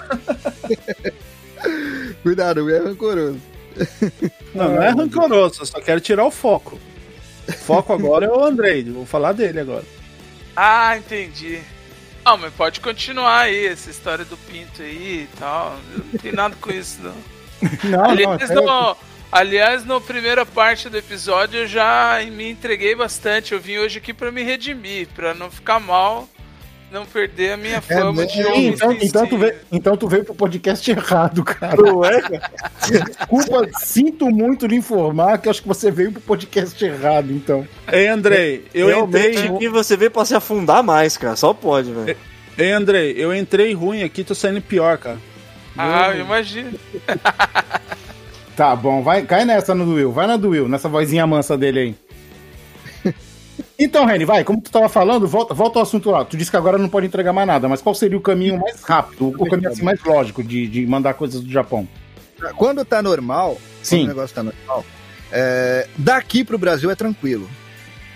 [2.23, 3.39] Cuidado, é rancoroso.
[4.53, 6.79] Não, não é rancoroso, eu só quero tirar o foco.
[7.47, 9.83] O foco agora é o Andrei, vou falar dele agora.
[10.55, 11.61] Ah, entendi.
[12.25, 15.77] Não, mas pode continuar aí, essa história do pinto aí e tal.
[15.93, 17.15] Eu não tem nada com isso, não.
[17.83, 18.97] Não, não, aliás, até- no,
[19.31, 23.53] aliás, na primeira parte do episódio eu já me entreguei bastante.
[23.53, 26.27] Eu vim hoje aqui pra me redimir, pra não ficar mal,
[26.91, 28.51] não perder a minha fama de mesmo?
[28.53, 31.81] homem então, então, tu veio, então tu veio pro podcast errado, cara.
[31.81, 32.51] Não é, cara?
[32.81, 37.65] Desculpa, sinto muito lhe informar que eu acho que você veio pro podcast errado, então.
[37.91, 39.57] Ei, Andrei, eu Realmente entrei.
[39.57, 41.35] que você veio pra se afundar mais, cara.
[41.35, 42.17] Só pode, velho.
[42.57, 45.17] Ei, Andrei, eu entrei ruim aqui, tô saindo pior, cara.
[45.77, 46.77] Ah, eu imagino.
[48.55, 51.79] Tá bom, vai, cai nessa no Will, vai na do Will, nessa vozinha mansa dele
[51.79, 51.95] aí.
[53.77, 56.23] Então, Reni, vai, como tu tava falando, volta, volta ao assunto lá.
[56.25, 58.81] Tu disse que agora não pode entregar mais nada, mas qual seria o caminho mais
[58.81, 61.87] rápido, o caminho assim, mais lógico de, de mandar coisas do Japão?
[62.55, 63.97] Quando tá normal, Sim.
[63.97, 64.85] quando o negócio tá normal,
[65.31, 67.49] é, daqui pro Brasil é tranquilo.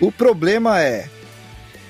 [0.00, 1.08] O problema é,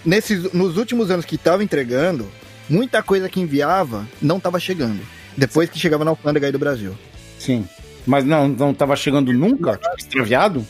[0.04, 2.28] nesses, nos últimos anos que tava entregando,
[2.68, 5.00] muita coisa que enviava não tava chegando.
[5.36, 6.96] Depois que chegava na alfândega aí do Brasil.
[7.38, 7.66] Sim.
[8.06, 9.76] Mas não, não tava chegando nunca?
[9.76, 10.66] Tipo, extraviado?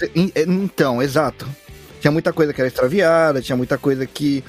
[0.00, 1.48] É, Então, exato.
[2.02, 4.44] Tinha muita coisa que era extraviada, tinha muita coisa que.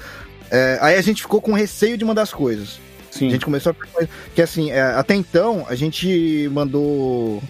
[0.50, 2.78] é, aí a gente ficou com receio de mandar as coisas.
[3.10, 3.28] Sim.
[3.28, 4.06] A gente começou a.
[4.34, 7.40] Que assim, é, até então a gente mandou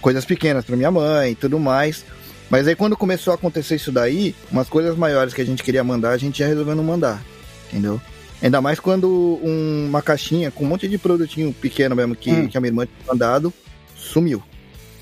[0.00, 2.04] coisas pequenas pra minha mãe e tudo mais.
[2.50, 5.82] Mas aí quando começou a acontecer isso daí, umas coisas maiores que a gente queria
[5.82, 7.20] mandar, a gente já resolveu não mandar.
[7.72, 8.00] Entendeu?
[8.42, 9.08] Ainda mais quando
[9.42, 12.46] um- uma caixinha com um monte de produtinho pequeno mesmo que, Hum.
[12.46, 13.52] que a minha irmã tinha mandado
[13.96, 14.42] sumiu.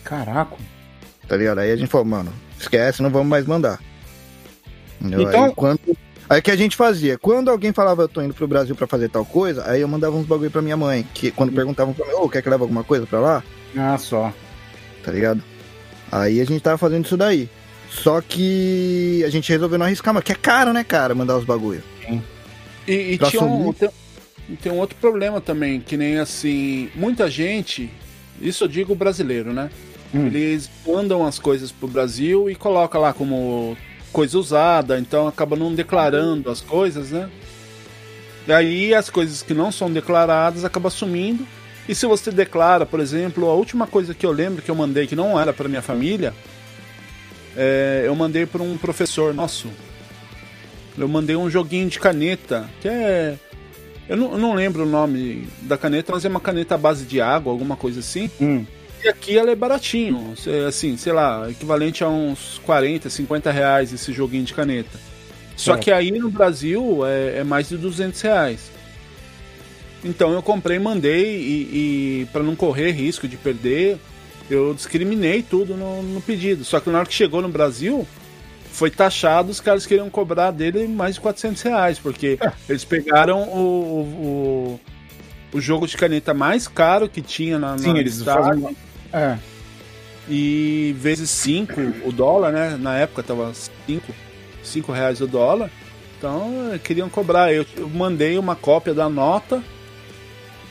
[0.04, 0.56] Caraca.
[1.28, 1.58] Tá ligado?
[1.58, 3.80] Aí a gente falou, mano, esquece, não vamos mais mandar.
[5.04, 5.80] Então- Aí, quando...
[6.28, 7.18] aí o que a gente fazia?
[7.18, 10.16] Quando alguém falava eu tô indo pro Brasil pra fazer tal coisa, aí eu mandava
[10.16, 11.06] uns bagulho pra minha mãe.
[11.14, 13.42] Que quando perguntavam pra mim, ô, quer que leve alguma coisa pra lá?
[13.76, 14.32] Ah, só.
[15.02, 15.42] Tá ligado?
[16.10, 17.48] Aí a gente tava fazendo isso daí.
[17.90, 21.44] Só que a gente resolveu não arriscar, mas que é caro, né, cara, mandar os
[21.44, 21.82] bagulho.
[22.86, 23.88] E, e Pra tinha um, tem,
[24.62, 27.88] tem um outro problema também, que nem assim, muita gente,
[28.40, 29.70] isso eu digo brasileiro, né?
[30.14, 30.26] Hum.
[30.26, 33.76] Eles mandam as coisas pro Brasil e coloca lá como
[34.14, 37.28] coisa usada, então acaba não declarando as coisas, né?
[38.46, 41.44] E aí as coisas que não são declaradas acabam sumindo.
[41.88, 45.08] E se você declara, por exemplo, a última coisa que eu lembro que eu mandei
[45.08, 46.32] que não era para minha família
[47.56, 49.68] é, eu mandei para um professor nosso.
[50.96, 53.36] Eu mandei um joguinho de caneta, que é.
[54.08, 57.04] Eu não, eu não lembro o nome da caneta, mas é uma caneta à base
[57.04, 58.30] de água, alguma coisa assim.
[58.40, 58.64] Hum.
[59.04, 63.92] E aqui ela é baratinho, cê- assim, sei lá, equivalente a uns 40, 50 reais
[63.92, 64.98] esse joguinho de caneta.
[65.56, 65.84] Só Certo.
[65.84, 68.70] que aí no Brasil é, é mais de 200 reais.
[70.02, 73.98] Então eu comprei, mandei e, e para não correr risco de perder,
[74.50, 76.64] eu discriminei tudo no, no pedido.
[76.64, 78.06] Só que na hora que chegou no Brasil,
[78.72, 82.38] foi taxado, os caras queriam cobrar dele mais de 400 reais, porque
[82.68, 84.80] eles pegaram o,
[85.52, 88.76] o, o jogo de caneta mais caro que tinha na, Sim, na eles fazem.
[89.14, 89.38] É.
[90.28, 92.76] e vezes 5 o dólar, né?
[92.76, 93.52] Na época tava
[93.86, 94.12] 5
[94.62, 95.70] cinco reais o dólar.
[96.18, 96.50] Então
[96.82, 97.52] queriam cobrar.
[97.52, 99.62] Eu, eu mandei uma cópia da nota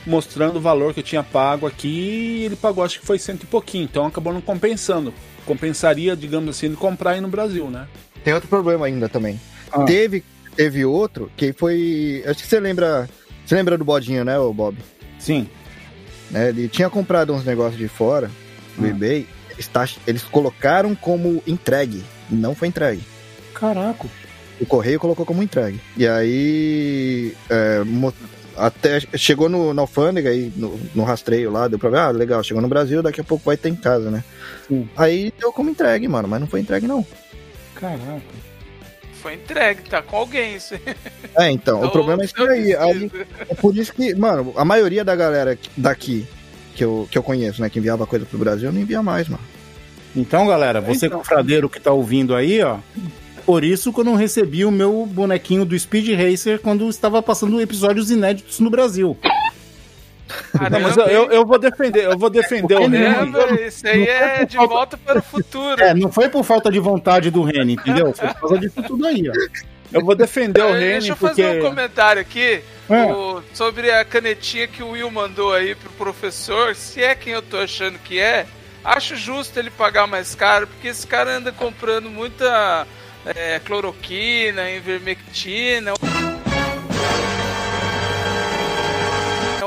[0.05, 3.43] mostrando o valor que eu tinha pago aqui e ele pagou acho que foi cento
[3.43, 3.85] e pouquinho.
[3.85, 5.13] Então acabou não compensando.
[5.45, 7.87] Compensaria, digamos assim, ele comprar aí no Brasil, né?
[8.23, 9.39] Tem outro problema ainda também.
[9.71, 9.83] Ah.
[9.83, 10.23] Teve,
[10.55, 12.23] teve outro que foi.
[12.25, 13.09] Acho que você lembra.
[13.45, 14.77] Você lembra do bodinho, né, o Bob?
[15.19, 15.49] Sim.
[16.33, 18.29] Né, ele tinha comprado uns negócios de fora,
[18.77, 18.89] no Ah.
[18.89, 19.25] eBay.
[19.51, 19.69] Eles,
[20.07, 22.03] eles colocaram como entregue.
[22.29, 23.03] E não foi entregue.
[23.53, 24.07] Caraca.
[24.59, 25.79] O correio colocou como entregue.
[25.95, 27.33] E aí.
[27.49, 27.81] é,
[28.57, 32.43] até chegou no, na alfândega aí, no, no rastreio lá, deu pra ver, ah, legal,
[32.43, 34.23] chegou no Brasil, daqui a pouco vai ter em casa, né?
[34.67, 34.87] Sim.
[34.95, 37.05] Aí deu como entregue, mano, mas não foi entregue, não.
[37.75, 38.21] Caraca.
[39.23, 40.81] Foi entregue, tá com alguém isso aí.
[41.47, 42.75] É, então, o Então, problema é isso aí.
[42.75, 43.11] aí
[43.49, 46.27] é por isso que, mano, a maioria da galera daqui
[46.75, 49.41] que eu, que eu conheço, né, que enviava coisa pro Brasil, não envia mais, mano.
[50.15, 51.19] Então, galera, você Então.
[51.19, 52.77] confradeiro que tá ouvindo aí, ó.
[53.45, 57.59] Por isso que eu não recebi o meu bonequinho do Speed Racer quando estava passando
[57.61, 59.17] episódios inéditos no Brasil.
[60.71, 62.89] Não, mas eu, eu, eu vou defender, eu vou defender o.
[62.91, 65.81] Caramba, isso aí é de volta para o futuro.
[65.81, 68.13] É, não foi por falta de vontade do Reni, entendeu?
[68.13, 69.33] Foi por causa disso tudo aí, ó.
[69.91, 71.43] Eu vou defender o Remy Deixa eu porque.
[71.43, 73.03] fazer um comentário aqui É.
[73.13, 76.75] o- sobre a canetinha que o Will mandou aí pro professor.
[76.75, 78.47] Se é quem eu tô achando que é,
[78.83, 82.87] acho justo ele pagar mais caro, porque esse cara anda comprando muita
[83.25, 85.93] eh, cloroquina, ivermectina.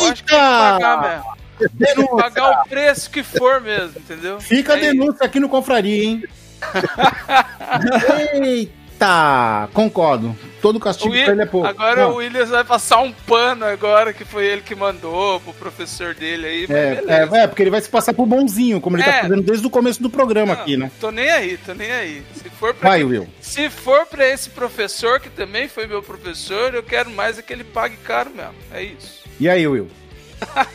[0.07, 1.37] Eu acho que tem que pagar mesmo.
[1.73, 2.17] Denúncia.
[2.17, 4.41] Pagar o preço que for mesmo, entendeu?
[4.41, 4.91] Fica a É isso.
[4.91, 6.23] denúncia aqui no Confraria, hein?
[8.33, 9.69] Eita!
[9.73, 10.37] Concordo.
[10.61, 11.67] Todo castigo Will- pra ele é pouco.
[11.69, 15.53] agora Não, o Williams vai passar um pano agora, que foi ele que mandou pro
[15.53, 19.05] professor dele aí, é, é, é, porque ele vai se passar por bonzinho, como ele
[19.05, 19.13] É.
[19.13, 20.91] tá fazendo desde o começo do programa Não, aqui, né?
[21.01, 22.23] Tô nem aí, tô nem aí.
[22.35, 23.29] Se for pra, Vai, Will.
[23.41, 27.53] se for pra esse professor, que também foi meu professor, eu quero mais é que
[27.53, 28.55] ele pague caro mesmo.
[28.73, 29.25] É isso.
[29.39, 29.91] E aí, Will?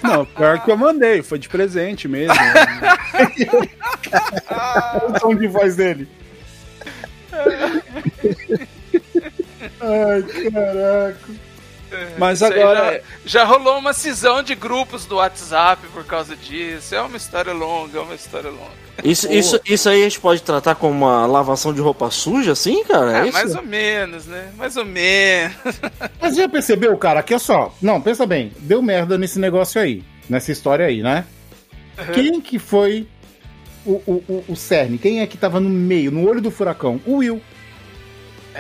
[0.04, 2.34] Não, pior que eu mandei, foi de presente mesmo.
[5.08, 6.08] o som de voz dele.
[9.80, 11.20] Ai, caraca.
[12.18, 13.04] Mas agora.
[13.26, 16.96] Já, já rolou uma cisão de grupos do WhatsApp por causa disso.
[16.96, 18.81] É uma história longa, é uma história longa.
[19.04, 22.84] Isso, isso, isso aí a gente pode tratar como uma lavação de roupa suja, assim,
[22.84, 23.12] cara?
[23.12, 23.34] É Ah, isso?
[23.34, 24.50] mais ou menos, né?
[24.58, 25.56] Mais ou menos.
[26.22, 27.20] Mas já percebeu, cara?
[27.22, 27.74] Aqui é só.
[27.82, 28.52] Não, pensa bem.
[28.60, 30.04] Deu merda nesse negócio aí.
[30.30, 31.26] Nessa história aí, né?
[32.14, 33.08] Quem que foi
[33.86, 34.98] o, o, o, o cerne?
[34.98, 37.00] Quem é que tava no meio, no olho do furacão?
[37.06, 37.42] O Will.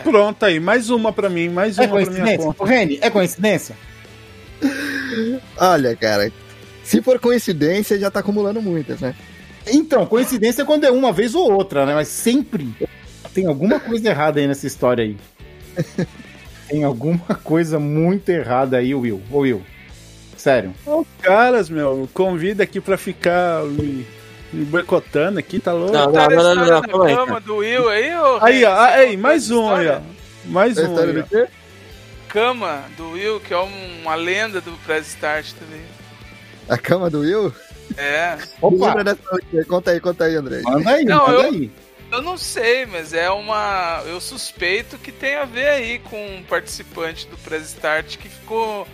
[0.04, 2.46] Pronto aí, mais uma pra mim, mais É uma pra minha coincidência?
[2.46, 2.64] conta.
[2.64, 3.76] O Reni, é coincidência?
[5.58, 6.32] Olha, cara,
[6.84, 9.16] se for coincidência, já tá acumulando muitas, né?
[9.68, 11.94] Então, coincidência é quando é uma vez ou outra, né?
[11.94, 12.70] Mas sempre
[13.34, 15.18] tem alguma coisa errada aí nessa história aí.
[16.68, 19.22] Tem alguma coisa muito errada aí, Will.
[19.30, 19.62] Ô, Will.
[20.38, 20.74] Sério.
[20.86, 24.08] Os caras, meu, convida aqui pra ficar me,
[24.54, 25.92] me boicotando aqui, tá louco?
[25.92, 28.38] Não, não, não, a não, não, da calma aí, cama do Will aí, ô?
[28.42, 30.00] Aí, ó, aí, mais um aí, ó.
[30.46, 31.48] Mais um aí, ó.
[32.30, 35.82] Cama do Will, que é um- uma lenda do Press Start também.
[36.70, 37.54] A cama do Will?
[37.98, 38.38] É.
[38.62, 39.66] Opa, Lembra dessa?
[39.68, 40.62] Conta aí, conta aí, André.
[40.64, 41.72] manda aí, Não, manda eu- aí.
[42.12, 44.02] Eu não sei, mas é uma.
[44.06, 48.86] Eu suspeito que tem a ver aí com um participante do Press Start que ficou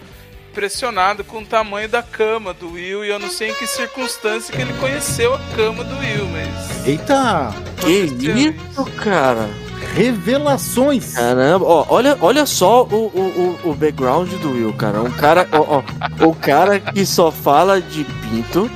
[0.51, 4.55] impressionado com o tamanho da cama do Will e eu não sei em que circunstância
[4.55, 6.85] que ele conheceu a cama do Will, mas.
[6.87, 9.49] Eita, Que isso, cara?
[9.95, 11.13] revelações.
[11.13, 15.01] Caramba, ó, olha, olha só o, o, o, o background do Will, cara.
[15.01, 18.69] Um cara, ó, ó, o cara que só fala de pinto,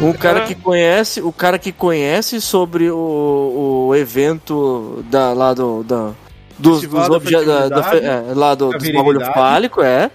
[0.00, 5.82] um cara que conhece, o cara que conhece sobre o, o evento da, lá do,
[5.82, 6.12] da,
[6.58, 10.10] dos, dos da obje- da- da é, lá do, dos bagulho fálico, é.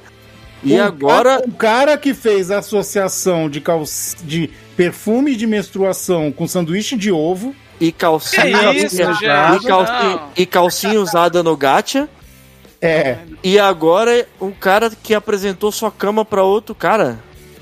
[0.63, 3.83] E Um agora, cara- um cara que fez a associação de, cal...
[4.23, 7.53] de perfume de menstruação com sanduíche de ovo.
[7.81, 10.29] e calcinha, Que isso, e, calcinha Não.
[10.37, 12.07] e calcinha usada no gacha.
[12.81, 13.17] É.
[13.43, 17.19] E agora um cara que apresentou sua cama pra outro cara.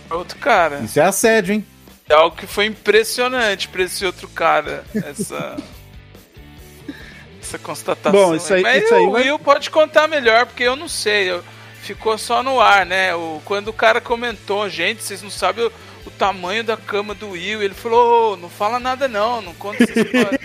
[0.09, 0.81] Outro cara.
[0.83, 1.65] Isso é assédio, hein?
[2.11, 4.83] É algo que foi impressionante pra esse outro cara.
[4.93, 5.55] Essa.
[7.41, 8.11] essa constatação.
[8.11, 10.87] Bom, isso aí- Mas isso aí o vai- Will pode contar melhor, porque eu não
[10.89, 11.31] sei.
[11.31, 11.43] eu-
[11.83, 13.15] ficou só no ar, né?
[13.15, 15.71] O, quando o cara comentou, gente, vocês não sabem o,
[16.05, 17.61] o tamanho da cama do Will.
[17.61, 20.39] Ele falou: "Ô, não fala nada não, não conta essa história.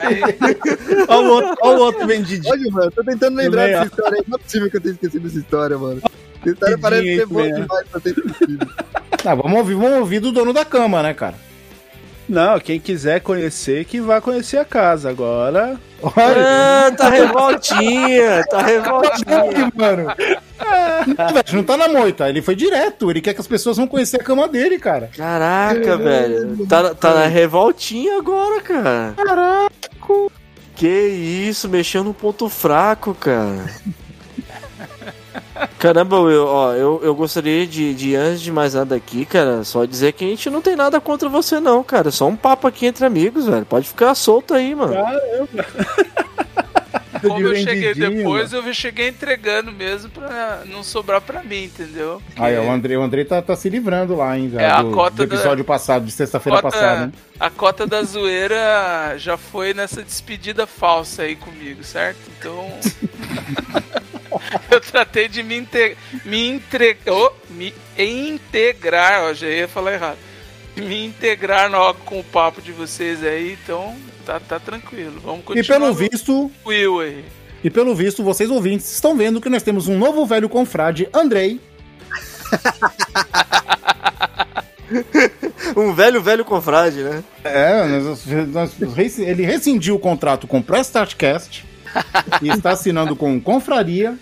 [0.00, 0.20] Aí,
[1.08, 2.52] Olha o outro, olha o outro vendidinho.
[2.52, 4.24] Olha, mano, tô tentando lembrar dessa história aí.
[4.26, 6.02] Não é possível que eu tenha esquecido essa história, mano.
[6.40, 7.60] Essa história parece ser boa né?
[7.60, 8.68] demais pra ter esquecido.
[9.24, 11.47] Ah, vamos ouvir, vamos ouvir do dono da cama, né, cara?
[12.28, 15.08] Não, quem quiser conhecer, que vá conhecer a casa.
[15.08, 15.78] Agora.
[16.02, 19.72] Olha, Ah, tá revoltinha, tá revoltinha.
[19.74, 20.06] mano.
[21.06, 23.10] Não, velho, não tá na moita, ele foi direto.
[23.10, 25.10] Ele quer que as pessoas vão conhecer a cama dele, cara.
[25.16, 26.66] Caraca, velho.
[26.66, 29.14] Tá, tá na revoltinha agora, cara.
[29.16, 29.70] Caraca.
[30.76, 33.64] Que isso, mexendo no ponto fraco, cara.
[35.78, 39.84] Caramba, Will, ó, eu, eu gostaria de, de, antes de mais nada aqui, cara, só
[39.84, 42.10] dizer que a gente não tem nada contra você, não, cara.
[42.10, 43.64] Só um papo aqui entre amigos, velho.
[43.64, 44.94] Pode ficar solto aí, mano.
[47.20, 52.22] como eu cheguei depois, eu cheguei entregando mesmo pra não sobrar pra mim, entendeu?
[52.36, 54.60] Aí, o André, o André tá, tá se livrando lá ainda.
[54.60, 57.06] É, a do, cota do episódio passado, de sexta-feira passada.
[57.06, 57.12] Hein?
[57.38, 62.18] A cota da zoeira já foi nessa despedida falsa aí comigo, certo?
[62.38, 62.68] Então.
[64.70, 70.18] eu tratei de me, inte me, entre oh, me integrar, ó, já ia falar errado.
[70.76, 75.20] Me integrar no, com o papo de vocês aí, então tá, tá tranquilo.
[75.24, 75.66] Vamos E continuar.
[75.78, 77.24] pelo no visto, Will aí.
[77.64, 81.60] e pelo visto, vocês ouvintes estão vendo que nós temos um novo velho confrade, Andrei.
[85.76, 87.22] Um velho, velho confrade, né?
[87.44, 91.64] É, nós- nós- ele rescindiu o contrato com o Prestartcast
[92.42, 94.16] e está assinando com Confraria.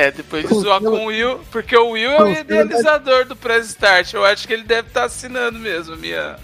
[0.00, 3.66] É, depois de zoar com o Will, porque o Will é o idealizador do Press
[3.68, 4.14] Start.
[4.14, 6.36] Eu acho que ele deve estar assinando mesmo minha,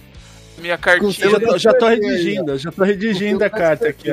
[0.58, 1.30] minha cartinha.
[1.30, 4.12] Já tô, já tô redigindo, já tô redigindo a carta aqui.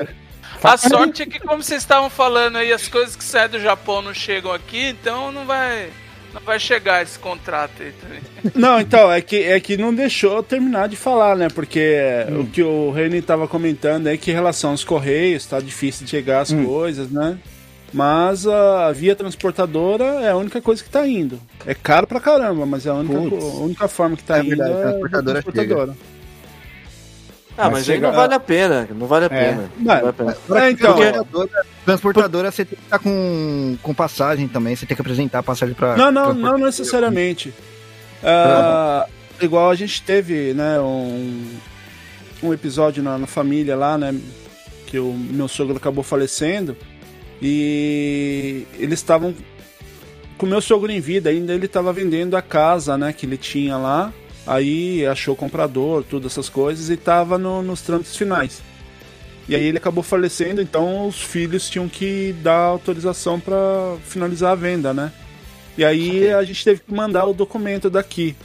[0.63, 4.01] A sorte é que, como vocês estavam falando aí, as coisas que saem do Japão
[4.01, 5.89] não chegam aqui, então não vai,
[6.33, 8.21] não vai chegar esse contrato aí também.
[8.55, 11.49] Não, então, é que, é que não deixou eu terminar de falar, né?
[11.53, 11.97] Porque
[12.29, 12.39] Hum.
[12.41, 16.11] o que o Reni tava comentando é que em relação aos correios, tá difícil de
[16.11, 16.63] chegar as Hum.
[16.65, 17.37] coisas, né?
[17.93, 21.39] Mas a via transportadora é a única coisa que tá indo.
[21.65, 24.49] É caro pra caramba, mas é a única, a única forma que tá É indo
[24.49, 25.95] verdade, é a transportadora transportadora.
[27.55, 28.87] Ah, Mas mas, aí chega- não vale a pena.
[28.95, 29.69] Não vale a pena.
[29.77, 30.31] Não Não, vale a pena.
[30.59, 31.49] É, então, Transportadora,
[31.85, 35.75] transportadora, você tem que estar com, com passagem também, você tem que apresentar a passagem
[35.75, 35.95] pra.
[35.95, 37.53] Não, não, não necessariamente.
[38.23, 39.05] Ah,
[39.39, 41.47] igual a gente teve, né, um,
[42.41, 44.15] um episódio na, na família lá, né,
[44.87, 46.75] que o meu sogro acabou falecendo
[47.43, 49.35] e eles estavam
[50.37, 53.37] com o meu sogro em vida ainda, ele estava vendendo a casa, né, que ele
[53.37, 54.13] tinha lá,
[54.47, 58.61] aí achou comprador, tudo essas coisas e estava no, nos trâmites finais.
[59.47, 64.55] E aí ele acabou falecendo, então os filhos tinham que dar autorização para finalizar a
[64.55, 65.11] venda, né?
[65.77, 68.35] E aí a gente teve que mandar o documento daqui.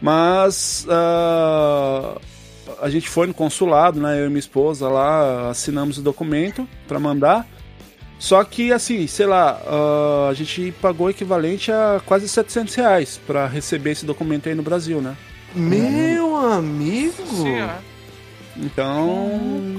[0.00, 2.18] Mas ah,
[2.80, 4.20] a gente foi no consulado, né?
[4.20, 7.46] Eu e minha esposa lá assinamos o documento para mandar.
[8.24, 13.46] Só que assim, sei lá, ah, a gente pagou equivalente a quase 700 reais para
[13.46, 15.14] receber esse documento aí no Brasil, né?
[15.54, 17.22] Meu amigo.
[17.26, 17.74] Sim, ó.
[18.56, 19.76] Então,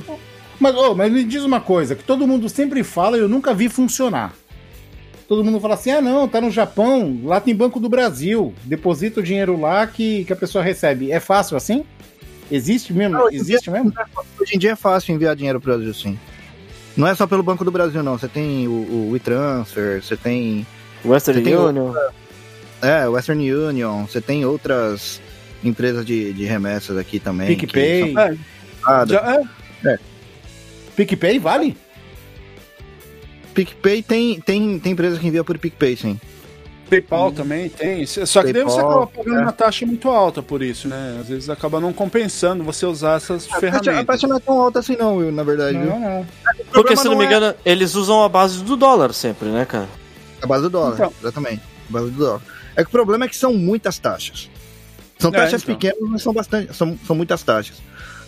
[0.59, 3.51] Mas, ô, mas me diz uma coisa, que todo mundo sempre fala e eu nunca
[3.51, 4.35] vi funcionar.
[5.27, 9.21] Todo mundo fala assim, ah não, tá no Japão, lá tem Banco do Brasil, deposita
[9.21, 11.11] o dinheiro lá que, que a pessoa recebe.
[11.11, 11.83] É fácil assim?
[12.51, 13.17] Existe mesmo?
[13.17, 13.91] Não, Existe mesmo?
[14.39, 16.19] Hoje em dia é fácil enviar dinheiro pro Brasil, sim.
[16.95, 18.17] Não é só pelo Banco do Brasil, não.
[18.17, 20.65] Você tem o, o WeTransfer, você tem.
[21.03, 21.93] Western Você tem Union.
[22.81, 25.21] É, Western Union, você tem outras
[25.63, 27.47] empresas de, de remessas aqui também.
[27.47, 28.13] PicPay.
[28.13, 29.41] são é, já,
[29.85, 29.99] é,
[30.95, 31.75] PicPay vale?
[33.53, 36.19] PicPay tem, tem, tem empresas que enviam por PicPay, sim.
[36.89, 38.05] PayPal também tem.
[38.05, 39.41] Só que daí você PayPal, acaba pagando é.
[39.41, 41.17] uma taxa muito alta por isso, né?
[41.21, 44.05] Às vezes acaba não compensando você usar essas A taxa, a ferramentas.
[44.05, 45.77] taxa não é tão alta assim, não, Will, na verdade.
[45.77, 45.87] viu?
[45.89, 46.27] Não, não.
[46.71, 49.87] Porque, se não me é engano, eles usam a base do dólar sempre, né, cara?
[50.41, 51.13] A base do dólar, Então.
[51.21, 51.61] exatamente.
[51.89, 52.41] A base do dólar.
[52.75, 54.49] É que o problema é que são muitas taxas.
[55.17, 55.75] São É, taxas então.
[55.75, 56.75] pequenas, mas são bastante.
[56.75, 57.77] São, são muitas taxas.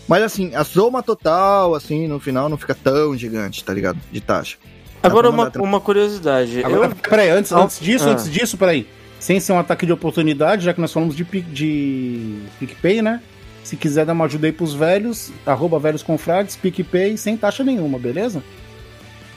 [0.07, 3.99] Mas assim, a soma total, assim, no final não fica tão gigante, tá ligado?
[4.09, 4.55] De taxa.
[5.03, 6.63] Agora, pra uma, tra- uma curiosidade.
[6.63, 8.11] Agora, Eu, peraí, antes, antes disso, Ah.
[8.11, 8.87] antes disso, peraí.
[9.19, 13.21] Sem ser um ataque de oportunidade, já que nós falamos de, de PicPay, né?
[13.63, 17.97] Se quiser dar uma ajuda aí pros velhos, arroba velhos confrades, PicPay, sem taxa nenhuma,
[17.99, 18.41] beleza?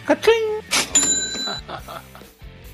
[0.07, 0.61] Cachim!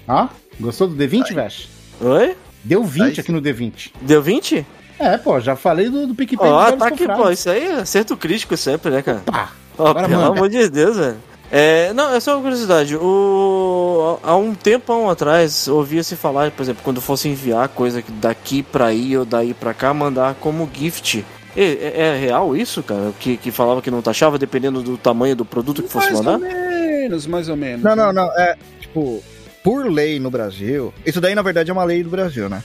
[0.08, 0.28] Ó,
[0.60, 1.68] gostou do D20, Vesh?
[2.00, 2.36] Oi?
[2.64, 3.92] Deu 20 Aí aqui no D20.
[4.02, 4.66] Deu 20?
[4.98, 6.48] É, pô, já falei do, do PicPay.
[6.48, 7.30] Ó, dos velhos tá pô.
[7.30, 9.22] Isso aí é acerto crítico sempre, né, cara?
[9.24, 9.52] Pá!
[9.78, 10.32] Agora pelo manda.
[10.38, 11.16] amor de Deus, velho.
[11.50, 12.96] É, não, é só uma curiosidade.
[12.96, 18.86] O, há um tempo atrás, ouvia-se falar, por exemplo, quando fosse enviar coisa daqui pra
[18.86, 21.24] aí ou daí pra cá, mandar como gift.
[21.56, 23.12] É, é- é real isso, cara?
[23.18, 26.24] Que, que falava que não taxava dependendo do tamanho do produto que fosse Mais ou
[26.24, 26.38] mandar?
[26.46, 27.82] menos, mais ou menos.
[27.82, 28.26] Não, não, não.
[28.38, 29.22] É, tipo,
[29.62, 30.92] por lei no Brasil.
[31.06, 32.62] Isso daí, na verdade, é uma lei do Brasil, né?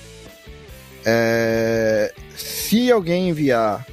[1.06, 3.86] É, se alguém enviar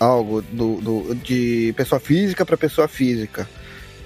[0.00, 3.48] algo do, do- de pessoa física para pessoa física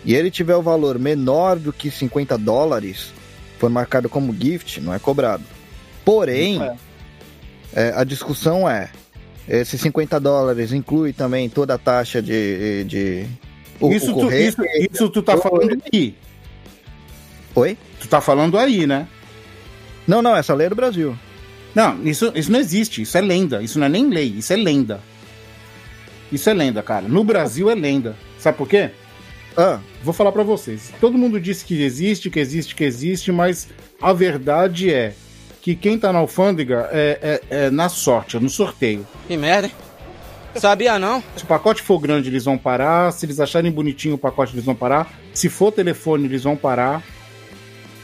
[0.06, 3.12] e ele tiver o valor menor do que 50 dólares,
[3.58, 5.42] for marcado como gift, não é cobrado.
[6.04, 6.76] Porém, É.
[7.74, 8.88] é, a discussão é:
[9.48, 12.84] esses 50 dólares inclui também toda a taxa de.
[12.84, 13.26] de
[13.80, 16.14] o, isso, o tu, isso, isso tu tá falando aí.
[17.54, 17.76] Oi?
[18.00, 19.08] Tu tá falando aí, né?
[20.06, 21.18] Não, não, essa lei é do Brasil.
[21.74, 23.02] Não, isso, isso não existe.
[23.02, 23.60] Isso é lenda.
[23.62, 24.28] Isso não é nem lei.
[24.38, 25.00] Isso é lenda.
[26.30, 27.08] Isso é lenda, cara.
[27.08, 28.16] No Brasil é lenda.
[28.38, 28.90] Sabe por quê?
[29.56, 30.92] Ah, Vou falar pra vocês.
[31.00, 33.68] Todo mundo disse que existe, que existe, que existe, mas
[34.00, 35.14] a verdade é
[35.62, 39.06] que quem tá na alfândega é, é- é na sorte, é no sorteio.
[39.26, 39.72] Que merda, hein?
[40.56, 41.22] Sabia não?
[41.36, 43.12] Se o pacote for grande, eles vão parar.
[43.12, 45.12] Se eles acharem bonitinho o pacote, eles vão parar.
[45.34, 47.02] Se for telefone, eles vão parar.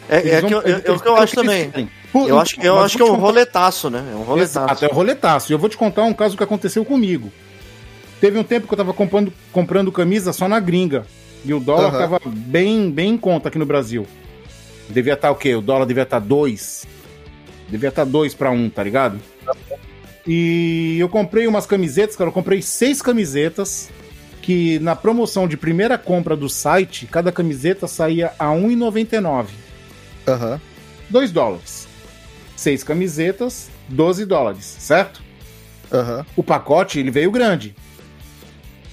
[0.09, 1.71] É, é, vão- que eu, eles- é o que eu acho também.
[2.13, 4.05] Por- Eu acho, eu acho que é um contar- roletaço, né?
[4.13, 4.59] É um roletaço.
[4.67, 5.51] Exato, é o roletaço.
[5.51, 7.33] E eu vou te contar um caso que aconteceu comigo.
[8.21, 11.07] Teve um tempo que eu tava comprando, comprando camisa só na gringa.
[11.45, 11.99] E o dólar Aham.
[11.99, 14.07] tava bem, bem em conta aqui no Brasil.
[14.89, 15.55] Devia estar o quê?
[15.55, 16.87] O dólar devia estar 2.
[17.69, 19.19] Devia estar 2 para 1, tá ligado?
[20.27, 22.29] E eu comprei umas camisetas, cara.
[22.29, 23.91] Eu comprei seis camisetas.
[24.41, 29.47] Que na promoção de primeira compra do site, cada camiseta saía a 1,99.
[30.27, 30.61] aham.
[31.09, 31.87] 2 dólares.
[32.57, 35.23] Seis camisetas, 12 dólares, certo?
[35.93, 36.27] Aham.
[36.37, 37.75] O pacote, ele veio grande.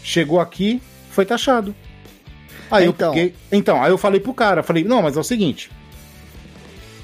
[0.03, 0.81] Chegou aqui,
[1.11, 1.73] foi taxado.
[2.71, 3.09] Aí Então.
[3.09, 3.35] eu peguei.
[3.51, 5.69] Então, aí eu falei pro cara, falei, não, mas é o seguinte.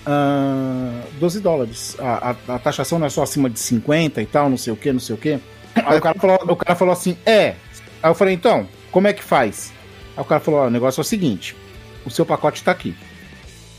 [0.06, 1.96] ah, 12 dólares.
[2.00, 4.76] A, a- a taxação não é só acima de 50 e tal, não sei o
[4.76, 5.40] que, não sei o que.
[5.76, 7.56] Aí o cara, falou, o cara falou assim, é.
[8.04, 9.74] Aí eu falei, então, como é que faz?
[10.16, 11.56] Aí o cara falou, ó, o negócio é o seguinte:
[12.06, 12.96] o seu pacote tá aqui.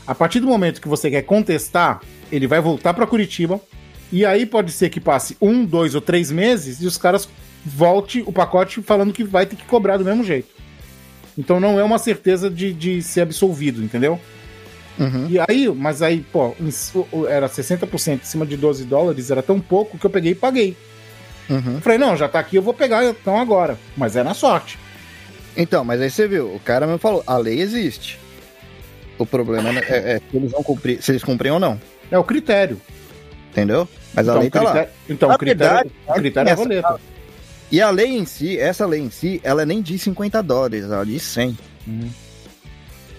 [0.05, 3.59] A partir do momento que você quer contestar, ele vai voltar para Curitiba.
[4.11, 7.27] E aí pode ser que passe um, dois ou três meses e os caras
[7.65, 10.47] volte o pacote falando que vai ter que cobrar do mesmo jeito.
[11.37, 14.19] Então não é uma certeza de, de ser absolvido, entendeu?
[14.99, 15.27] Uhum.
[15.29, 16.55] E aí, mas aí, pô,
[17.29, 20.75] era 60% em cima de 12 dólares, era tão pouco que eu peguei e paguei.
[21.49, 21.79] Uhum.
[21.81, 23.77] Falei, não, já tá aqui, eu vou pegar então agora.
[23.95, 24.79] Mas é na sorte.
[25.55, 28.19] Então, mas aí você viu, o cara me falou, a lei existe.
[29.17, 31.79] O problema é, é- é se eles vão cumprir, se eles cumprem ou não,
[32.11, 32.79] É o critério.
[33.51, 33.87] entendeu?
[34.13, 34.71] Mas a então, lei o tá lá.
[34.71, 36.99] critério, então Na o critério, verdade, o critério é a roleta.
[37.71, 41.05] E a lei em si, essa lei em si, ela nem diz 50 dólares, ela
[41.05, 41.57] diz 100.
[41.87, 42.09] Uhum.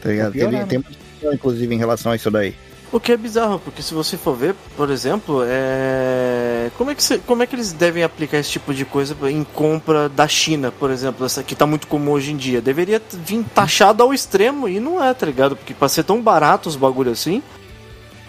[0.02, 0.32] Tá ligado?
[0.32, 0.66] Pior, Teve- né?
[0.66, 2.54] tem uma discussão, inclusive, em relação a isso daí.
[2.90, 6.70] O que é bizarro, porque se você for ver, por exemplo, é...
[6.78, 10.08] Como, é que como é que eles devem aplicar esse tipo de coisa em compra
[10.08, 12.62] da China, por exemplo, essa que tá muito comum hoje em dia?
[12.62, 15.54] Deveria vir taxado ao extremo e não é, tá ligado?
[15.54, 17.42] Porque pra ser tão barato os bagulho assim,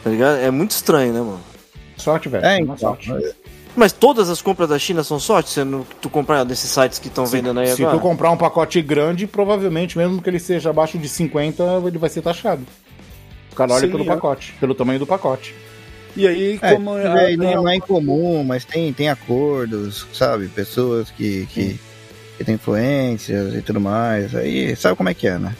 [0.03, 0.39] tá ligado?
[0.39, 1.41] É muito estranho, né, mano?
[1.95, 2.45] Sorte, velho.
[2.45, 2.77] É, então.
[2.77, 3.09] sorte.
[3.79, 7.07] Mas todas as compras da China são sorte, sendo que tu comprar desses sites que
[7.07, 7.97] estão vendendo aí Se agora?
[7.97, 12.09] tu comprar um pacote grande, provavelmente, mesmo que ele seja abaixo de 50, ele vai
[12.09, 12.61] ser taxado.
[13.49, 14.07] O cara olha Sim, pelo é.
[14.07, 15.55] pacote, pelo tamanho do pacote.
[16.13, 20.49] E aí, É, como daí não, não é incomum, mas tem, tem acordos, sabe?
[20.49, 21.79] Pessoas que, que,
[22.37, 24.35] que têm influências e tudo mais.
[24.35, 25.55] Aí sabe como é que é, né?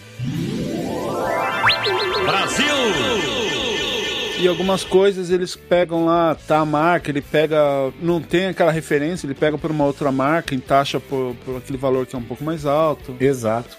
[4.39, 7.91] E algumas coisas eles pegam lá, tá a marca, ele pega.
[8.01, 11.77] Não tem aquela referência, ele pega por uma outra marca, em taxa por, por aquele
[11.77, 13.15] valor que é um pouco mais alto.
[13.19, 13.77] Exato.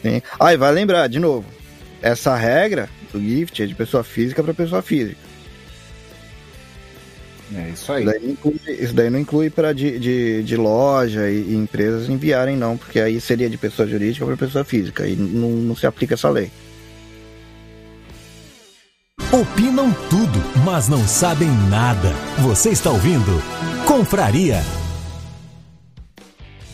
[0.00, 0.22] Sim.
[0.38, 1.44] Ah, e vai lembrar, de novo,
[2.00, 5.18] essa regra do gift é de pessoa física para pessoa física.
[7.56, 8.04] É isso Isso aí.
[8.04, 12.08] daí não inclui, isso daí não inclui para de, de, de loja e, e empresas
[12.08, 15.86] enviarem, não, porque aí seria de pessoa jurídica para pessoa física e não, não se
[15.86, 16.52] aplica essa lei.
[19.40, 22.12] Opinam tudo, mas não sabem nada.
[22.38, 23.40] Você está ouvindo
[23.86, 24.60] Confraria.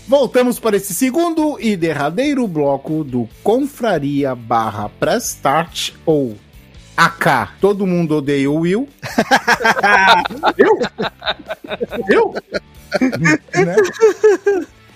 [0.08, 6.38] Voltamos para esse segundo e derradeiro bloco do Confraria barra Prestart ou
[6.96, 7.50] AK.
[7.60, 8.88] Todo mundo odeia o Will.
[10.56, 10.78] Eu?
[12.08, 12.34] Eu?
[13.62, 13.76] Né?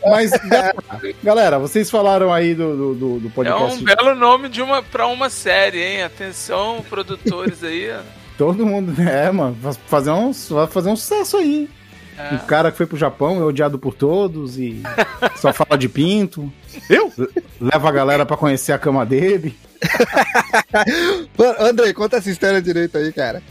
[0.06, 0.74] Mas, ga-
[1.22, 3.80] galera, vocês falaram aí do, do, do- do É podcast.
[3.80, 6.02] um belo nome de uma, pra uma série, hein?
[6.04, 7.90] Atenção, produtores aí.
[7.90, 8.00] ó.
[8.36, 11.68] Todo mundo, é, mano, vai fazer um, vai fazer um sucesso aí.
[12.16, 12.34] É.
[12.34, 14.82] Um cara que foi pro Japão, é odiado por todos e
[15.36, 16.52] só fala de pinto.
[16.90, 17.12] Eu?
[17.60, 19.56] Leva a galera pra conhecer a cama dele.
[21.60, 23.42] Andrei, conta essa história direito aí, cara.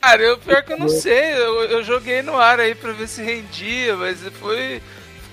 [0.00, 1.34] Cara, eu pior que eu não sei.
[1.34, 4.80] Eu, eu joguei no ar aí pra ver se rendia, mas foi.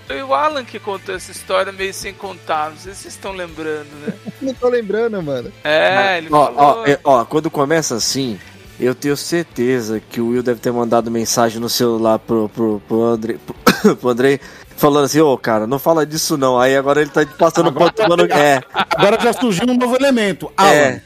[0.08, 2.70] Foi o Alan que contou essa história meio sem contar.
[2.70, 4.14] Não sei se vocês estão lembrando, né?
[4.42, 5.52] Não tô lembrando, mano.
[5.64, 6.84] É, ele ó, falou.
[6.84, 8.40] ó, é, ó, quando começa assim,
[8.80, 13.04] eu tenho certeza que o Will deve ter mandado mensagem no celular pro, pro, pro
[13.04, 14.40] André, pro, pro Andrei,
[14.78, 16.60] falando assim, ô cara, não fala disso não.
[16.60, 18.26] Aí agora ele tá passando Agora- ponto mano.
[18.32, 20.52] É, Agora já surgiu um novo elemento.
[20.56, 20.70] Alan.
[20.70, 21.02] É.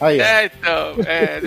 [0.00, 0.20] Aí.
[0.20, 0.94] É, então.
[1.06, 1.40] É,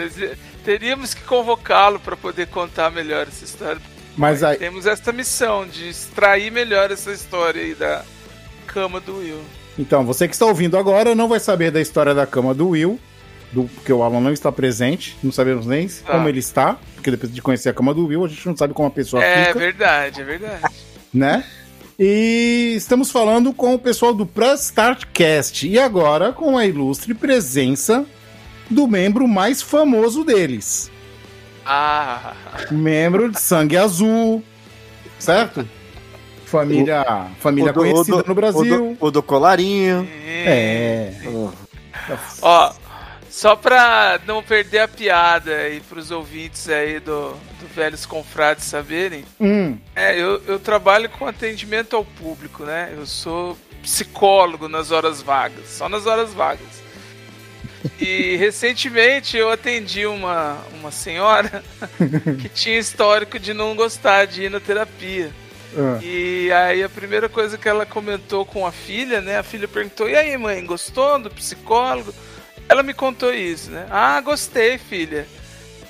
[0.63, 3.81] teríamos que convocá-lo pra poder contar melhor essa história.
[4.17, 8.03] Mas aí, Temos essa missão de extrair melhor essa história aí da
[8.67, 9.41] cama do Will.
[9.77, 12.99] então, você que está ouvindo agora não vai saber da história da cama do Will,
[13.51, 16.13] do, porque o Alan não está presente, não sabemos nem Tá.
[16.13, 18.73] como ele está, porque depois de conhecer a cama do Will, a gente não sabe
[18.73, 20.73] como a pessoa É fica, verdade, é verdade.
[21.13, 21.43] né?
[21.97, 27.13] E estamos falando com o pessoal do Press Start Cast, e agora com a ilustre
[27.13, 28.05] presença
[28.69, 30.91] do membro mais famoso deles,
[31.65, 32.33] Ah,
[32.71, 34.43] membro de sangue azul,
[35.17, 35.67] certo?
[36.45, 38.61] Família, família o do- conhecida o do- no Brasil.
[38.91, 40.07] O do, o do colarinho.
[40.45, 41.11] É.
[42.41, 42.71] Ó,
[43.29, 49.25] só pra não perder a piada e pros ouvintes aí do, do Velhos Confrades saberem,
[49.41, 52.93] Hum, é, eu, eu trabalho com atendimento ao público, né?
[52.95, 56.84] Eu sou psicólogo nas horas vagas, só nas horas vagas.
[57.99, 61.63] E recentemente eu atendi uma, uma senhora
[62.41, 65.31] que tinha histórico de não gostar de ir na terapia.
[65.77, 65.99] ah.
[66.01, 69.37] E aí a primeira coisa que ela comentou com a filha, né?
[69.37, 72.13] A filha perguntou: "E aí, mãe, gostou do psicólogo?"
[72.67, 73.85] Ela me contou isso, né?
[73.91, 75.27] "Ah, gostei, filha.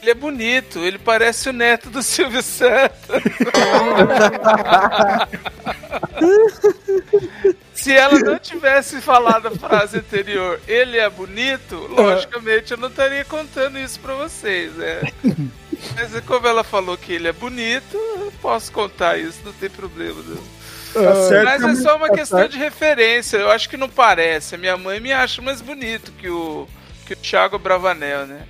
[0.02, 3.16] Ele é bonito, ele parece o neto do Silvio Santos."
[7.86, 13.24] Se ela não tivesse falado a frase anterior, ele é bonito, logicamente eu não estaria
[13.24, 15.02] contando isso pra vocês, né?
[15.94, 20.20] Mas como ela falou que ele é bonito, eu posso contar isso, não tem problema.
[20.24, 21.04] Não.
[21.04, 22.54] Tá certo Mas é só uma tá questão certo.
[22.54, 23.38] de referência.
[23.38, 24.56] Eu acho que não parece.
[24.56, 26.68] A minha mãe me acha mais bonito que o,
[27.06, 28.48] que o Thiago Bravanel, né?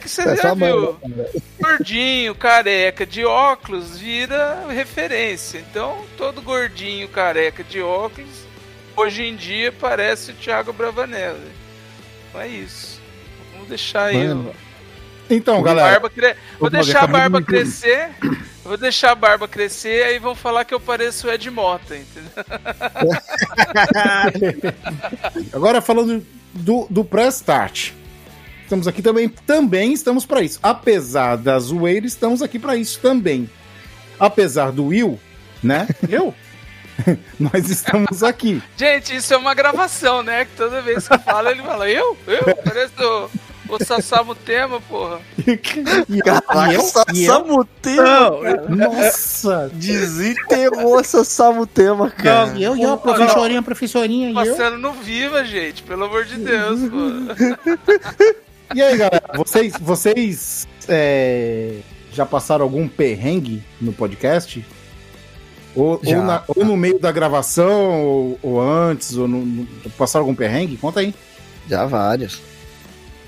[0.00, 0.98] Que você É já viu?
[1.06, 1.26] né?
[1.60, 5.58] Gordinho, careca, de óculos vira referência.
[5.58, 8.48] Então, todo gordinho, careca, de óculos,
[8.96, 11.34] hoje em dia parece o Thiago Bravanel.
[11.34, 11.50] né?
[12.28, 13.00] Então é isso.
[13.52, 14.70] Vamos deixar aí Mano, o.
[15.32, 16.34] Então, a galera, barba cre...
[16.58, 18.10] Vou deixar a barba crescer.
[18.64, 22.30] Vou deixar a barba crescer, aí vão falar que eu pareço o Ed Mota, entendeu?
[25.52, 27.92] agora falando do, do Press Start.
[28.62, 30.58] Estamos aqui também, também estamos para isso.
[30.62, 33.48] Apesar da zoeira, estamos aqui para isso também.
[34.18, 35.18] Apesar do Will,
[35.62, 35.88] né?
[36.08, 36.34] Eu?
[37.38, 38.62] Nós estamos aqui.
[38.76, 40.44] Gente, isso é uma gravação, né?
[40.44, 42.16] Que toda vez que fala, ele fala, eu?
[42.26, 42.56] Eu?
[42.64, 43.30] Parece o,
[43.68, 45.20] o Sassamo Tema, porra.
[46.24, 46.82] Caraca, eu,
[47.96, 48.68] Não, cara.
[48.68, 49.70] nossa.
[49.72, 52.52] Desenterrou Samutema, cara.
[52.56, 54.56] E eu, e eu, professorinha, professorinha, e eu.
[54.56, 58.40] Passando no Viva, gente, pelo amor de Deus, pô.
[58.72, 61.78] E aí, galera, vocês, vocês é,
[62.12, 64.64] já passaram algum perrengue no podcast?
[65.74, 69.66] Ou, ou, na- ou no meio da gravação, ou, ou antes, ou no, no-
[69.96, 70.76] passaram algum perrengue?
[70.76, 71.14] Conta aí.
[71.68, 72.42] Já vários.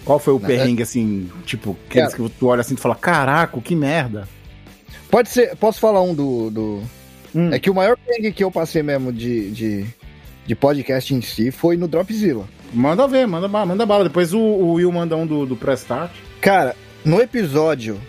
[0.05, 3.61] Qual foi o Na perrengue, assim, tipo, aqueles que tu olha assim e fala, caraca,
[3.61, 4.29] que merda.
[5.09, 6.51] Pode ser, posso falar um do.
[6.51, 6.83] do...
[7.35, 7.51] Hum.
[7.53, 9.87] É que o maior perrengue que eu passei mesmo de, de,
[10.47, 12.47] de podcast em si foi no Dropzilla.
[12.75, 14.05] Manda ver, manda, manda bala.
[14.05, 16.11] Depois o, o Will manda um do, do Press Start.
[16.41, 16.75] Cara,
[17.05, 18.01] no episódio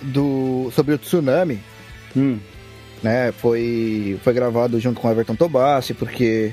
[0.00, 1.58] do sobre o tsunami,
[2.16, 2.38] Hum.
[3.02, 6.52] Né, foi, foi gravado junto com o Everton Tobassi, porque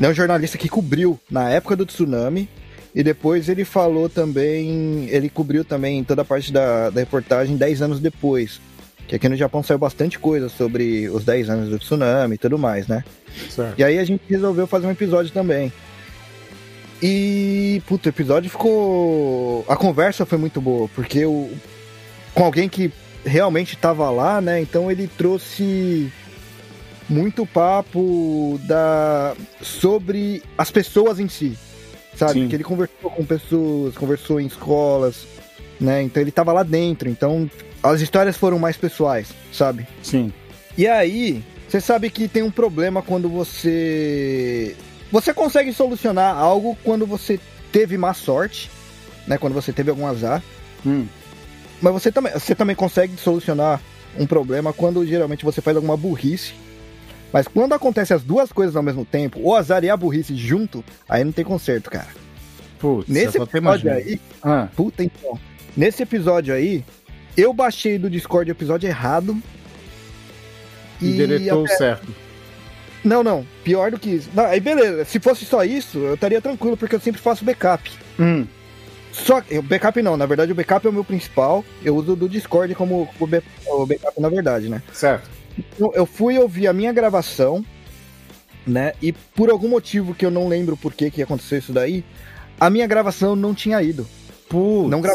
[0.00, 2.48] é um jornalista que cobriu na época do tsunami,
[2.94, 7.82] e depois ele falou também, ele cobriu também toda a parte da, da reportagem 10
[7.82, 8.60] anos depois.
[9.08, 12.58] Que aqui no Japão saiu bastante coisa sobre os 10 anos do tsunami e tudo
[12.58, 13.04] mais, né?
[13.50, 13.78] Certo.
[13.78, 15.72] E aí a gente resolveu fazer um episódio também.
[17.02, 19.64] E, puto, o episódio ficou.
[19.68, 21.50] A conversa foi muito boa, porque o...
[22.32, 22.90] com alguém que
[23.24, 24.60] realmente tava lá, né?
[24.60, 26.12] Então ele trouxe
[27.08, 31.56] muito papo da sobre as pessoas em si,
[32.16, 32.40] sabe?
[32.40, 32.48] Sim.
[32.48, 35.26] Que ele conversou com pessoas, conversou em escolas,
[35.80, 36.02] né?
[36.02, 37.50] Então ele tava lá dentro, então
[37.82, 39.86] as histórias foram mais pessoais, sabe?
[40.02, 40.32] Sim.
[40.76, 44.76] E aí, você sabe que tem um problema quando você.
[45.12, 47.38] Você consegue solucionar algo quando você
[47.70, 48.70] teve má sorte,
[49.26, 49.38] né?
[49.38, 50.42] Quando você teve algum azar.
[50.84, 51.06] Hum.
[51.84, 53.80] Mas você também, você também consegue solucionar
[54.18, 56.54] um problema quando geralmente você faz alguma burrice.
[57.32, 60.82] Mas quando acontece as duas coisas ao mesmo tempo, o azar e a burrice junto,
[61.08, 62.08] aí não tem conserto, cara.
[62.78, 65.38] Putz, Nesse episódio aí, Ah, puta então.
[65.76, 66.84] Nesse episódio aí,
[67.36, 69.36] eu baixei do Discord o episódio errado.
[71.02, 72.14] e deletou até- certo.
[73.04, 73.44] Não, não.
[73.62, 74.30] Pior do que isso.
[74.32, 75.04] Não, aí beleza.
[75.04, 77.90] Se fosse só isso, eu estaria tranquilo, porque eu sempre faço backup.
[78.18, 78.46] Hum.
[79.14, 79.56] Só que.
[79.56, 81.64] o Backup não, na verdade o backup é o meu principal.
[81.84, 83.26] Eu uso do Discord como o
[83.86, 84.82] backup, na verdade, né?
[84.92, 85.30] Certo.
[85.56, 87.64] Então, eu fui ouvir a minha gravação,
[88.66, 88.92] né?
[89.00, 92.04] E por algum motivo que eu não lembro por que que aconteceu isso daí,
[92.58, 94.04] a minha gravação não tinha ido.
[94.48, 94.90] Putz.
[94.90, 95.14] Não gra-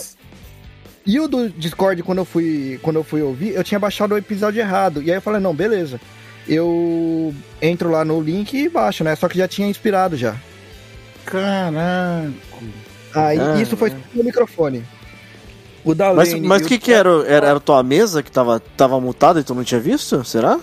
[1.06, 4.18] E o do Discord, quando eu fui, quando eu fui ouvir, eu tinha baixado o
[4.18, 5.02] episódio errado.
[5.04, 6.00] E aí eu falei, não, beleza.
[6.48, 9.14] Eu entro lá no link e baixo, né?
[9.16, 10.36] Só que já tinha inspirado já.
[11.26, 12.32] Caraca.
[13.14, 14.84] Aí Ah, isso foi no microfone.
[15.84, 17.10] O da Mas mas o que que era?
[17.26, 20.24] Era, era a tua mesa que tava, tava mutada e tu não tinha visto?
[20.24, 20.60] Será?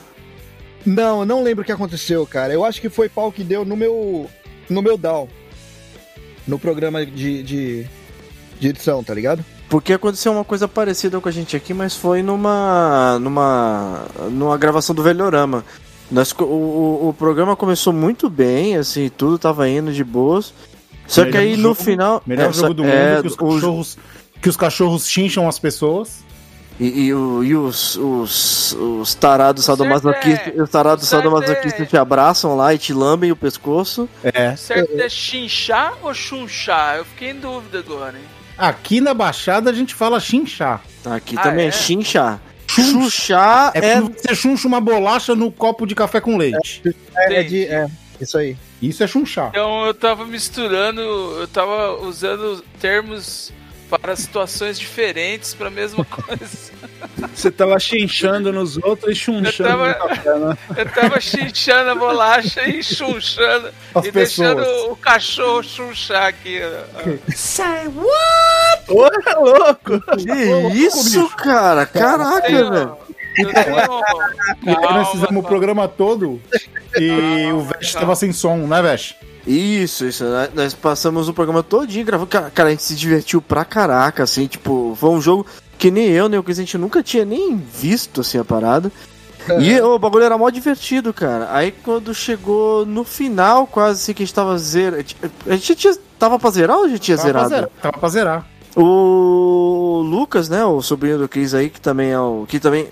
[0.85, 2.53] Não, eu não lembro o que aconteceu, cara.
[2.53, 4.31] Eu acho que foi pau que deu no meu.
[4.71, 5.29] no meu DAW.
[6.47, 7.87] No programa de, de,
[8.61, 9.45] de edição, tá ligado?
[9.69, 13.19] Porque aconteceu uma coisa parecida com a gente aqui, mas foi numa.
[13.19, 14.07] numa.
[14.31, 15.65] numa gravação do Velhorama.
[16.09, 20.55] Nós, o, o, o programa começou muito bem, assim, tudo tava indo de boas.
[21.07, 22.23] Só que aí no jogo- final.
[22.27, 23.99] Melhor é, jogo do mundo é, que, os o- cachorros,
[24.43, 26.25] que os cachorros chincham as pessoas.
[26.79, 31.31] E, e, e os, os, os tarados sadomasoquistas, os tarados Certo é.
[31.31, 34.07] sadomasoquistas te abraçam lá e te lambem o pescoço.
[34.23, 34.55] É.
[34.57, 36.97] Certo é chinchar ou chunchar?
[36.97, 38.25] Eu fiquei em dúvida agora, hein?
[38.59, 40.83] Aqui na Baixada a gente fala chinchar.
[41.07, 41.73] Aqui Ah, também é, é?
[41.73, 42.41] chinchar.
[42.69, 44.01] Chuchar É, é.
[44.01, 46.83] você chuncha uma bolacha no copo de café com leite.
[47.17, 47.65] É, é de.
[47.67, 47.87] É,
[48.21, 48.57] isso aí.
[48.83, 49.49] Isso é chunchar.
[49.51, 53.53] Então eu tava misturando, eu tava usando termos
[53.89, 56.75] para situações diferentes pra mesma coisa.
[57.35, 60.59] Você tava chinchando nos outros e chunchando Eu tava- no café, né?
[60.77, 64.91] Eu tava chinchando a bolacha e chunchando As e deixando pessoas.
[64.93, 66.61] o cachorro chunchar aqui.
[66.63, 67.11] ó.
[68.89, 70.01] Ô, é louco!
[70.17, 71.87] Que isso, cara?
[71.87, 72.97] Caraca, velho.
[73.39, 73.77] Eu tenho-
[74.65, 76.41] E aí nós Calma, fizemos o programa todo
[76.99, 79.15] e Calma, o Vesh tava sem som, né, Vesh?
[79.47, 80.25] Isso, isso.
[80.55, 82.29] Nós passamos o programa todinho gravando.
[82.29, 85.47] Cara, cara, a gente se divertiu pra caraca, assim, tipo, foi um jogo
[85.79, 88.91] que nem eu, nem o Chris, a gente nunca tinha nem visto, assim, a parada.
[89.61, 91.47] E ô, o bagulho era mó divertido, cara.
[91.53, 95.05] Aí quando chegou no final, quase assim, que a gente tava zerando.
[95.47, 97.55] A gente tinha, tava pra zerar ou a gente tinha Tava pra zerado?
[97.55, 97.71] zerar.
[97.81, 98.47] Tava pra zerar.
[98.75, 102.89] O Lucas, né, o sobrinho do Chris aí, que também é o que também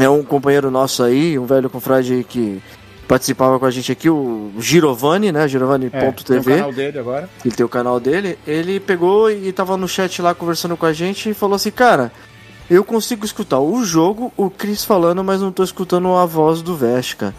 [0.00, 2.62] é um companheiro nosso aí, um velho confrade que
[3.08, 7.30] participava com a gente aqui, o Girovani, né, É, tem o girovani.tv, canal dele agora.
[7.44, 10.92] ele tem o canal dele, ele pegou e tava no chat lá conversando com a
[10.92, 12.10] gente e falou assim, cara,
[12.68, 16.74] eu consigo escutar o jogo, o Chris falando, mas não tô escutando a voz do
[16.74, 17.32] Vesca.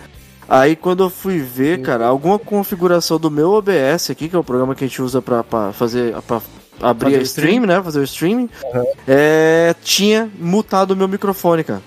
[0.47, 4.43] Aí quando eu fui ver, cara, alguma configuração do meu OBS aqui, que é o
[4.45, 6.39] programa que a gente usa pra, pra fazer, pra
[6.82, 7.66] abrir Fazer a stream, stream.
[7.66, 8.49] né, fazer o streaming,
[9.05, 11.82] é, tinha mutado o meu microfone, cara.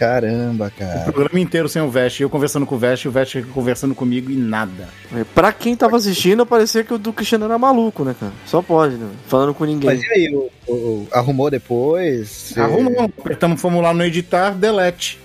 [0.00, 1.00] Caramba, O cara.
[1.12, 2.20] programa inteiro sem o Vesh.
[2.20, 4.88] Eu conversando com o Vesh, o Vesh conversando comigo e nada.
[5.14, 8.32] É, Pra quem tava assistindo, parecia que o do Cristiano era maluco, né, cara?
[8.46, 9.06] Só pode, né?
[9.26, 9.90] Falando com ninguém.
[9.90, 12.28] Mas e aí, o, o- o- arrumou depois?
[12.30, 13.04] Você- Arrumou.
[13.18, 15.18] Apertamos, fomos lá no editar, delete.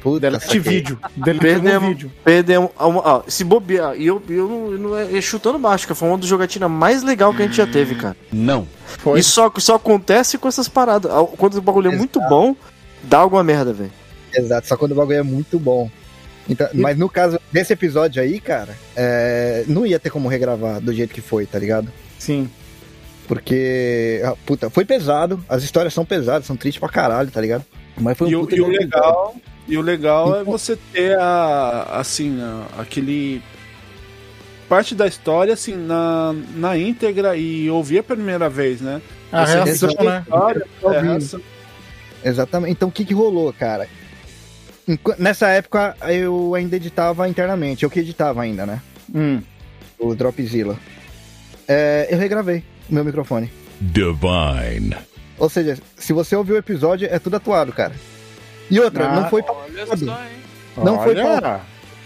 [0.00, 0.60] Puta, Delete saquei.
[0.60, 0.96] vídeo.
[1.16, 2.12] Deletamos o Perdemos, vídeo.
[2.24, 2.70] perdemos.
[2.78, 5.88] a uma- ó, se bobear, e eu, eu, não, eu não é, é chutando baixo,
[5.88, 8.16] que foi uma das jogatinas mais legal que a gente já teve, cara.
[8.32, 8.64] Não.
[8.98, 9.18] Foi.
[9.18, 11.10] E só, só acontece com essas paradas.
[11.10, 12.54] Ao- Quando o bagulho é muito bom,
[13.02, 13.92] dá alguma merda, velho.
[14.34, 15.90] Exato, só quando o bagulho é muito bom.
[16.48, 20.92] Então, mas no caso desse episódio aí, cara, é, não ia ter como regravar do
[20.94, 21.88] jeito que foi, tá ligado?
[22.18, 22.48] Sim.
[23.26, 27.64] Porque, ah, puta, foi pesado, as histórias são pesadas, são tristes pra caralho, tá ligado?
[28.00, 31.18] Mas foi um E o, e o de legal, e o legal é você ter
[31.18, 33.42] a, assim, a- aquele
[34.68, 39.00] parte da história assim na, na íntegra e ouvir a primeira vez, né?
[39.32, 40.22] A Você reação, né?
[40.24, 41.40] história, é, a reação.
[42.24, 42.72] Exatamente.
[42.72, 43.88] Então o que que rolou, cara?
[44.86, 48.80] Enqu- Nessa época eu ainda editava internamente, eu que editava ainda, né?
[49.14, 49.40] Hum.
[49.98, 50.78] O Dropzilla.
[51.66, 53.50] É, eu regravei o meu microfone.
[53.80, 54.96] Divine.
[55.38, 57.92] Ou seja, se você ouvir o episódio, é tudo atuado, cara.
[58.70, 59.20] E outra, Ah.
[59.20, 60.38] não foi pra Olha só, hein?
[60.76, 61.60] Não foi Olha.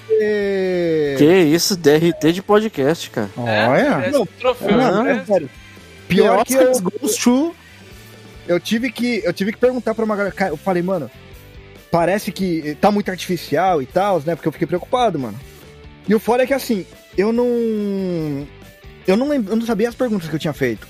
[0.09, 1.17] ter...
[1.19, 3.31] Que isso, DRT de podcast, cara.
[3.47, 4.21] É, Olha.
[4.21, 5.15] um troféu, Não, né?
[5.15, 5.49] não, sério.
[6.09, 7.55] Pior que eu, Oscars goes to-
[8.49, 11.11] eu tive que eu tive que perguntar pra uma galera, eu falei, mano,
[11.91, 14.35] parece que tá muito artificial e tal, né?
[14.35, 15.39] Porque eu fiquei preocupado, mano.
[16.09, 16.85] E o fora é que assim,
[17.17, 18.47] eu não.
[19.07, 20.87] Eu não, lembro, eu não sabia as perguntas que eu tinha feito.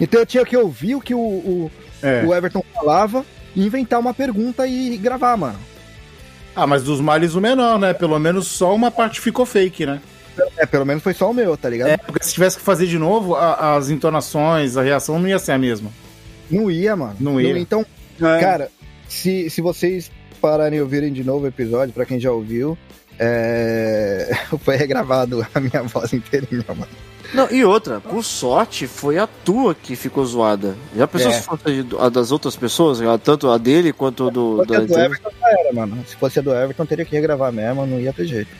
[0.00, 1.70] Então eu tinha que ouvir o que o, o,
[2.02, 2.24] É.
[2.24, 5.58] o Everton falava e inventar uma pergunta e gravar, mano.
[6.54, 7.92] Ah, mas dos males o menor, né?
[7.92, 10.00] Pelo menos só uma parte ficou fake, né?
[10.56, 11.88] É, pelo menos foi só o meu, tá ligado?
[11.88, 15.38] É, porque se tivesse que fazer de novo, a- as entonações, a reação não ia
[15.38, 15.90] ser a mesma.
[16.50, 17.16] Não ia, mano.
[17.20, 17.58] Não ia.
[17.58, 17.84] Então,
[18.20, 18.40] É.
[18.40, 18.70] cara,
[19.08, 20.10] se, se vocês
[20.40, 22.76] pararem e ouvirem de novo o episódio, pra quem já ouviu,
[23.18, 24.30] é...
[24.62, 26.88] foi regravado a minha voz inteirinha, mano.
[27.34, 30.74] Não, e outra, por sorte, foi a tua que ficou zoada.
[30.96, 31.34] Já pensou É.
[31.34, 33.00] se fosse a das outras pessoas?
[33.22, 34.62] Tanto a dele quanto a do.
[34.62, 36.04] Se fosse da a do Everton, já era, mano.
[36.06, 38.50] Se fosse a do Everton, teria que regravar mesmo, não ia ter jeito.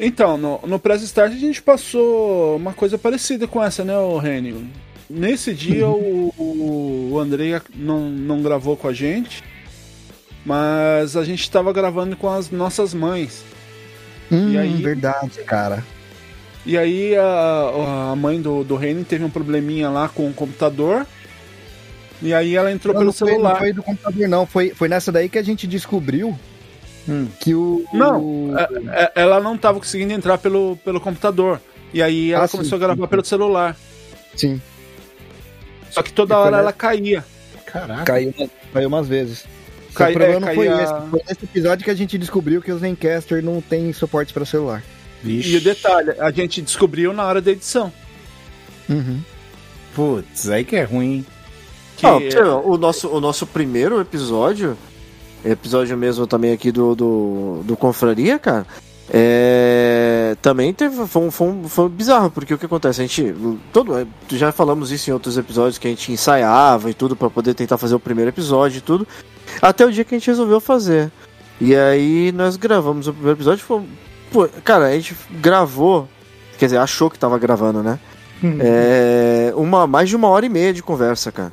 [0.00, 4.18] Então, no, no Press Start a gente passou uma coisa parecida com essa, né, o?
[5.08, 6.32] Nesse dia o,
[7.12, 9.42] o, Andrei não, não gravou com a gente,
[10.44, 13.44] mas a gente estava gravando com as nossas mães.
[14.30, 14.82] Hum, aí?
[14.82, 15.84] verdade, cara.
[16.64, 21.06] E aí a, a mãe do, do Rênio teve um probleminha lá com o computador.
[22.22, 23.50] E aí ela entrou Não, pelo não foi, celular.
[23.52, 24.46] não foi do computador, não.
[24.46, 26.38] Foi, foi nessa daí que a gente descobriu
[27.08, 27.26] Hum.
[27.40, 27.84] que o.
[27.92, 28.68] Não, o- É,
[29.02, 31.60] é, ela não estava conseguindo entrar pelo, pelo computador.
[31.92, 33.10] E aí ela Ah, sim, começou a gravar sim.
[33.10, 33.76] pelo celular.
[34.36, 34.62] Sim,
[35.92, 37.24] Só que toda hora ela caía.
[37.66, 38.04] Caraca.
[38.04, 38.34] caiu,
[38.72, 39.44] caiu umas vezes.
[39.94, 41.10] Cai- o problema é, não foi caía- esse.
[41.10, 44.82] Foi nesse episódio que a gente descobriu que os Zencaster não tem suporte pra celular.
[45.24, 47.92] E o detalhe, a gente descobriu na hora da edição.
[48.88, 49.20] Uhum.
[49.94, 51.12] Putz, aí que é ruim.
[51.16, 51.26] hein?
[51.96, 54.76] Que Não, lá, o, nosso, o nosso primeiro episódio,
[55.44, 58.66] episódio mesmo também aqui do, do, do Confraria, cara,
[59.14, 63.00] é, também teve, foi, um- foi, um- foi bizarro, porque o que acontece?
[63.00, 63.34] A gente,
[63.72, 67.52] todo, já falamos isso em outros episódios, que a gente ensaiava e tudo pra poder
[67.54, 69.06] tentar fazer o primeiro episódio e tudo,
[69.60, 71.10] até o dia que a gente resolveu fazer.
[71.60, 73.82] E aí nós gravamos o primeiro episódio, foi,
[74.32, 76.08] pô, cara, a gente gravou,
[76.58, 77.98] quer dizer, achou que tava gravando, né?
[78.60, 81.52] É, uma, mais de uma hora e meia de conversa, cara.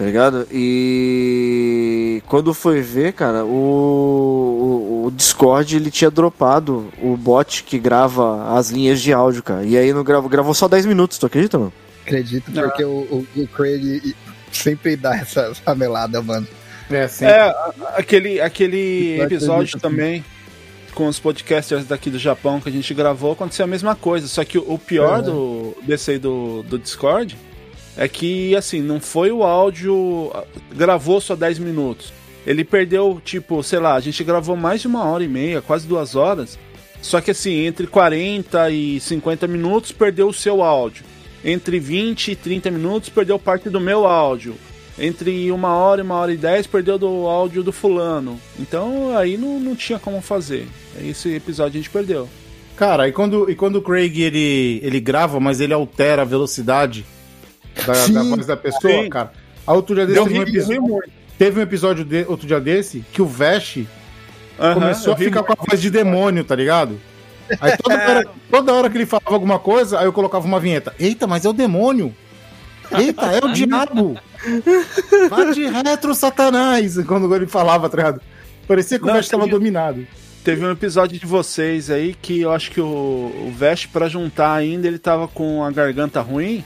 [0.00, 0.48] Tá ligado?
[0.50, 7.78] E quando foi ver, cara, o, o, o Discord ele tinha dropado o bot que
[7.78, 9.62] grava as linhas de áudio, cara.
[9.62, 11.72] E aí não gravou, gravou só 10 minutos, tu acredita, mano?
[12.00, 14.16] Acredito, porque o, o, o Craig
[14.50, 16.48] sempre dá essa, essa melada, mano.
[16.90, 17.26] É, sim.
[17.26, 17.54] É,
[17.94, 19.80] aquele, aquele episódio muito assim.
[19.80, 20.24] também
[20.94, 24.26] com os podcasters daqui do Japão que a gente gravou, aconteceu a mesma coisa.
[24.26, 25.24] Só que o, pior Uhum.
[25.74, 27.36] do, desse aí do, do Discord
[27.96, 30.32] é que, assim, não foi o áudio.
[30.74, 32.12] Gravou só 10 minutos.
[32.46, 35.86] Ele perdeu, tipo, sei lá, a gente gravou mais de uma hora e meia, quase
[35.86, 36.58] duas horas.
[37.02, 41.04] Só que, assim, entre 40 e 50 minutos perdeu o seu áudio.
[41.44, 44.54] Entre 20 e 30 minutos perdeu parte do meu áudio.
[44.98, 48.38] Entre uma hora e uma hora e dez perdeu do áudio do fulano.
[48.58, 50.68] Então aí não, não tinha como fazer.
[51.02, 52.28] Esse episódio a gente perdeu.
[52.76, 57.06] Cara, e quando, e quando o Craig ele, ele grava, mas ele altera a velocidade
[57.86, 58.12] da, Sim.
[58.14, 59.08] da voz da pessoa, Sim.
[59.08, 59.32] cara.
[59.66, 61.10] A outro dia desse Deu teve um, ri- episódio, ri muito.
[61.38, 63.78] teve um episódio de, outro dia desse que o Vesh
[64.58, 67.00] Aham, começou eu a ri ficar com a voz de demônio, tá ligado?
[67.60, 70.94] Aí toda hora, toda hora que ele falava alguma coisa, aí eu colocava uma vinheta.
[70.98, 72.14] Eita, mas é o demônio!
[72.92, 74.16] Eita, é o diabo!
[75.28, 76.96] Vá de retro, satanás!
[77.06, 78.20] Quando ele falava, tá ligado?
[78.66, 80.06] Parecia que Não, o Vesh tava teve- dominado.
[80.42, 84.54] Teve um episódio de vocês aí que eu acho que o, o Vest, pra juntar
[84.54, 86.64] ainda, ele tava com a garganta ruim.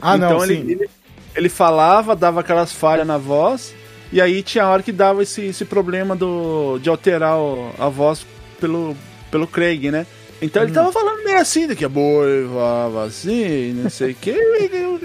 [0.00, 0.70] Ah, então não, ele, sim.
[0.70, 0.90] ele,
[1.34, 3.74] ele falava, dava aquelas falhas na voz.
[4.12, 8.24] E aí tinha hora que dava esse, esse problema do, de alterar o- a voz
[8.58, 8.96] pelo,
[9.30, 10.06] pelo Craig, né?
[10.40, 10.66] Então Hum.
[10.66, 14.30] ele tava falando meio assim, daqui a boi, falava assim, não sei o que.
[14.30, 15.00] Eu,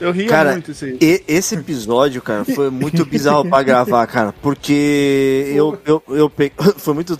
[0.00, 0.98] eu ria Cara, muito isso aí.
[1.00, 6.52] E- esse episódio, cara, foi muito bizarro pra gravar, cara, porque eu, eu, eu peguei.
[6.76, 7.18] Foi muito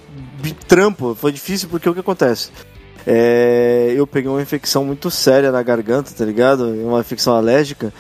[0.67, 2.51] trampo, foi difícil porque o que acontece?
[3.07, 6.67] É, eu peguei uma infecção muito séria na garganta, tá ligado?
[6.69, 7.93] Uma infecção alérgica.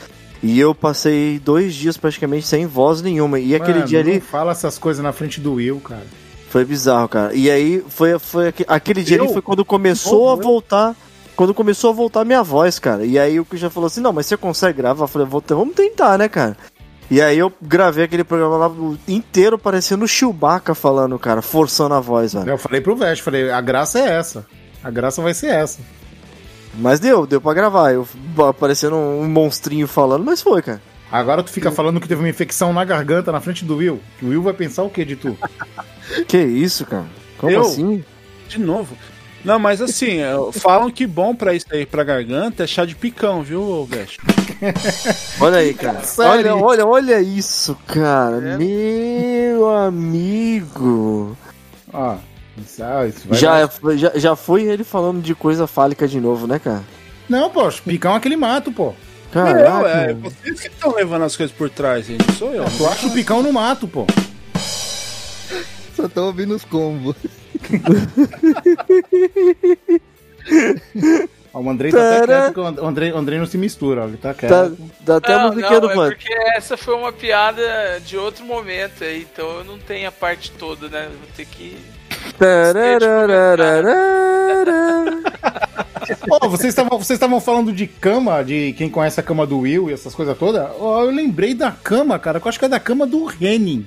[0.42, 3.38] E eu passei dois dias praticamente sem voz nenhuma.
[3.38, 6.02] E aquele Mano, dia não ali fala essas coisas na frente do Will, cara.
[6.50, 7.32] foi bizarro, cara.
[7.34, 9.24] E aí foi, foi aque- aquele dia Eu?
[9.24, 10.42] ali foi quando começou a Oh, eu?
[10.42, 10.96] voltar.
[11.34, 13.04] Quando começou a voltar a minha voz, cara.
[13.04, 15.04] E aí o que já falou assim: não, mas você consegue gravar?
[15.04, 16.56] Eu falei: "Vou- vamos tentar, né, cara?
[17.10, 18.70] E aí eu gravei aquele programa lá
[19.08, 22.50] inteiro parecendo o Chewbacca falando, cara, forçando a voz, velho.
[22.50, 24.46] Eu falei pro Vesh, falei, a graça é essa.
[24.82, 25.80] A graça vai ser essa.
[26.74, 27.92] Mas deu, deu pra gravar.
[27.92, 28.06] Eu
[28.59, 30.82] parecendo um monstrinho falando, mas foi, cara.
[31.10, 34.00] Agora tu fica falando que teve uma infecção na garganta na frente do Will.
[34.22, 35.36] O Will vai pensar o que de tu?
[36.26, 37.06] Que isso, cara?
[37.38, 37.62] Como Eu?
[37.62, 38.04] assim?
[38.48, 38.96] De novo.
[39.44, 42.94] Não, mas assim, é, falam que bom pra isso aí, pra garganta, é chá de
[42.94, 44.18] picão, viu, Vest?
[45.40, 46.02] Olha aí, cara.
[46.02, 46.30] Sério?
[46.56, 48.50] Olha, olha, olha isso, cara.
[48.50, 48.59] É.
[48.59, 51.36] Meu amigo.
[51.92, 52.16] Ó,
[52.58, 56.20] isso, ah, isso vai Já, foi- já, já foi ele falando de coisa fálica de
[56.20, 56.82] novo, né, cara?
[57.28, 58.94] Não, pô, picão é aquele mato, pô.
[59.32, 59.88] Caraca.
[59.88, 62.26] é, vocês que estão levando as coisas por trás, gente.
[62.26, 62.64] não Sou eu.
[62.76, 64.06] Tu acha o picão no mato, pô.
[65.96, 67.16] Só tô ouvindo os combos.
[71.54, 74.08] Ó, o Andrei tá até quieto, que o Andrei, o Andrei não se mistura, ó,
[74.08, 74.50] ele tá quieto.
[74.50, 74.70] Tá,
[75.00, 79.04] dá até Não, musiquinha não, do é porque essa foi uma piada de outro momento
[79.04, 81.08] aí, então eu não tenho a parte toda, né?
[81.08, 81.76] Vou ter que.
[86.31, 89.90] Ó, vocês estavam vocês estavam falando de cama, de quem conhece a cama do Will
[89.90, 90.66] e essas coisas todas.
[90.78, 93.86] Ó, eu lembrei da cama, cara, que eu acho que é da cama do Henning.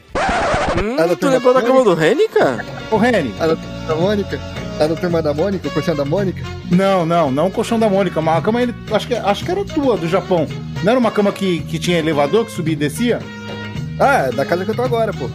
[0.78, 2.66] Hum, tu lembrou da cama do Reni, cara?
[2.92, 3.34] Ô, Henning.
[3.40, 4.40] A da, Mônica?
[4.80, 5.68] A da turma da Mônica?
[5.68, 6.44] O colchão da Mônica?
[6.70, 9.52] Não, não, não o colchão da Mônica, mas a cama, ele, acho, que, acho que
[9.52, 10.46] era tua, do Japão.
[10.84, 13.20] Não era uma cama que, que tinha elevador, que subia e descia?
[13.98, 15.30] Ah, da casa que eu tô agora, pô.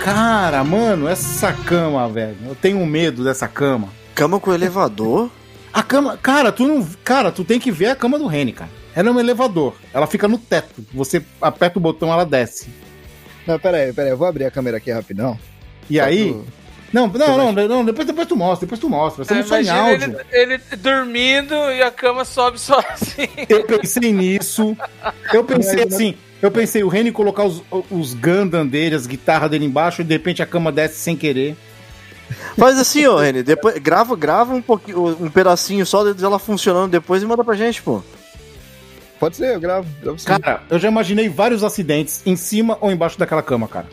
[0.00, 2.36] Cara, mano, essa cama, velho.
[2.46, 3.88] Eu tenho medo dessa cama.
[4.14, 5.30] Cama com elevador?
[5.72, 8.70] A cama, cara, tu não, cara, tu tem que ver a cama do Reni, cara.
[8.94, 9.74] Ela é um elevador.
[9.94, 10.84] Ela fica no teto.
[10.92, 12.68] Você aperta o botão, ela desce.
[13.46, 14.12] Não, pera aí, pera aí.
[14.12, 15.38] Eu vou abrir a câmera aqui rapidão.
[15.88, 16.44] E Tá aí, tu-
[16.92, 19.24] não, não, não, não, depois, depois tu mostra, depois tu mostra.
[19.24, 20.20] Você É, não só em imagina áudio.
[20.32, 23.28] ele, ele dormindo e a cama sobe sozinha.
[23.48, 24.76] Eu pensei nisso.
[25.32, 26.16] Eu pensei assim.
[26.42, 30.14] Eu pensei o Reni colocar os, os Gundam dele, as guitarras dele embaixo e de
[30.14, 31.56] repente a cama desce sem querer.
[32.56, 33.42] Faz assim, ó, Reni.
[33.42, 37.82] Depois, grava, grava um pouquinho, um pedacinho só dela funcionando depois e manda pra gente,
[37.82, 38.02] pô.
[39.18, 39.86] Pode ser, eu gravo.
[40.00, 40.26] gravo sim.
[40.26, 43.86] Cara, eu já imaginei vários acidentes em cima ou embaixo daquela cama, cara.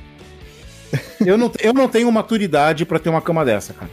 [1.20, 3.92] Eu não, eu não tenho maturidade pra ter uma cama dessa, cara.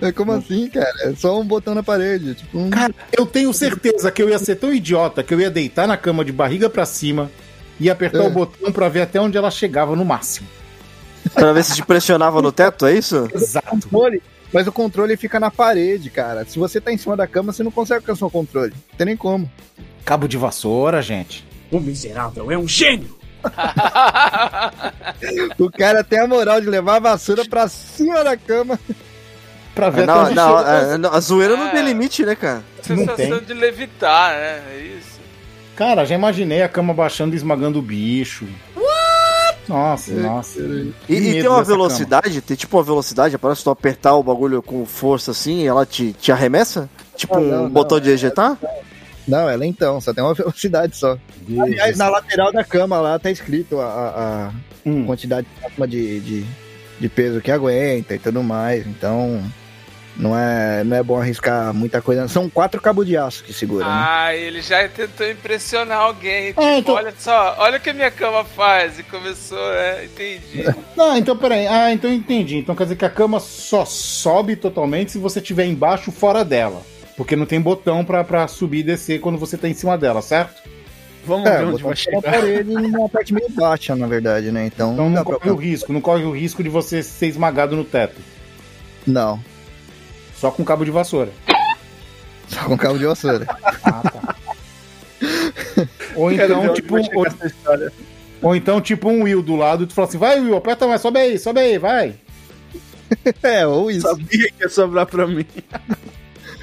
[0.00, 0.92] É, como assim, cara?
[1.02, 2.34] É só um botão na parede.
[2.34, 2.70] Tipo, um...
[2.70, 5.96] Cara, eu tenho certeza que eu ia ser tão idiota que eu ia deitar na
[5.96, 7.30] cama de barriga pra cima
[7.78, 8.26] e apertar É.
[8.26, 10.48] o botão pra ver até onde ela chegava no máximo.
[11.34, 13.28] Pra ver se te pressionava no teto, é isso?
[13.34, 13.68] Exato.
[13.68, 14.22] controle.
[14.52, 16.44] Mas o controle fica na parede, cara.
[16.44, 18.72] Se você tá em cima da cama, você não consegue alcançar o controle.
[18.90, 19.50] Não tem nem como.
[20.04, 21.46] Cabo de vassoura, gente.
[21.70, 23.16] O miserável é um gênio!
[25.58, 28.78] O cara tem a moral de levar a vassoura pra cima da cama.
[29.80, 30.70] Pra ver Não, até onde não, chega.
[30.70, 31.70] é, não, a zoeira não É.
[31.70, 32.62] tem limite, né, cara?
[32.88, 33.40] Não Sensação tem.
[33.44, 34.62] de levitar, né?
[34.72, 35.20] É isso.
[35.76, 38.46] Cara, já imaginei a cama baixando e esmagando o bicho.
[39.68, 40.58] Nossa, nossa.
[40.60, 44.14] E, Que e medo tem uma velocidade, tem tipo uma velocidade, parece que tu apertar
[44.16, 46.88] o bagulho com força assim e ela te, te arremessa?
[47.16, 48.56] Tipo Ah, um não, não, botão de ejetar?
[49.28, 51.16] Não, ela é então, só tem uma velocidade só.
[51.46, 54.50] Deus Aliás, do na lateral da cama lá tá escrito a, a- a
[54.84, 55.04] Hum.
[55.06, 56.44] quantidade máxima de, de,
[56.98, 58.84] de peso que aguenta e tudo mais.
[58.86, 59.40] Então,
[60.20, 62.28] não é, não é bom arriscar muita coisa.
[62.28, 63.92] São quatro cabos de aço que seguram, né?
[63.92, 66.48] Ah, ele já tentou impressionar alguém.
[66.48, 68.98] Tipo, Ah, então- olha só, olha o que a minha cama faz.
[68.98, 70.64] E começou, é, entendi.
[70.96, 71.66] Não, então peraí.
[71.66, 72.58] Ah, então eu entendi.
[72.58, 76.82] Então quer dizer que a cama só sobe totalmente se você estiver embaixo fora dela.
[77.16, 80.22] Porque não tem botão pra, pra subir e descer quando você tá em cima dela,
[80.22, 80.62] certo?
[81.26, 82.22] Vamos É, ver o onde vai na chegar.
[82.22, 84.64] parede numa parte meio baixa, na verdade, né?
[84.66, 85.34] Então, Então não dá pra...
[85.38, 85.92] corre o risco.
[85.92, 88.16] Não corre o risco de você ser esmagado no teto.
[89.06, 89.38] Não,
[90.40, 91.30] Só com cabo de vassoura.
[92.48, 93.46] só com cabo de vassoura.
[93.84, 94.36] Ah, tá.
[96.16, 97.26] Ou então, tipo, ou,
[98.40, 101.02] ou então, tipo um Will do lado, e tu fala assim, vai Will, aperta mais,
[101.02, 102.14] sobe aí, sobe aí, vai.
[103.42, 104.08] é, ou isso.
[104.08, 105.44] Sabia que ia sobrar pra mim.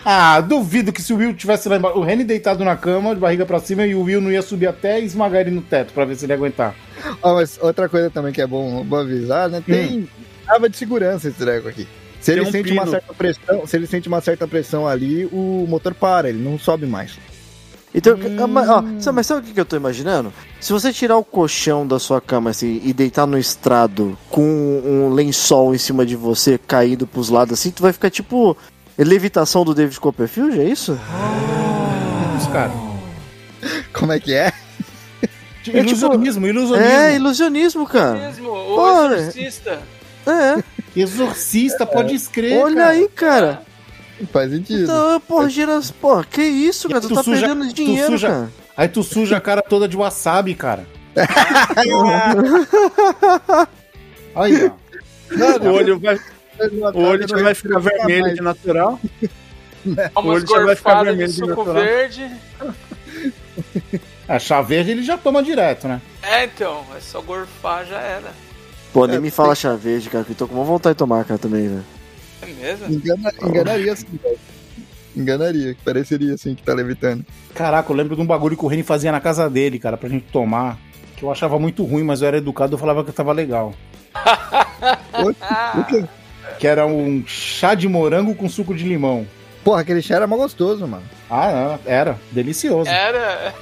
[0.09, 3.19] Ah, duvido que se o Will tivesse lá embaixo, o Reni deitado na cama, de
[3.19, 5.91] barriga pra cima, e o Will não ia subir até e esmagar ele no teto
[5.91, 6.73] pra ver se ele ia aguentar.
[7.21, 9.61] Ó, mas outra coisa também que é bom, bom avisar, né?
[9.65, 10.07] Tem
[10.45, 11.85] trava de segurança esse treco aqui.
[12.27, 12.81] Se ele um sente pino.
[12.81, 16.59] uma certa pressão, se ele sente uma certa pressão ali, o motor para, ele não
[16.59, 17.17] sobe mais.
[17.95, 20.31] Então, ah, mas, ó, sabe, mas sabe o que eu tô imaginando?
[20.59, 25.09] Se você tirar o colchão da sua cama assim, e deitar no estrado com um
[25.13, 28.55] lençol em cima de você caído pros lados assim, tu vai ficar tipo
[28.97, 30.99] levitação do David Copperfield, é isso?
[32.37, 32.71] Isso, cara.
[33.93, 34.51] Como é que é?
[35.23, 35.27] É
[35.63, 36.91] tipo- Ilusionismo, ilusionismo.
[36.91, 38.19] É, ilusionismo, cara.
[38.19, 39.79] Mesmo, o Pô, exorcista.
[40.25, 40.63] É,
[41.01, 42.57] Exorcista, pode escrever.
[42.57, 43.61] olha aí, cara.
[44.31, 44.83] Faz sentido.
[44.83, 45.79] Então, porra, gera...
[46.01, 47.01] Porra, que isso, cara?
[47.01, 48.49] Tu, tu tá suja- perdendo dinheiro, suja- cara.
[48.75, 50.85] Aí tu suja a cara toda de wasabi, cara.
[54.35, 54.71] Aí, ó.
[55.61, 56.19] O olho, vai,
[56.93, 58.99] o olho já vai ficar vermelho de natural.
[60.15, 61.73] O olho já vai ficar de vermelho de suco natural.
[61.83, 62.31] verde.
[64.27, 66.01] A chá verde ele já toma direto, né?
[66.23, 68.31] É, então, é só gorfar, já era.
[68.97, 71.23] Pô, nem me fala chá verde, cara, que eu tô com uma vontade de tomar,
[71.23, 71.83] cara, também, velho.
[72.41, 72.87] É mesmo?
[72.95, 74.39] Engana- enganaria assim, velho.
[75.15, 77.23] Enganaria, que pareceria assim que tá levitando.
[77.53, 80.09] Caraca, eu lembro de um bagulho que o Reni fazia na casa dele, cara, pra
[80.09, 80.79] gente tomar.
[81.15, 83.71] Que eu achava muito ruim, mas eu era educado, eu falava que tava legal.
[85.77, 86.03] O quê?
[86.57, 89.27] Que era um chá de morango com suco de limão.
[89.63, 91.03] Porra, aquele chá era mó gostoso, mano.
[91.29, 92.17] Ah, não, era.
[92.31, 92.89] Delicioso.
[92.89, 93.53] Era.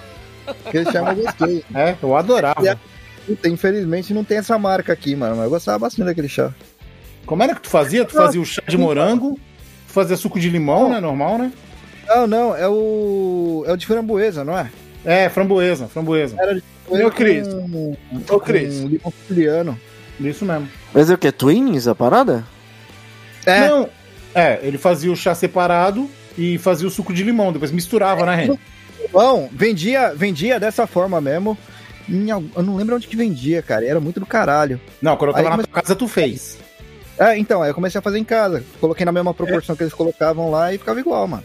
[0.65, 1.61] Aquele chá é mó gostoso.
[1.75, 2.79] É, eu adorava.
[3.25, 5.35] Puta, infelizmente não tem essa marca aqui, mano.
[5.35, 6.53] Mas eu gostava bastante daquele chá.
[7.25, 8.05] Como era que tu fazia?
[8.05, 9.39] Tu fazia o chá de morango,
[9.87, 10.99] tu fazia suco de limão, né?
[10.99, 11.51] Normal, né?
[12.07, 13.63] Não, não, é o.
[13.67, 14.69] É o de framboesa, não é?
[15.03, 16.35] É, framboesa, framboesa.
[16.39, 17.47] Era de Ô, Cris.
[17.47, 17.95] com-
[18.29, 18.79] Ô, Cris.
[18.81, 19.79] com limão siciliano.
[20.19, 20.67] Isso mesmo.
[20.93, 21.31] Mas é o que?
[21.31, 22.43] Twins a parada?
[23.45, 23.67] É.
[23.67, 23.89] Não,
[24.35, 28.35] é, ele fazia o chá separado e fazia o suco de limão, depois misturava, né,
[28.35, 28.59] Reni?
[29.11, 31.57] Bom, vendia, vendia dessa forma mesmo.
[32.07, 33.85] Em eu não lembro onde que vendia, cara.
[33.85, 34.79] Era muito do caralho.
[35.01, 36.57] Não, quando eu tava Aí na tua casa, tu fez.
[37.17, 38.63] É, então, aí eu comecei a fazer em casa.
[38.79, 41.43] Coloquei na mesma proporção que eles colocavam lá e ficava igual, mano.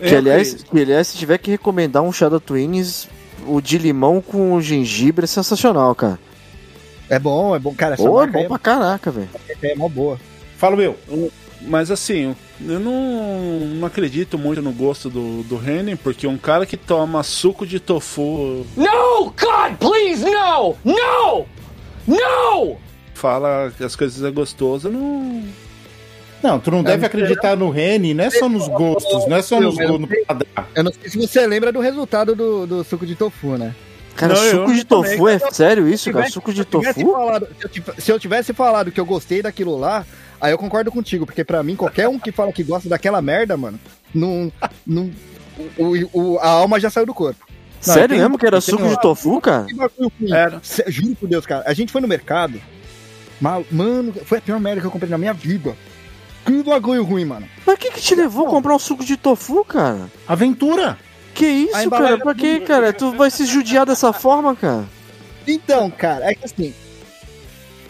[0.00, 3.08] Que aliás, que, aliás, se tiver que recomendar um chá da Twins,
[3.46, 6.18] o de limão com gengibre é sensacional, cara.
[7.08, 7.74] É bom, é bom.
[7.74, 9.28] Cara, essa Pô, é bom aí pra caraca, velho.
[9.62, 10.18] é, é mó boa.
[10.56, 10.96] Fala, meu.
[11.62, 12.34] Mas assim,
[12.66, 17.22] eu não, não acredito muito no gosto do, do Hennen, porque um cara que toma
[17.22, 19.24] suco de tofu No!
[19.26, 20.76] God, please, no!
[20.84, 21.46] No!
[22.06, 22.76] No!
[23.14, 25.42] fala que as coisas é gostoso, eu não.
[26.40, 29.60] Não, tu não deve acreditar no Reni, não é só nos gostos, não é só
[29.60, 30.08] nos gostos, no.
[30.74, 33.74] Eu não sei se você lembra do resultado do, do suco de tofu, né?
[34.14, 35.52] Cara, Não, suco de também, tofu, é cara.
[35.52, 36.26] sério isso, cara?
[36.26, 37.12] tivesse- Suco se de tivesse tofu?
[37.12, 40.06] falado- se, eu tive- se eu tivesse falado que eu gostei daquilo lá,
[40.40, 43.56] aí eu concordo contigo, porque pra mim, qualquer um que fala que gosta daquela merda,
[43.56, 43.78] mano,
[44.14, 44.52] não.
[44.86, 45.10] não
[45.76, 47.44] o, o- a alma já saiu do corpo.
[47.86, 49.64] Não, Sério mesmo que era suco de tofu, cara?
[49.64, 50.32] Que bagulho ruim.
[50.32, 50.60] Era.
[50.88, 51.62] Juro por Deus, cara.
[51.66, 52.60] A gente foi no mercado.
[53.40, 55.76] mal- Mano, foi a pior merda que eu comprei na minha vida.
[56.44, 57.46] Que bagulho ruim, mano.
[57.66, 60.08] Mas que que te levou a comprar um suco de tofu, cara?
[60.26, 60.98] Aventura!
[61.34, 62.18] Que isso, cara?
[62.18, 62.92] Pra é que, cara?
[62.92, 64.84] Tu vai se judiar dessa forma, cara?
[65.46, 66.74] Então, cara, é que assim.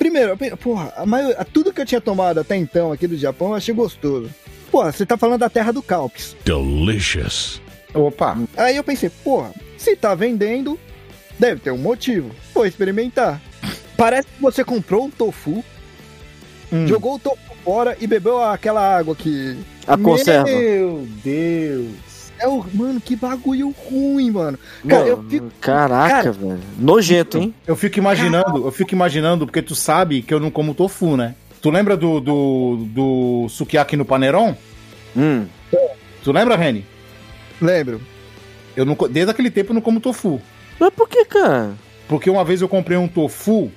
[0.08, 3.54] Primeiro, porra, a maior, tudo que eu tinha tomado até então aqui do Japão eu
[3.56, 4.30] achei gostoso.
[4.70, 6.34] Porra, você tá falando da terra do Calpis.
[6.46, 7.60] Delicious.
[7.92, 8.38] Opa!
[8.56, 10.78] Aí eu pensei, porra, se tá vendendo,
[11.38, 12.30] deve ter um motivo.
[12.54, 13.38] Vou experimentar.
[13.98, 15.62] Parece que você comprou um tofu,
[16.72, 16.86] Hum.
[16.86, 19.58] jogou o tofu fora e bebeu aquela água que.
[19.86, 20.44] A conserva.
[20.44, 21.88] Meu Deus!
[22.40, 22.64] É o.
[22.74, 24.58] Mano, que bagulho ruim, mano.
[24.88, 25.50] Cara, eu Mano, fico.
[25.60, 26.60] Caraca, Cara- velho.
[26.78, 27.54] Nojento, hein?
[27.66, 31.34] Eu fico imaginando, eu fico imaginando, porque tu sabe que eu não como tofu, né?
[31.60, 34.54] Tu lembra do, do, do sukiyaki no Paneron?
[35.16, 35.46] Hum.
[36.22, 36.84] Tu lembra, Reni?
[37.60, 38.00] Lembro.
[38.76, 40.40] Eu não, desde aquele tempo eu não como tofu.
[40.78, 41.72] Mas por que, cara?
[42.06, 43.72] Porque uma vez eu comprei um tofu.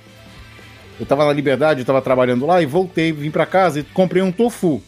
[1.00, 4.22] Eu tava na Liberdade, eu tava trabalhando lá e voltei, vim pra casa e comprei
[4.22, 4.80] um tofu.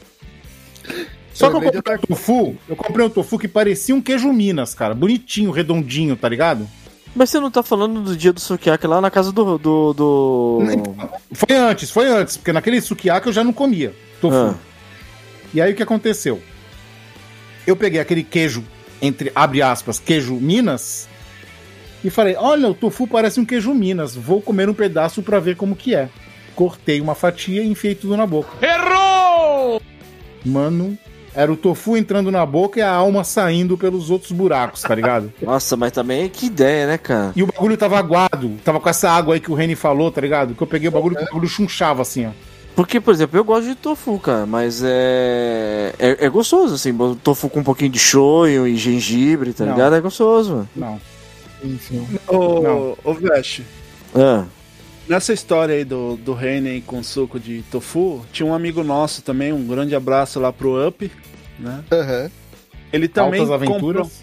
[1.34, 4.32] Só que eu de comprei um tofu, eu comprei um tofu que parecia um queijo
[4.32, 4.94] Minas, cara.
[4.94, 6.66] Bonitinho, redondinho, tá ligado?
[7.14, 9.58] Mas você não tá falando do dia do sukiyaki lá na casa do...
[9.58, 10.58] do, do...
[11.32, 13.94] Foi antes, foi antes, porque naquele sukiyaki eu já não comia
[14.24, 14.36] tofu.
[14.36, 14.54] Ah.
[15.52, 16.40] E aí o que aconteceu?
[17.66, 18.64] Eu peguei aquele queijo,
[19.00, 21.08] entre abre aspas, queijo Minas,
[22.02, 25.56] e falei: olha, o tofu parece um queijo Minas, vou comer um pedaço pra ver
[25.56, 26.08] como que é.
[26.54, 28.50] Cortei uma fatia e enfiei tudo na boca.
[28.64, 29.80] Errou!
[30.44, 30.96] Mano,
[31.34, 35.32] era o tofu entrando na boca e a alma saindo pelos outros buracos, tá ligado?
[35.42, 37.32] Nossa, mas também que ideia, né, cara?
[37.34, 40.20] E o bagulho tava aguado, tava com essa água aí que o Reni falou, tá
[40.20, 40.54] ligado?
[40.54, 42.30] Que eu peguei o bagulho, o bagulho chunchava assim, ó.
[42.76, 45.94] Porque, por exemplo, eu gosto de tofu, cara, mas é.
[45.96, 46.92] É, é gostoso, assim,
[47.22, 49.72] tofu com um pouquinho de shoyu e gengibre, tá Não.
[49.74, 49.94] ligado?
[49.94, 50.68] É gostoso, mano.
[50.74, 51.00] Não.
[51.62, 52.04] Enfim.
[52.26, 53.60] Ô, ô Vest,
[54.14, 54.44] Ah,
[55.08, 59.52] nessa história aí do, do Heinen com suco de tofu, tinha um amigo nosso também,
[59.52, 61.10] um grande abraço lá pro Up,
[61.58, 61.82] né?
[61.92, 62.30] Aham.
[62.92, 63.74] Ele também Altas comprou.
[63.76, 64.22] aventuras.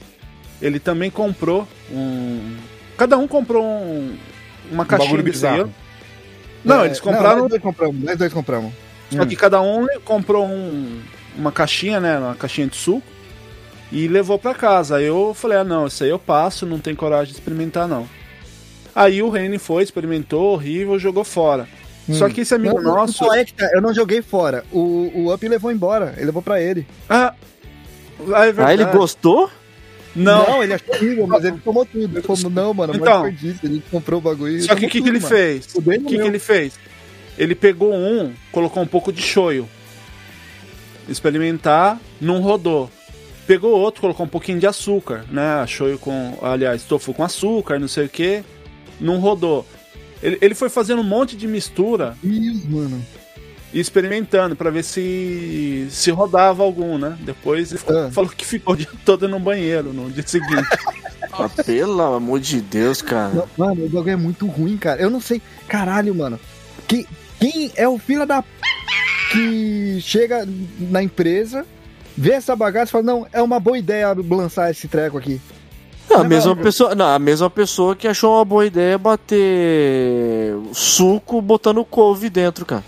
[0.61, 2.55] Ele também comprou um.
[2.97, 4.15] Cada um comprou um,
[4.71, 5.55] uma Um caixinha bizarro.
[5.57, 5.69] cereal.
[6.63, 7.39] Não, É, eles compraram.
[7.41, 8.73] nós dois compramos, nós dois compramos.
[9.09, 11.01] Só que cada um comprou um-
[11.35, 12.17] uma caixinha, né?
[12.17, 13.01] Uma caixinha de suco.
[13.91, 14.97] E levou pra casa.
[14.97, 18.07] Aí eu falei, ah não, isso aí eu passo, não tenho coragem de experimentar, não.
[18.95, 21.67] Aí o Reni foi, experimentou, horrível, jogou fora.
[22.11, 23.23] Só que esse amigo Não, não, nosso.
[23.23, 24.65] não, é que tá, eu não joguei fora.
[24.71, 26.13] O, o Up levou embora.
[26.17, 26.85] Ele levou pra ele.
[27.09, 27.33] Ah,
[28.33, 28.61] ah, é verdade.
[28.69, 29.49] Aí ele gostou?
[30.13, 32.17] Não, ele achou horrível, mas ele tomou tudo.
[32.17, 33.21] Ele falou, não, mano, Então.
[33.21, 33.65] mas desperdício.
[33.69, 35.27] Ele comprou o bagulho Só que o que, que ele mano.
[35.29, 35.67] fez?
[35.75, 36.73] O que, que ele fez?
[37.37, 39.69] Ele pegou um, colocou um pouco de shoyu.
[41.07, 42.89] Experimentar, não rodou.
[43.47, 45.65] Pegou outro, colocou um pouquinho de açúcar, né?
[45.67, 48.43] Shoyu com, aliás, tofu com açúcar, não sei o que.
[49.01, 49.65] Não rodou.
[50.23, 53.03] Ele, ele foi fazendo um monte de mistura Isso, mano.
[53.73, 57.17] e experimentando pra ver se se rodava algum, né?
[57.21, 58.11] Depois ele ficou- Ah.
[58.11, 60.67] falou que ficou o dia todo no banheiro no dia seguinte.
[61.33, 63.33] Ah, pelo amor de Deus, cara.
[63.33, 65.01] Não, mano, o bagulho é muito ruim, cara.
[65.01, 65.41] Eu não sei.
[65.65, 66.37] Caralho, mano.
[66.85, 67.07] Que,
[67.39, 68.41] quem é o filho da.
[68.43, 68.49] p-
[69.31, 70.45] que chega
[70.77, 71.65] na empresa,
[72.17, 75.39] vê essa bagaça e fala: Não, é uma boa ideia lançar esse treco aqui.
[76.11, 76.61] Não, a Não, mesma não.
[76.63, 82.65] pessoa, não, a mesma pessoa que achou uma boa ideia bater suco botando couve dentro,
[82.65, 82.83] cara.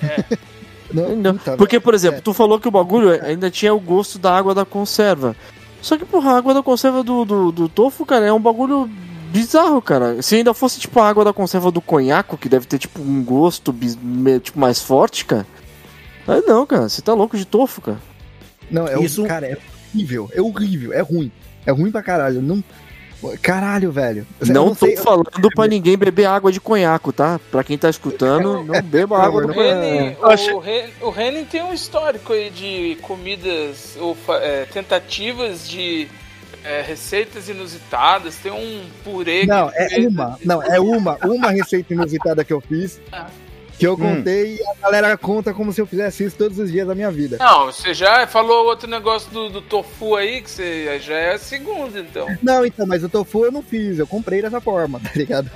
[0.92, 1.34] Não, Entendeu?
[1.34, 2.20] puta, Porque, por exemplo, é.
[2.20, 5.34] tu falou que o bagulho ainda tinha o gosto da água da conserva.
[5.82, 8.88] Só que, porra, a água da conserva do, do, do tofu, cara, é um bagulho
[9.32, 10.22] bizarro, cara.
[10.22, 13.22] Se ainda fosse, tipo, a água da conserva do conhaco, que deve ter, tipo, um
[13.24, 13.74] gosto
[14.40, 15.44] tipo, mais forte, cara.
[16.28, 17.98] Aí não, cara, você tá louco de tofu, cara.
[18.70, 19.58] Não, é Isso- cara, é
[19.92, 21.32] horrível, é horrível, é ruim.
[21.66, 22.40] É ruim pra caralho.
[22.40, 22.62] Não...
[23.40, 24.26] Caralho, velho.
[24.40, 27.40] Eu não tô sei- falando pra ninguém beber água de conhaco, tá?
[27.50, 30.62] Pra quem tá escutando, não beba água do O conhaco.
[31.00, 36.08] O, Henning tem um histórico aí de comidas ou é, tentativas de
[36.62, 38.36] é, receitas inusitadas.
[38.36, 39.40] Tem um purê.
[39.40, 40.38] que Não, é uma.
[40.44, 41.16] Não, é uma.
[41.24, 43.00] Uma receita inusitada que eu fiz.
[43.78, 46.86] Que eu contei e a galera conta como se eu fizesse isso todos os dias
[46.86, 47.36] da minha vida.
[47.38, 51.38] Não, você já falou outro negócio do, do tofu aí, que você já é a
[51.38, 52.26] segunda, então.
[52.42, 55.50] Não, então, mas o tofu eu não fiz, eu comprei dessa forma, tá ligado?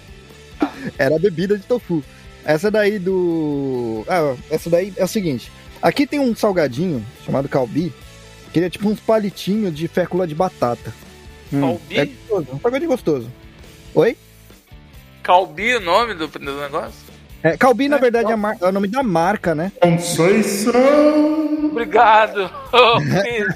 [0.96, 2.04] Era bebida de tofu.
[2.44, 4.04] Essa daí do.
[4.08, 5.50] Ah, essa daí é o seguinte:
[5.82, 7.92] aqui tem um salgadinho chamado calbi,
[8.52, 10.92] que ele é tipo uns palitinhos de fécula de batata.
[11.50, 11.98] Calbi?
[11.98, 13.30] É gostoso, um salgadinho gostoso.
[13.94, 14.16] Oi?
[15.22, 17.09] Calbi o nome do, do negócio?
[17.42, 19.72] É, calbi, na verdade, é, a mar- é o nome da marca, né?
[21.64, 22.44] Obrigado.
[22.72, 23.54] Ô, Cris,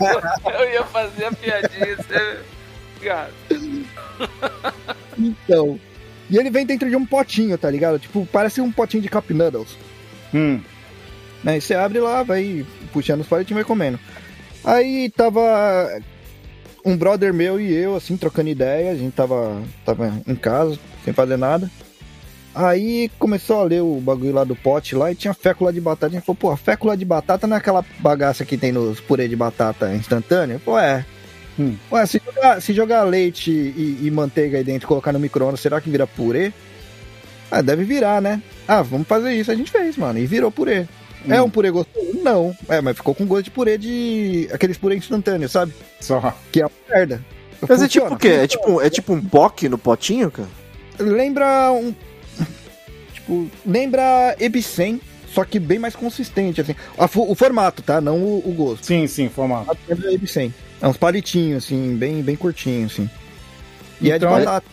[0.58, 1.96] eu ia fazer a piadinha.
[1.96, 2.38] Você...
[2.96, 3.32] Obrigado.
[5.16, 5.78] Então.
[6.28, 7.98] E ele vem dentro de um potinho, tá ligado?
[8.00, 9.76] Tipo, parece um potinho de Cup Noodles.
[10.34, 10.60] Hum.
[11.44, 11.58] Né?
[11.58, 13.98] E você abre lá, vai puxando os palitinhos e vai comendo.
[14.64, 16.00] Aí tava
[16.84, 18.90] um brother meu e eu, assim, trocando ideia.
[18.90, 21.70] A gente tava, tava em casa, sem fazer nada.
[22.54, 26.06] Aí começou a ler o bagulho lá do pote lá e tinha fécula de batata.
[26.06, 29.26] A gente falou, pô, fécula de batata não é aquela bagaça que tem nos purê
[29.26, 30.60] de batata instantâneo?
[30.64, 31.04] Pô, é.
[31.58, 31.76] Hum.
[31.90, 35.60] Ué, se jogar, se jogar leite e, e manteiga aí dentro e colocar no micro-ondas,
[35.60, 36.52] será que vira purê?
[37.50, 38.42] Ah, deve virar, né?
[38.66, 39.50] Ah, vamos fazer isso.
[39.50, 40.18] A gente fez, mano.
[40.18, 40.86] E virou purê.
[41.28, 42.18] É um purê gostoso?
[42.22, 42.54] Não.
[42.68, 44.48] É, mas ficou com gosto de purê de.
[44.52, 45.72] aqueles purê instantâneos, sabe?
[46.00, 46.34] Só.
[46.52, 47.24] Que é uma merda.
[47.66, 48.14] Mas é tipo Funciona.
[48.14, 48.28] o quê?
[48.28, 50.48] É tipo, é tipo um pock no potinho, cara?
[50.98, 51.94] Lembra um.
[53.24, 55.00] Tipo, lembra Ebicem,
[55.32, 56.74] só que bem mais consistente, assim.
[56.98, 58.00] A o formato, tá?
[58.00, 58.84] Não o, o gosto.
[58.84, 59.76] Sim, sim, formato.
[59.88, 60.52] Lembra Ebicem.
[60.80, 63.08] É uns palitinhos, assim, bem, bem curtinhos, assim.
[64.00, 64.66] E é de Então, batata.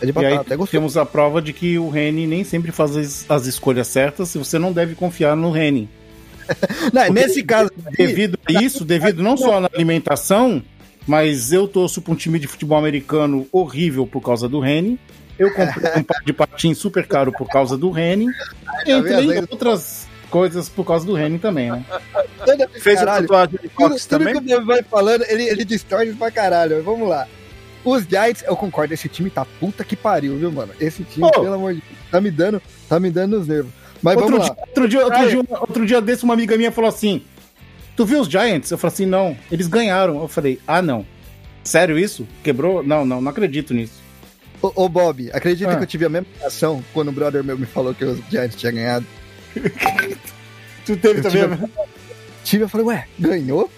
[0.00, 0.70] É de E aí batata, é gostoso.
[0.70, 4.38] temos a prova de que o Reni nem sempre faz as, as escolhas certas e
[4.38, 5.88] você não deve confiar no Reni.
[6.92, 7.70] Não, Porque nesse caso.
[7.98, 10.62] Devido a isso, devido não só na alimentação,
[11.04, 14.96] mas eu torço pra um time de futebol americano horrível por causa do Reni.
[15.38, 18.28] Eu comprei um par de patins super caro por causa do Reni.
[18.86, 19.48] Entre vendo?
[19.50, 21.84] outras coisas por causa do Reni também, né?
[22.80, 24.34] Fez a tatuagem de Tudo, Fox tudo também?
[24.34, 26.82] que o Bob vai falando, ele, ele distorce pra caralho.
[26.82, 27.26] Vamos lá.
[27.84, 30.72] Os Giants, eu concordo, esse time tá puta que pariu, viu, mano?
[30.80, 31.40] Esse time, Pô.
[31.42, 33.72] pelo amor de Deus, tá me dando, tá me dando os nervos.
[34.02, 34.62] Mas Outro vamos dia, lá.
[34.66, 37.22] outro, dia, outro, dia, outro dia desse, uma amiga minha falou assim:
[37.96, 38.70] Tu viu os Giants?
[38.70, 40.20] Eu falei assim: Não, eles ganharam.
[40.20, 41.06] Eu falei: Ah, não.
[41.62, 42.26] Sério isso?
[42.42, 42.82] Quebrou?
[42.82, 44.05] Não, não, não acredito nisso.
[44.62, 45.76] Ô, ô, Bob, acredita Ah.
[45.76, 48.56] que eu tive a mesma reação quando o brother meu me falou que os Giants
[48.56, 49.06] tinham ganhado?
[50.84, 51.48] Tu teve Eu também?
[51.56, 51.68] tive-
[52.44, 53.70] Tive, eu falei, ué, ganhou?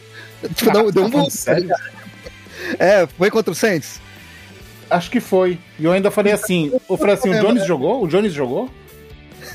[0.54, 1.30] Tipo, deu, deu um tá bom.
[1.30, 1.70] sério?
[2.78, 4.00] É, foi contra o Saints?
[4.90, 5.58] Acho que foi.
[5.78, 8.02] E eu ainda falei assim: Eu falei assim, o Jones jogou?
[8.04, 8.70] O Jones jogou?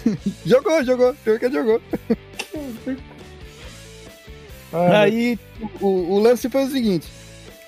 [0.45, 1.81] Jogou, jogou, pior que ele jogou.
[4.71, 5.37] Aí
[5.79, 7.07] o, o lance foi o seguinte: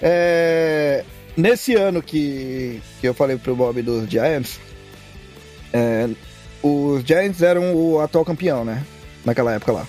[0.02, 1.04] é,
[1.36, 4.60] nesse ano que, que eu falei pro Bob dos Giants,
[5.74, 6.10] é,
[6.62, 8.84] os Giants eram o atual campeão, né?
[9.24, 9.88] Naquela época lá.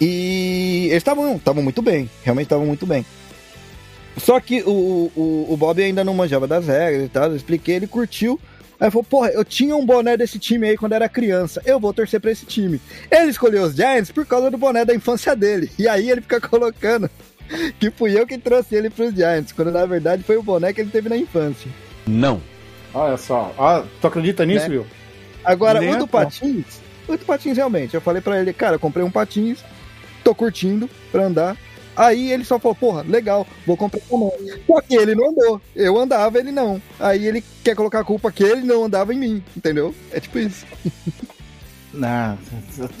[0.00, 3.04] E eles estavam muito bem, realmente estavam muito bem.
[4.16, 7.76] Só que o, o, o Bob ainda não manjava das regras e tal, eu expliquei,
[7.76, 8.38] ele curtiu.
[8.80, 11.92] Aí falou, porra, eu tinha um boné desse time aí quando era criança, eu vou
[11.92, 12.80] torcer pra esse time.
[13.10, 15.70] Ele escolheu os Giants por causa do boné da infância dele.
[15.76, 17.10] E aí ele fica colocando
[17.78, 20.80] que fui eu que trouxe ele pros Giants, quando na verdade foi o boné que
[20.80, 21.70] ele teve na infância.
[22.06, 22.40] Não.
[22.94, 23.54] Olha só.
[23.58, 24.70] Ah, tu acredita nisso, Né?
[24.70, 24.86] viu?
[25.44, 26.06] Agora, Nem o é do.
[26.08, 29.64] Patins, o do Patins realmente, eu falei pra ele, cara, eu comprei um Patins,
[30.24, 31.56] tô curtindo pra andar.
[31.96, 34.30] Aí ele só falou, porra, legal, vou comprar também.
[34.66, 35.60] Só que ele não andou.
[35.74, 36.80] Eu andava, ele não.
[37.00, 39.92] Aí ele quer colocar a culpa que ele não andava em mim, entendeu?
[40.12, 40.64] É tipo isso.
[41.92, 42.38] Não,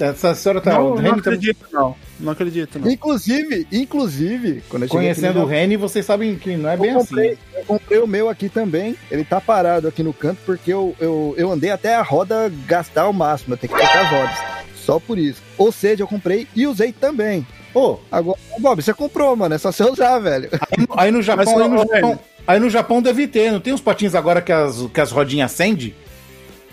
[0.00, 0.72] essa senhora tá.
[0.72, 1.94] Não, não tá- acredito, não.
[2.18, 2.90] Não acredito, não.
[2.90, 7.38] Inclusive, inclusive, Conhecendo o Reni, vocês sabem que não é bem eu comprei, assim.
[7.54, 8.96] eu comprei o meu aqui também.
[9.10, 13.08] Ele tá parado aqui no canto porque eu, eu, eu andei até a roda gastar
[13.08, 13.54] o máximo.
[13.54, 14.36] Eu tenho que trocar as rodas.
[14.74, 15.42] Só por isso.
[15.58, 17.46] Ou seja, eu comprei e usei também.
[17.74, 19.54] Pô, Agora, Bob, você comprou, mano.
[19.54, 20.48] É só você usar, velho.
[20.52, 23.52] aí no- aí no Japão, aí no Japão, aí no Japão deve ter.
[23.52, 25.94] Não tem uns patins agora que as, que as rodinhas acendem?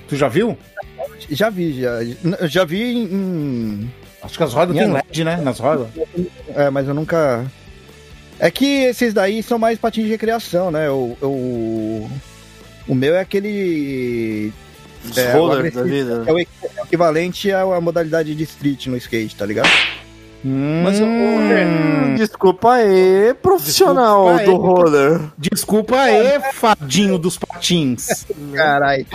[0.07, 0.57] Tu já viu?
[1.29, 1.99] Já vi, já.
[2.47, 3.91] Já vi em.
[4.21, 4.91] Acho que as rodas tem.
[4.91, 5.37] LED, né?
[5.37, 5.87] Nas rodas.
[6.55, 7.45] É, mas eu nunca.
[8.39, 10.89] É que esses daí são mais patins de recreação, né?
[10.89, 12.11] O, o,
[12.87, 14.51] o meu é aquele.
[15.09, 15.83] Os É, o agressivo.
[15.83, 16.23] da vida.
[16.27, 16.51] É o equ-
[16.85, 19.69] equivalente à modalidade de street no skate, tá ligado?
[20.47, 24.45] Mas, Hum, Desculpa aí, profissional Desculpa aí.
[24.45, 25.21] do roller.
[25.37, 28.27] Desculpa aí, fadinho dos patins.
[28.53, 29.07] Caralho.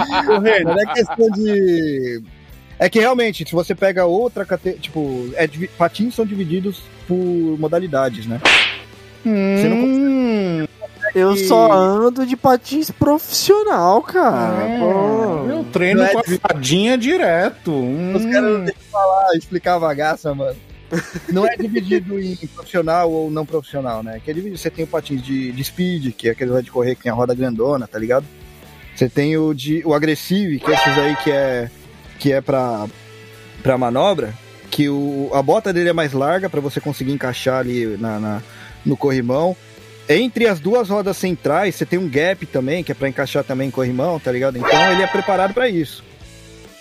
[0.64, 2.22] Mas é questão de.
[2.80, 4.80] É que realmente, se você pega outra categoria.
[4.80, 5.46] Tipo, é
[5.78, 7.14] patins são divididos por
[7.60, 8.40] modalidades, né?
[9.22, 10.66] Você não Hum,
[11.14, 14.66] Eu só ando de patins profissional, cara.
[14.80, 15.46] Pô.
[15.48, 17.70] eu treino Não é com a de- fadinha direto.
[17.70, 18.14] Hum.
[18.16, 20.56] Os caras não deixam falar, explicar a bagaça, mano.
[21.28, 24.20] Não é dividido em profissional ou não profissional, né?
[24.24, 24.58] Que é dividido.
[24.58, 27.12] Você tem o patins de, de speed, que é aquele lá de correr que tem
[27.12, 28.26] a roda grandona, tá ligado?
[28.94, 31.70] Você tem o de o agressive, que é esses aí que é
[32.18, 32.86] que é pra,
[33.62, 34.34] pra manobra,
[34.70, 38.42] que o, a bota dele é mais larga pra você conseguir encaixar ali na, na-
[38.84, 39.56] no corrimão.
[40.08, 43.68] Entre as duas rodas centrais, você tem um gap também, que é pra encaixar também
[43.68, 44.58] em corrimão, tá ligado?
[44.58, 46.02] Então ele é preparado pra isso.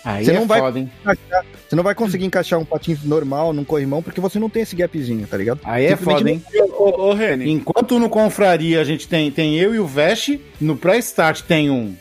[0.04, 0.90] Aí Você é não vai- foda, hein?
[1.02, 4.62] encaixar- Você não vai conseguir encaixar um patins normal num corrimão porque você não tem
[4.62, 5.60] esse gapzinho, tá ligado?
[5.62, 6.42] Aí é foda, hein?
[6.78, 10.74] ô, ô, Reni, Enquanto no Confraria a gente tem, tem eu e o Veste, no
[10.76, 11.94] pré-start tem um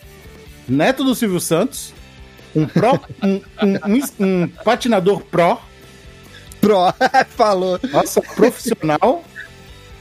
[0.67, 1.93] neto do Silvio Santos,
[2.55, 5.61] um pro, um, um- um- um patinador pró,
[6.61, 6.77] Pro,
[7.35, 7.79] falou.
[7.91, 9.23] nossa, profissional,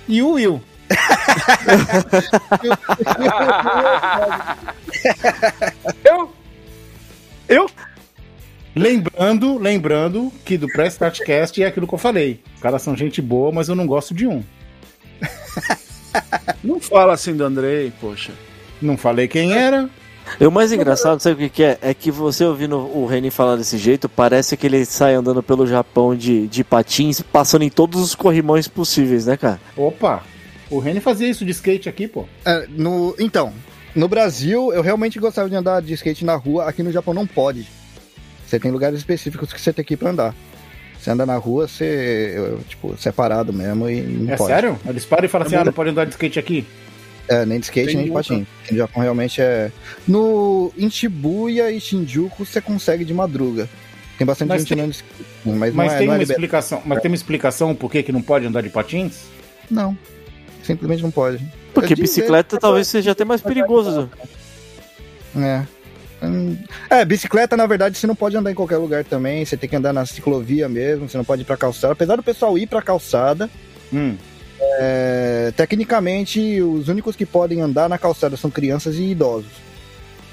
[0.09, 0.61] e o Will.
[6.05, 6.33] Eu?
[7.49, 7.71] eu?
[8.79, 12.41] Lembrando, lembrando que do pré-start cast é aquilo que eu falei.
[12.55, 14.43] Os caras são gente boa, mas eu não gosto de um.
[16.63, 18.33] Não fala assim do Andrei, poxa.
[18.81, 19.91] Não falei quem era.
[20.41, 21.79] E o mais engraçado, sabe o que, que é?
[21.83, 25.67] É que você ouvindo o Reni falar desse jeito, parece que ele sai andando pelo
[25.67, 29.61] Japão de, de patins, passando em todos os corrimões possíveis, né, cara?
[29.77, 30.23] Opa,
[30.71, 32.27] o Reni fazia isso de skate aqui, pô.
[32.45, 33.53] É, no, então,
[33.95, 36.69] no Brasil, eu realmente gostava de andar de skate na rua.
[36.69, 37.67] Aqui no Japão não pode.
[38.49, 40.35] Você tem lugares específicos que você tem que ir pra andar.
[40.99, 44.51] Você anda na rua, você, tipo, separado mesmo e não É pode.
[44.53, 44.79] sério?
[44.89, 46.67] Eles param e falam assim: É ah, não pode andar de skate aqui.
[47.29, 48.47] É, nem de skate, Tem nem de patim.
[48.65, 49.71] Aqui no Japão realmente é.
[50.07, 53.69] No, em Shibuya e Shinjuku você consegue de madruga.
[54.17, 55.25] Tem bastante Mas gente tem- andando de skate.
[55.45, 56.33] Mas, Mas não é, tem não é uma liberado.
[56.33, 56.83] explicação.
[56.87, 59.25] Mas tem uma explicação por que, que não pode andar de patins?
[59.71, 59.97] Não.
[60.65, 61.47] Simplesmente não pode.
[61.75, 64.11] Porque bicicleta é- talvez seja até mais perigoso.
[65.37, 65.63] É.
[66.91, 69.45] É, bicicleta, na verdade, você não pode andar em qualquer lugar também.
[69.45, 71.09] Você tem que andar na ciclovia mesmo.
[71.09, 71.93] Você não pode ir pra calçada.
[71.93, 73.49] Apesar do pessoal ir pra calçada,
[73.93, 74.17] Hum.
[74.61, 79.51] é, tecnicamente, os únicos que podem andar na calçada são crianças e idosos.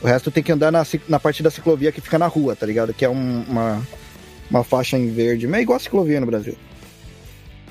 [0.02, 2.66] O resto tem que andar na, na parte da ciclovia que fica na rua, tá
[2.66, 2.94] ligado?
[2.94, 3.82] Que é um- uma,
[4.50, 5.48] uma faixa em verde.
[5.48, 6.56] Mas é igual a ciclovia no Brasil.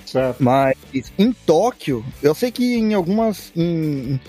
[0.06, 0.42] Certo.
[0.42, 0.74] Mas
[1.18, 4.20] em Tóquio, eu sei que em algumas em,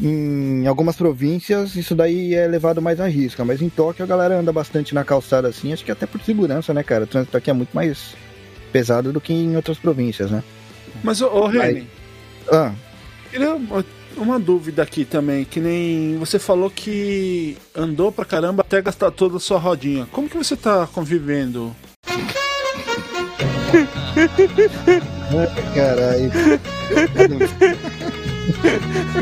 [0.00, 4.38] em algumas províncias isso daí é levado mais à risca, mas em Tóquio a galera
[4.38, 7.04] anda bastante na calçada assim, acho que até por segurança, né, cara?
[7.04, 8.14] O trânsito aqui é muito mais
[8.72, 10.42] pesado do que em outras províncias, né?
[11.02, 11.86] Mas, ô, ô Reni,
[12.50, 12.72] Ah,
[13.36, 13.84] uma,
[14.16, 19.36] uma dúvida aqui também, que nem você falou que andou pra caramba até gastar toda
[19.36, 20.06] a sua rodinha.
[20.10, 21.74] Como que você tá convivendo?
[25.74, 26.30] caralho.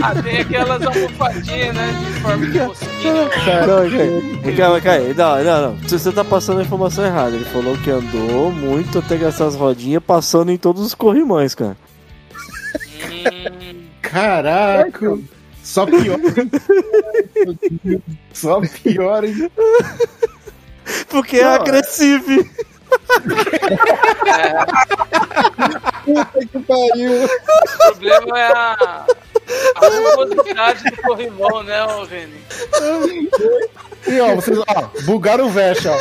[0.03, 1.93] Ah, tem aquelas almofadinhas, né?
[2.07, 2.59] De forma de.
[2.59, 3.67] Não, calma.
[5.17, 5.77] Não, não, não.
[5.89, 7.37] Você tá passando a informação errada.
[7.37, 11.77] Ele falou que andou muito até gastar as rodinhas passando em todos os corrimões, cara.
[14.01, 15.19] Caraca!
[15.63, 16.19] Só pior.
[18.33, 19.51] Só pior, hein?
[21.09, 22.45] Porque é agressivo.
[26.05, 27.25] Puta que pariu.
[27.25, 27.29] o
[27.79, 29.07] problema é a,
[29.77, 32.43] a rugosidade do corrimão, né, ô Reni?
[34.07, 35.99] E ó, vocês, ó, bugaram o Vest, ó.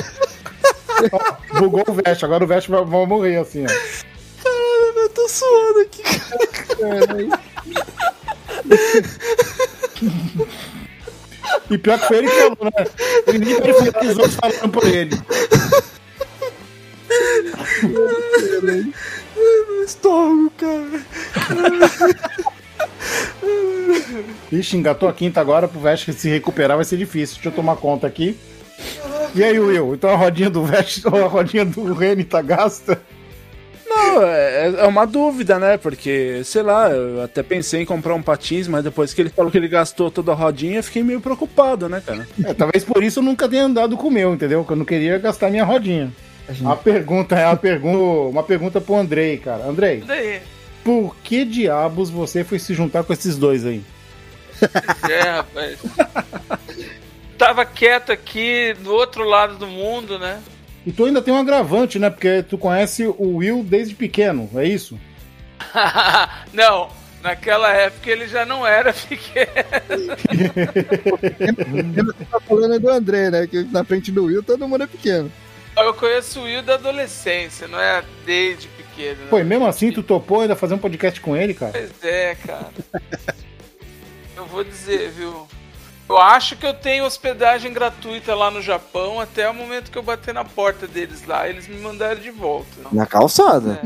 [1.11, 3.68] Ó, Bugou o Vest, agora o Vest vai, vai morrer assim, ó.
[4.43, 6.03] Caralho, eu tô suando aqui.
[11.69, 12.85] E pior que foi ele que falou, né?
[13.27, 15.18] Ele nem outros falaram por ele.
[19.35, 21.01] Meu estômago, cara.
[24.51, 27.35] Ixi, engatou a quinta agora pro Vest se recuperar vai ser difícil.
[27.35, 28.38] Deixa eu tomar conta aqui.
[29.33, 29.93] E aí, Will?
[29.95, 33.01] Então a rodinha do Vest ou a rodinha do Reni tá gasta?
[33.88, 35.77] Não, é, é uma dúvida, né?
[35.77, 39.51] Porque, sei lá, eu até pensei em comprar um patins, mas depois que ele falou
[39.51, 42.27] que ele gastou toda a rodinha, eu fiquei meio preocupado, né, cara?
[42.43, 44.61] É, talvez por isso eu nunca tenha andado com o meu, entendeu?
[44.61, 46.11] Porque eu não queria gastar minha rodinha.
[46.65, 49.65] A pergunta é a pergunta, uma pergunta pro Andrei, cara.
[49.65, 50.41] Andrei, Daí.
[50.84, 53.84] por que diabos você foi se juntar com esses dois aí?
[55.09, 55.80] É, rapaz.
[57.38, 60.39] Tava quieto aqui do outro lado do mundo, né?
[60.85, 62.09] E tu ainda tem um agravante, né?
[62.09, 64.99] Porque tu conhece o Will desde pequeno, é isso?
[66.53, 66.89] não,
[67.22, 69.47] naquela época ele já não era pequeno.
[71.95, 73.47] Você tá falando é do André, né?
[73.47, 75.31] Que na frente do Will todo mundo é pequeno.
[75.77, 79.22] Eu conheço o Will da adolescência, não é desde pequeno.
[79.22, 79.27] né?
[79.30, 81.72] Pô, e mesmo assim tu topou ainda fazer um podcast com ele, cara?
[81.72, 82.69] Pois é, cara.
[84.35, 85.48] Eu vou dizer, viu?
[86.10, 90.03] Eu acho que eu tenho hospedagem gratuita lá no Japão até o momento que eu
[90.03, 91.48] bater na porta deles lá.
[91.48, 92.68] Eles me mandaram de volta.
[92.91, 93.81] Na calçada.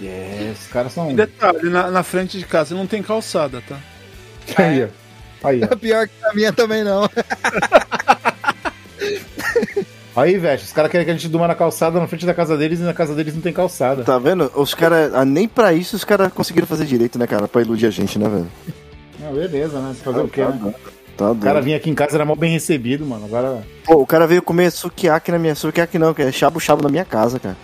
[0.00, 1.10] É, os caras são.
[1.10, 3.78] E detalhe, na, na frente de casa não tem calçada, tá?
[4.56, 5.48] Aí, ó.
[5.48, 5.74] Aí, ó.
[5.76, 7.02] Pior que a minha também não.
[10.14, 12.54] Aí, Vest, os caras querem que a gente durma na calçada na frente da casa
[12.56, 14.04] deles e na casa deles não tem calçada.
[14.04, 14.50] Tá vendo?
[14.54, 17.48] Os caras, ah, nem pra isso os caras conseguiram fazer direito, né, cara?
[17.48, 18.46] Pra iludir a gente, né, velho?
[19.24, 19.94] Ah, beleza, né?
[20.04, 20.74] Fazer o quê, né?
[21.16, 23.24] Tá O cara vinha aqui em casa era mal bem recebido, mano.
[23.24, 23.62] Agora.
[23.86, 25.54] Pô, o cara veio comer sukiyaki na minha...
[25.54, 27.56] Sukiyaki não, que é chabo-chabo na minha casa, cara.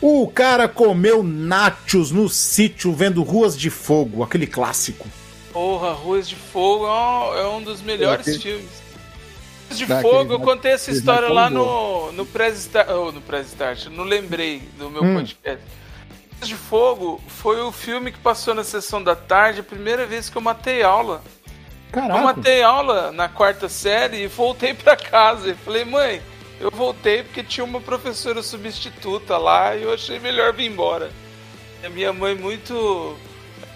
[0.00, 5.06] O cara comeu nachos no sítio vendo Ruas de Fogo, aquele clássico.
[5.52, 8.81] Porra, Ruas de Fogo é um, é um dos melhores Daquele- filmes.
[9.76, 12.88] De Daquele- Fogo, eu contei essa história lá no, no Press Start.
[12.90, 15.14] Oh, no Press Start, no Lembrei do meu Hum.
[15.16, 15.64] podcast.
[16.42, 20.36] De Fogo foi o filme que passou na sessão da tarde, a primeira vez que
[20.36, 21.22] eu matei aula.
[21.92, 22.20] Eu Caraca.
[22.20, 25.50] matei aula na quarta série e voltei pra casa.
[25.50, 26.20] E falei, mãe,
[26.60, 31.10] eu voltei porque tinha uma professora substituta lá e eu achei melhor vir embora.
[31.82, 33.16] E a minha mãe muito.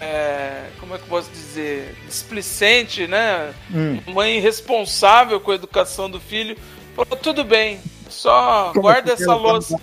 [0.01, 1.95] É, como é que eu posso dizer?
[2.07, 3.53] Displicente, né?
[3.73, 3.99] Hum.
[4.07, 6.57] Mãe responsável com a educação do filho.
[6.95, 9.75] Falou, tudo bem, só guarda essa louça.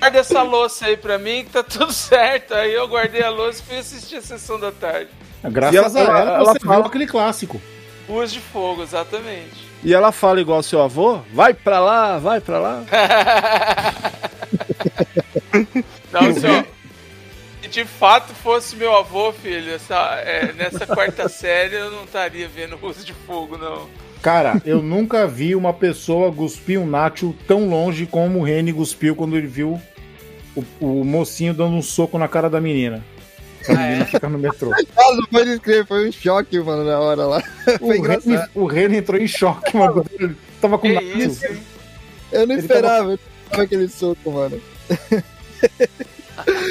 [0.00, 2.54] Guarda essa louça aí pra mim que tá tudo certo.
[2.54, 5.08] Aí eu guardei a louça e fui assistir a sessão da tarde.
[5.44, 7.60] Graças E ela- a ela, ela você fala- viu aquele clássico.
[8.08, 9.68] Ruas de Fogo, exatamente.
[9.84, 12.82] E ela fala igual seu avô, vai pra lá, vai pra lá.
[16.12, 16.66] Não, se, eu-
[17.68, 22.48] se de fato fosse meu avô, filho, essa, é, nessa quarta série eu não estaria
[22.48, 23.86] vendo Ruas de Fogo, não.
[24.22, 29.14] Cara, eu nunca vi uma pessoa cuspir um nacho tão longe como o Reni cuspiu
[29.14, 29.80] quando ele viu
[30.56, 33.04] o, o mocinho dando um soco na cara da menina.
[33.68, 34.72] A menina fica no metrô.
[34.96, 37.42] Ah, não pode escrever, foi um choque, mano, na hora lá.
[37.80, 38.00] O Foi
[38.54, 40.04] o Reni entrou em choque, mano.
[40.18, 41.44] Ele tava com nacho.
[42.32, 44.60] Eu não Ele esperava, eu não esperava aquele soco, mano.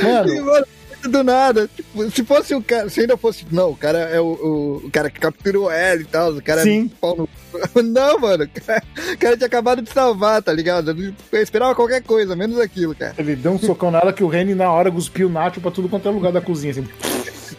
[0.03, 0.45] Mano.
[0.45, 0.65] Mano,
[1.03, 1.69] do nada.
[1.75, 3.45] Tipo, se fosse o cara, se ainda fosse.
[3.51, 6.31] Não, o cara é o, o, o cara que capturou ela e tal.
[6.33, 6.89] O cara Sim.
[6.91, 7.29] é pau no.
[7.83, 8.43] Não, mano.
[8.43, 8.83] O cara,
[9.13, 10.95] o cara tinha acabado de salvar, tá ligado?
[11.31, 13.13] Eu esperava qualquer coisa, menos aquilo, cara.
[13.17, 15.89] Ele deu um socão nela que o Reni na hora cuspiu o nacho pra tudo
[15.89, 16.71] quanto é lugar da cozinha.
[16.71, 16.87] Assim.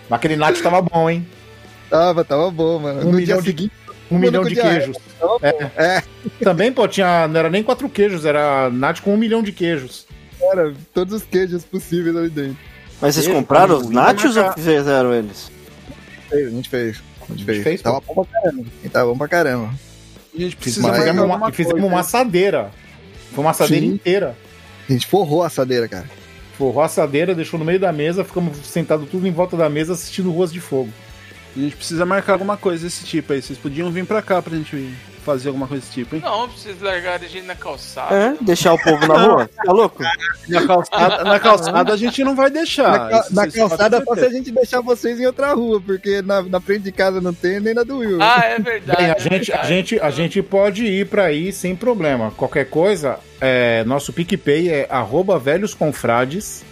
[0.09, 1.27] Mas aquele nacho tava bom, hein?
[1.91, 3.01] Tava, tava bom, mano.
[3.01, 3.73] Um no milhão de- seguinte.
[4.11, 4.97] Um milhão de queijos.
[5.43, 5.71] É.
[5.77, 6.03] É.
[6.43, 10.07] Também, pô, tinha, não era nem quatro queijos, era nacho com um milhão de queijos.
[10.41, 12.57] Cara, todos os queijos possíveis ali dentro.
[13.01, 15.51] Mas vocês compraram os nachos ou maca- fizeram eles?
[16.29, 17.03] Fez, A gente fez.
[17.23, 17.63] A gente fez.
[17.63, 18.65] fez, tava bom pra caramba.
[18.85, 19.71] E tava bom pra caramba.
[20.37, 21.87] A gente precisa fizemos uma, e fizemos coisa.
[21.87, 22.71] uma assadeira.
[23.33, 23.93] Foi uma assadeira Sim.
[23.93, 24.37] inteira.
[24.89, 26.09] A gente forrou a assadeira, cara.
[26.57, 29.93] Forrou a assadeira, deixou no meio da mesa, ficamos sentados tudo em volta da mesa
[29.93, 30.91] assistindo Ruas de Fogo.
[31.57, 33.43] A gente precisa marcar alguma coisa desse tipo aí.
[33.43, 34.93] Vocês podiam vir pra cá pra gente
[35.29, 36.23] fazer alguma coisa desse tipo, hein?
[36.25, 38.15] Não, precisa largar a gente na calçada.
[38.15, 39.51] É, deixar o povo na rua?
[39.65, 40.03] Tá louco?
[40.49, 43.11] Na calçada, na calçada a gente não vai deixar.
[43.11, 46.43] na na calçada ter só se a gente deixar vocês em outra rua, porque na,
[46.43, 48.23] na frente de casa não tem nem na do Will.
[48.23, 48.97] Ah, é verdade.
[48.97, 49.69] Bem, a é gente, a, verdade.
[49.69, 52.31] gente, a gente pode ir pra aí sem problema.
[52.37, 56.65] Qualquer coisa, é, nosso PicPay é arroba velhosconfrades.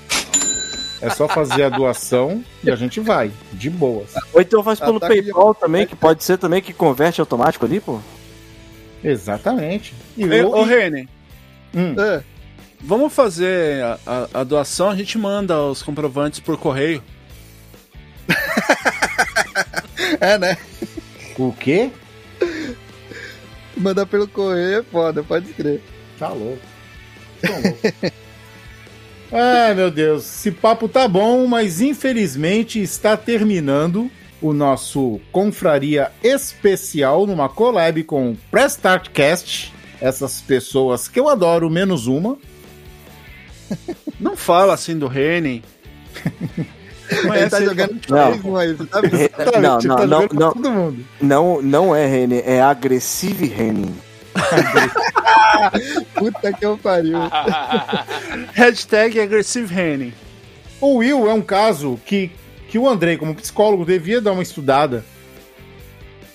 [1.03, 4.15] É só fazer a doação e a gente vai, de boas.
[4.33, 7.67] Ou então faz pelo Ataque de- PayPal também, que pode ser também que converte automático
[7.67, 8.01] ali, pô.
[9.11, 9.95] Exatamente.
[10.17, 11.09] E Ei, eu- Ô, Rene,
[11.75, 12.23] Hum, É.
[12.81, 17.03] vamos fazer a, a- a doação, a gente manda os comprovantes por correio.
[20.21, 20.57] É, né?
[21.39, 21.91] o quê?
[23.77, 25.83] Mandar pelo correio é foda, pode crer.
[26.19, 26.59] Tá louco.
[27.43, 27.79] louco.
[29.33, 34.11] Ai, meu Deus, esse papo tá bom, mas infelizmente está terminando
[34.41, 39.73] o nosso Confraria Especial numa collab com o Prestartcast.
[40.01, 42.37] Essas pessoas que eu adoro, menos uma.
[44.21, 45.63] Não fala assim do Reni.
[47.09, 48.57] Ele tá jogando Não.
[48.57, 49.01] aí, tá
[49.61, 51.05] Não, Tá não, não, pra não, todo mundo.
[51.21, 53.95] não, não é Rene, é agressive Rene.
[56.15, 57.19] Puta que eu pariu.
[58.55, 60.13] Hashtag Aggressive Reni.
[60.81, 62.31] O Will é um caso que,
[62.69, 65.05] que o Andrei, como psicólogo, devia dar uma estudada.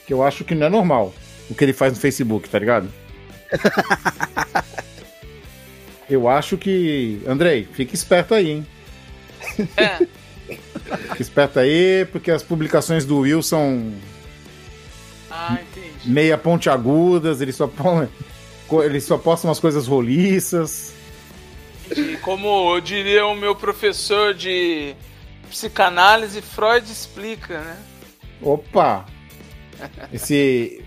[0.05, 1.13] Que eu acho que não é normal.
[1.49, 2.89] O que ele faz no Facebook, tá ligado?
[6.09, 7.21] eu acho que.
[7.27, 8.67] Andrei, fique esperto aí, hein?
[9.77, 10.05] É.
[11.09, 13.93] Fique esperto aí, porque as publicações do Will são
[15.29, 16.09] Ah, entendi.
[16.09, 18.07] meia pontiagudas, ele só, põe,
[18.83, 20.93] ele só posta umas coisas roliças.
[21.95, 24.95] E como eu diria o meu professor de
[25.51, 27.77] psicanálise, Freud explica, né?
[28.41, 29.05] Opa!
[30.11, 30.83] Esse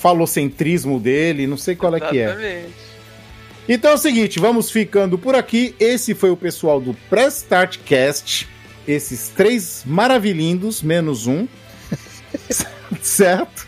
[0.00, 2.24] falocentrismo dele, não sei qual é que é.
[2.24, 2.84] Exatamente.
[3.68, 5.74] Então é o seguinte, vamos ficando por aqui.
[5.80, 8.48] Esse foi o pessoal do Press Start Cast.
[8.86, 11.48] Esses três maravilhindos, menos um.
[13.02, 13.66] certo?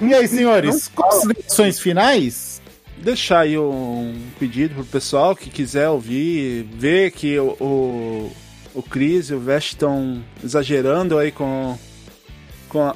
[0.00, 2.60] E aí, senhores, considerações finais?
[2.98, 8.32] Deixar aí um pedido pro pessoal que quiser ouvir, ver que o, o,
[8.78, 11.76] o Cris e o Vest estão exagerando aí com,
[12.68, 12.94] com a,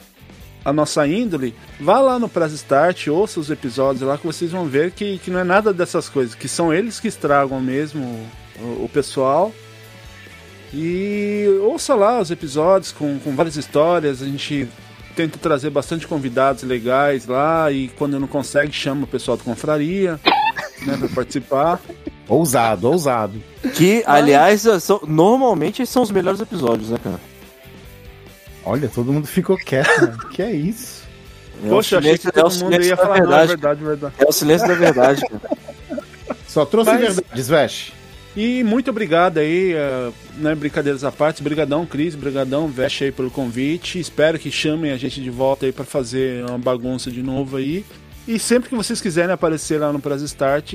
[0.64, 1.56] a nossa índole.
[1.80, 5.28] Vá lá no Press Start, ouça os episódios lá que vocês vão ver que, que
[5.28, 8.04] não é nada dessas coisas, que são eles que estragam mesmo
[8.60, 9.52] o, o pessoal.
[10.72, 14.68] E ouça lá os episódios com, com várias histórias, a gente
[15.16, 20.20] tenta trazer bastante convidados legais lá e quando não consegue chama o pessoal do Confraria,
[20.86, 21.80] né, para participar.
[22.28, 23.42] Ousado, ousado.
[23.74, 27.20] Que, aliás, são- normalmente são os melhores episódios, né, cara?
[28.64, 30.18] Olha, todo mundo ficou quieto, mano.
[30.30, 31.02] Que é isso?
[31.62, 33.24] É o Poxa, achei que silêncio- é o todo mundo silêncio ia da falar não,
[33.24, 33.48] é verdade.
[33.48, 34.14] verdade, verdade.
[34.18, 35.58] É o silêncio da verdade, cara.
[36.46, 37.92] Só trouxe Mas- verdades, Vesh.
[38.34, 43.30] E muito obrigado aí, eh, né, brincadeiras à parte, brigadão Cris, brigadão Veste aí pelo
[43.30, 47.58] convite, espero que chamem a gente de volta aí para fazer uma bagunça de novo
[47.58, 47.84] aí,
[48.26, 50.72] e sempre que vocês quiserem aparecer lá no Prazo Start,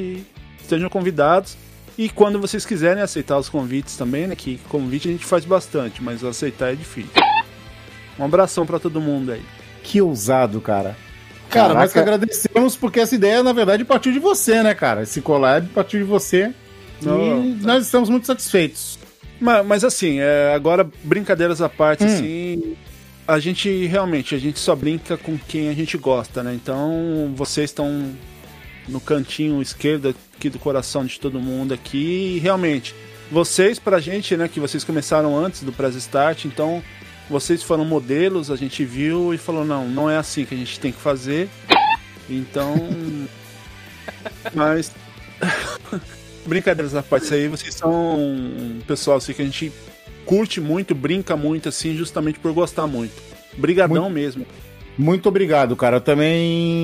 [0.68, 1.58] estejam convidados,
[1.98, 6.04] e quando vocês quiserem aceitar os convites também, né, que convite a gente faz bastante,
[6.04, 7.10] mas aceitar é difícil.
[8.20, 9.42] Um abração para todo mundo aí.
[9.82, 10.96] Que ousado, cara.
[11.50, 15.04] Cara, nós que agradecemos porque essa ideia, na verdade, partiu de você, né, cara?
[15.04, 16.54] Esse collab partiu de você.
[17.02, 19.00] Não, e nós estamos muito satisfeitos.
[19.40, 22.08] Mas, mas assim, é, agora brincadeiras à parte, Hum.
[22.08, 22.76] assim,
[23.28, 26.54] a gente realmente a gente só brinca com quem a gente gosta, né?
[26.54, 28.12] Então vocês estão
[28.88, 32.94] no cantinho esquerdo aqui do coração de todo mundo aqui, e realmente
[33.32, 34.48] vocês pra gente, né?
[34.48, 36.82] Que vocês começaram antes do Press Start, então
[37.30, 40.80] vocês foram modelos, a gente viu e falou não, não é assim que a gente
[40.80, 41.50] tem que fazer.
[42.30, 42.76] Então,
[44.54, 44.92] mas
[46.46, 49.72] brincadeiras à parte, isso aí vocês são um pessoal assim que a gente
[50.26, 53.14] curte muito, brinca muito assim, justamente por gostar muito.
[53.58, 54.46] Brigadão mesmo.
[54.98, 55.98] Muito obrigado, cara.
[55.98, 56.84] Eu também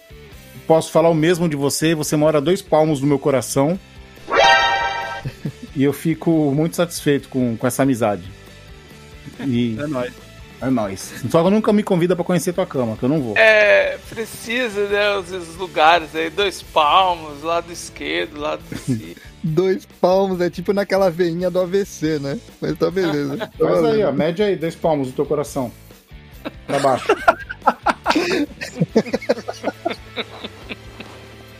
[0.67, 1.95] posso falar o mesmo de você.
[1.95, 3.79] Você mora dois palmos no meu coração.
[5.75, 8.23] e eu fico muito satisfeito com, com essa amizade.
[9.39, 10.13] E É nóis.
[10.61, 11.13] é nóis.
[11.29, 13.37] Só que nunca me convida pra conhecer tua cama, que eu não vou.
[13.37, 15.15] É, precisa, né?
[15.17, 19.15] Os, os lugares aí, dois palmos, lado esquerdo, lado cima.
[19.45, 22.39] Dois palmos, é tipo naquela veinha do AVC, né?
[22.61, 23.35] Mas tá beleza.
[23.59, 24.09] Tá Faz aí, ó.
[24.13, 25.69] Mede aí, dois palmos do teu coração.
[26.65, 27.07] Pra baixo.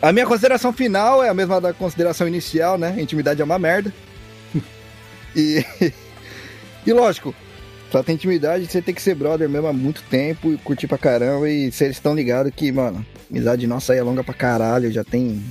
[0.04, 2.94] A minha consideração final é a mesma da consideração inicial, né?
[2.98, 3.92] Intimidade é uma merda.
[5.36, 5.64] E,
[6.86, 7.34] e lógico,
[7.90, 10.96] pra ter intimidade, você tem que ser brother mesmo há muito tempo e curtir pra
[10.96, 11.50] caramba.
[11.50, 14.92] E vocês estão ligados que, mano, amizade nossa aí é longa pra caralho.
[14.92, 15.42] Já tem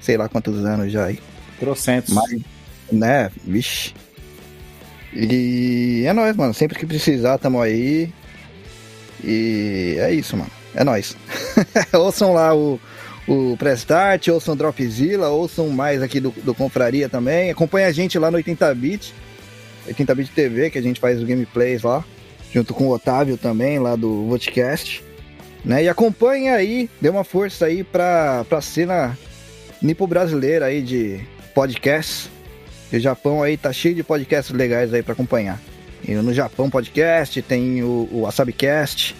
[0.00, 1.18] sei lá quantos anos já aí.
[1.60, 2.14] Trocentos.
[2.14, 2.40] Mas,
[2.90, 3.30] né?
[3.44, 3.92] Vixe.
[5.12, 6.54] E é nóis, mano.
[6.54, 8.10] Sempre que precisar, tamo aí.
[9.22, 10.50] E é isso, mano.
[10.74, 11.16] É nóis.
[11.92, 12.80] ouçam lá o,
[13.28, 17.50] o Prestart, ouçam o Dropzilla, ouçam mais aqui do, do Confraria também.
[17.50, 19.12] Acompanha a gente lá no 80bit.
[19.86, 22.02] 80bit TV, que a gente faz os gameplays lá.
[22.52, 25.04] Junto com o Otávio também, lá do Vodcast.
[25.62, 25.84] Né?
[25.84, 29.16] E acompanha aí, dê uma força aí pra, pra cena
[29.82, 31.20] nipo brasileira aí de
[31.54, 32.30] podcasts.
[32.90, 35.60] E o Japão aí tá cheio de podcasts legais aí pra acompanhar.
[36.02, 39.14] E no Japão Podcast, tem o, o Asabcast,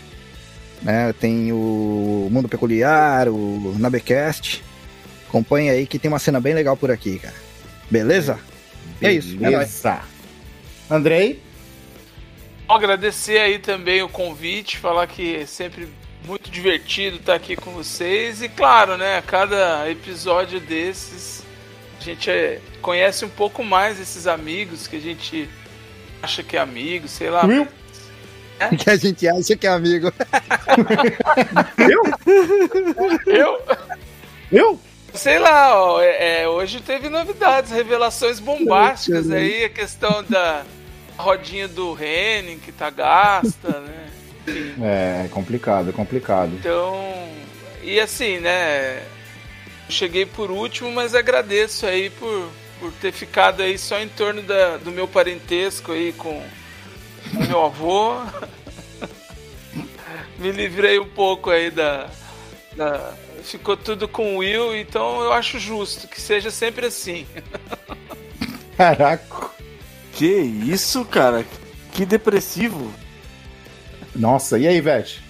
[0.83, 1.13] né?
[1.13, 4.63] Tem o Mundo Peculiar, o Nabecast.
[5.29, 7.35] Acompanha aí que tem uma cena bem legal por aqui, cara.
[7.91, 8.39] Beleza?
[9.01, 9.35] É isso.
[9.35, 9.51] É.
[9.51, 10.01] Beleza.
[10.91, 11.43] Andrei?
[12.67, 15.89] Bom, agradecer aí também o convite, falar que é sempre
[16.27, 18.43] muito divertido estar aqui com vocês.
[18.43, 21.43] E claro, né, a cada episódio desses,
[22.01, 25.49] a gente é, conhece um pouco mais esses amigos que a gente
[26.23, 27.45] acha que é amigo, sei lá.
[27.45, 27.67] Will?
[28.79, 30.13] Que a gente acha que é amigo.
[33.27, 33.63] Eu?
[34.51, 34.81] Eu?
[35.15, 40.65] Sei lá, ó, é, é, hoje teve novidades, revelações bombásticas aí, a questão da
[41.17, 44.07] rodinha do Henning que tá gasta, né?
[44.47, 46.53] Enfim, É complicado, é complicado.
[46.55, 46.95] Então,
[47.83, 49.03] e assim, né?
[49.89, 54.77] Cheguei por último, mas agradeço aí por, por ter ficado aí só em torno da,
[54.77, 56.43] do meu parentesco aí com
[57.35, 58.17] o meu avô.
[60.39, 62.09] Me livrei um pouco aí da,
[62.77, 63.13] da.
[63.43, 67.27] Ficou tudo com o Will, então eu acho justo que seja sempre assim.
[68.77, 69.51] Caraca.
[70.13, 71.45] Que isso, cara?
[71.93, 72.93] Que depressivo.
[74.15, 75.23] Nossa, e aí, Vete?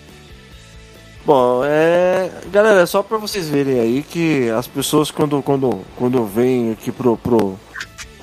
[1.25, 2.31] Bom, é.
[2.51, 6.91] Galera, é só pra vocês verem aí que as pessoas quando, quando, quando vêm aqui
[6.91, 7.59] pro, pro,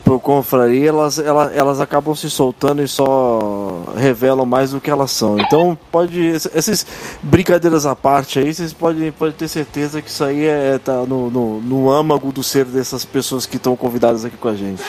[0.05, 5.09] pro confraria, elas, elas, elas acabam se soltando e só revelam mais do que elas
[5.09, 5.37] são.
[5.39, 6.29] Então pode.
[6.53, 6.85] Essas
[7.23, 11.29] brincadeiras à parte aí, vocês podem, podem ter certeza que isso aí é tá no,
[11.31, 14.83] no, no âmago do ser dessas pessoas que estão convidadas aqui com a gente.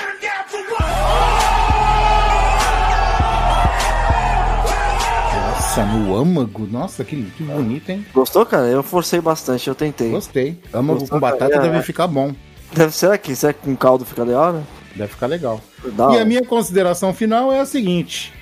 [5.35, 6.67] Nossa, no âmago?
[6.71, 8.07] Nossa, que, que bonito, hein?
[8.15, 8.67] Gostou, cara?
[8.67, 10.11] Eu forcei bastante, eu tentei.
[10.11, 10.61] Gostei.
[10.73, 11.63] Âmago Gostou, com batata cara?
[11.63, 11.83] deve É.
[11.83, 12.33] ficar bom.
[12.73, 14.63] Deve, será que será que com caldo fica legal, né?
[14.97, 15.63] Deve ficar legal.
[15.85, 18.33] E a minha consideração final é a seguinte: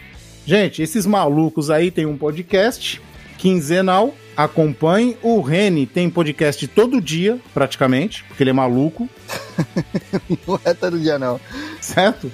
[0.46, 3.00] gente, esses malucos aí tem um podcast
[3.36, 4.14] quinzenal.
[4.36, 5.16] Acompanhe.
[5.22, 9.08] O Reni tem podcast todo dia, praticamente, porque ele é maluco,
[10.46, 11.40] Não é todo dia, não.
[11.80, 12.32] certo?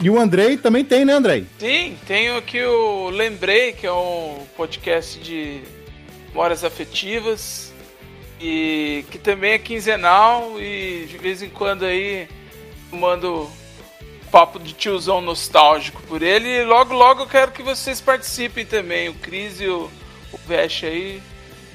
[0.00, 1.46] e o Andrei também tem, né, Andrei?
[1.58, 5.62] Sim, tenho aqui o Lembrei, que é um podcast de
[6.28, 7.71] memórias afetivas
[8.42, 12.26] e que também é quinzenal e de vez em quando aí
[12.92, 13.48] eu mando
[14.30, 19.08] papo de tiozão nostálgico por ele e logo logo eu quero que vocês participem também,
[19.08, 19.88] o Cris e o,
[20.32, 21.22] o Vesh aí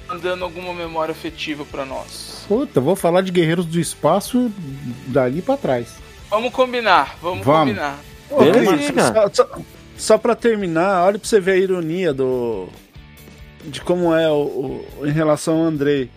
[0.07, 2.45] mandando alguma memória afetiva pra nós.
[2.47, 4.51] Puta, vou falar de Guerreiros do Espaço
[5.07, 5.95] dali pra trás.
[6.29, 7.69] Vamos combinar, vamos, Vamos.
[7.69, 7.99] combinar.
[8.29, 9.59] Ô, Beleza, só, só,
[9.97, 12.67] só pra terminar, olha pra você ver a ironia do.
[13.65, 16.09] de como é o, o- em relação ao Andrei.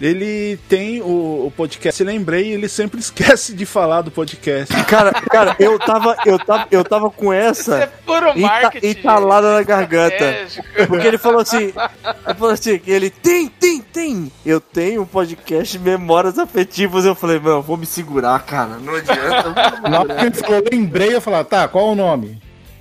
[0.00, 4.72] Ele tem o, o podcast, lembrei, e ele sempre esquece de falar do podcast.
[4.84, 8.86] Cara, cara, eu tava, eu tava, eu tava com Isso é essa puro enta- marketing.
[8.86, 10.14] entalada na garganta.
[10.14, 10.86] estratégico.
[10.86, 11.72] Porque ele falou assim,
[12.26, 14.32] ele falou assim, que ele tem, tem, tem.
[14.46, 17.04] Eu tenho um podcast de memórias afetivas.
[17.04, 18.76] Eu falei, mano, vou me segurar, cara.
[18.76, 19.88] Não adianta.
[19.88, 22.40] Na hora que ele falou, lembrei, eu falei, tá, qual o nome?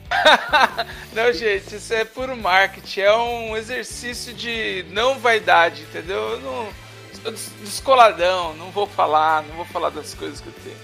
[1.13, 3.01] Não, gente, isso é puro marketing.
[3.01, 6.17] É um exercício de não vaidade, entendeu?
[6.17, 6.67] Eu não
[7.61, 10.77] descoladão, não vou falar, não vou falar das coisas que eu tenho.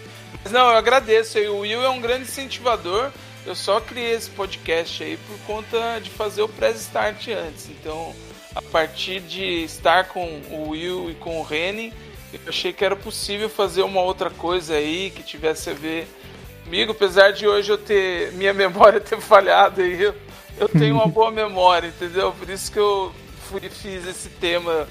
[0.43, 1.39] Mas não, eu agradeço.
[1.39, 3.11] O Will é um grande incentivador.
[3.45, 7.69] Eu só criei esse podcast aí por conta de fazer o press start antes.
[7.69, 8.14] Então,
[8.55, 11.93] a partir de estar com o Will e com o Reni,
[12.34, 16.07] eu achei que era possível fazer uma outra coisa aí que tivesse a ver
[16.64, 20.15] comigo, apesar de hoje eu ter minha memória ter falhado aí, eu,
[20.57, 22.31] eu tenho uma boa memória, entendeu?
[22.31, 23.14] Por isso que eu
[23.49, 24.88] fui, fiz esse tema,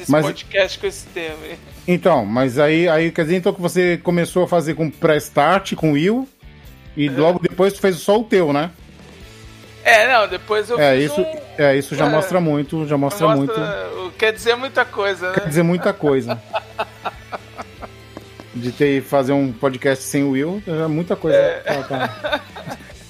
[0.00, 1.36] fiz esse Mas- podcast com esse tema.
[1.44, 1.58] aí.
[1.88, 5.90] Então, mas aí, aí quer dizer então que você começou a fazer com pré-start, com
[5.90, 6.28] o Will,
[6.96, 8.70] e logo depois tu fez só o teu, né?
[9.82, 12.10] É, não, depois eu É, fiz isso, um, é, isso já É.
[12.10, 13.54] mostra muito, já mostra, muito.
[14.18, 15.46] Quer dizer muita coisa, Quer né?
[15.48, 16.40] dizer muita coisa.
[18.54, 21.38] De ter fazer um podcast sem o Will, é muita coisa.
[21.88, 22.40] Tá.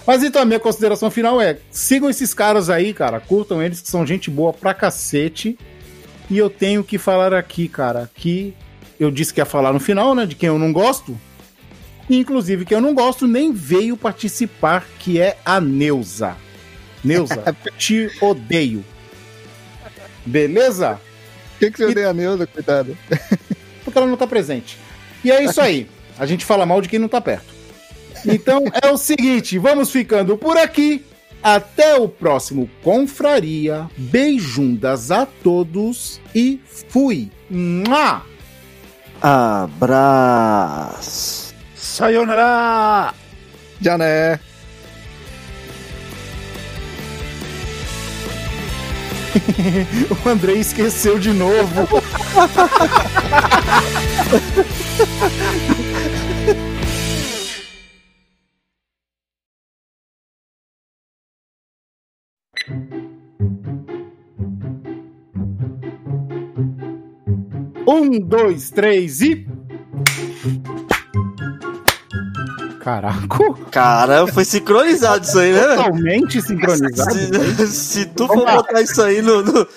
[0.06, 3.18] Mas então, a minha consideração final é: sigam esses caras aí, cara.
[3.20, 5.58] Curtam eles, que são gente boa pra cacete.
[6.30, 8.54] E eu tenho que falar aqui, cara, que
[8.98, 10.24] eu disse que ia falar no final, né?
[10.24, 11.18] De quem eu não gosto.
[12.08, 16.36] E, inclusive, quem eu não gosto nem veio participar, que é a Neuza.
[17.02, 17.42] Neuza,
[17.76, 18.84] te odeio.
[20.24, 21.00] Beleza?
[21.52, 22.96] Por que, que você odeia a Neuza, coitada?
[23.84, 24.78] porque ela não tá presente.
[25.24, 25.88] E é isso aí.
[26.18, 27.60] A gente fala mal de quem não tá perto.
[28.24, 31.04] Então é o seguinte, vamos ficando por aqui.
[31.42, 33.88] Até o próximo Confraria.
[33.96, 37.30] Beijundas a todos e fui.
[37.48, 38.22] Mua!
[39.22, 40.20] Abraço.
[41.74, 43.14] Sayonara!
[43.80, 44.38] Já né?
[50.24, 51.88] o Andrei esqueceu de novo.
[67.92, 69.46] Um, dois, três e.
[72.80, 73.38] Caraca,
[73.70, 75.60] Cara, foi sincronizado isso aí, né?
[75.76, 77.12] totalmente sincronizado.
[77.14, 78.56] Se, se tu Vamos for lá.
[78.56, 79.42] botar isso aí no.
[79.42, 79.66] no-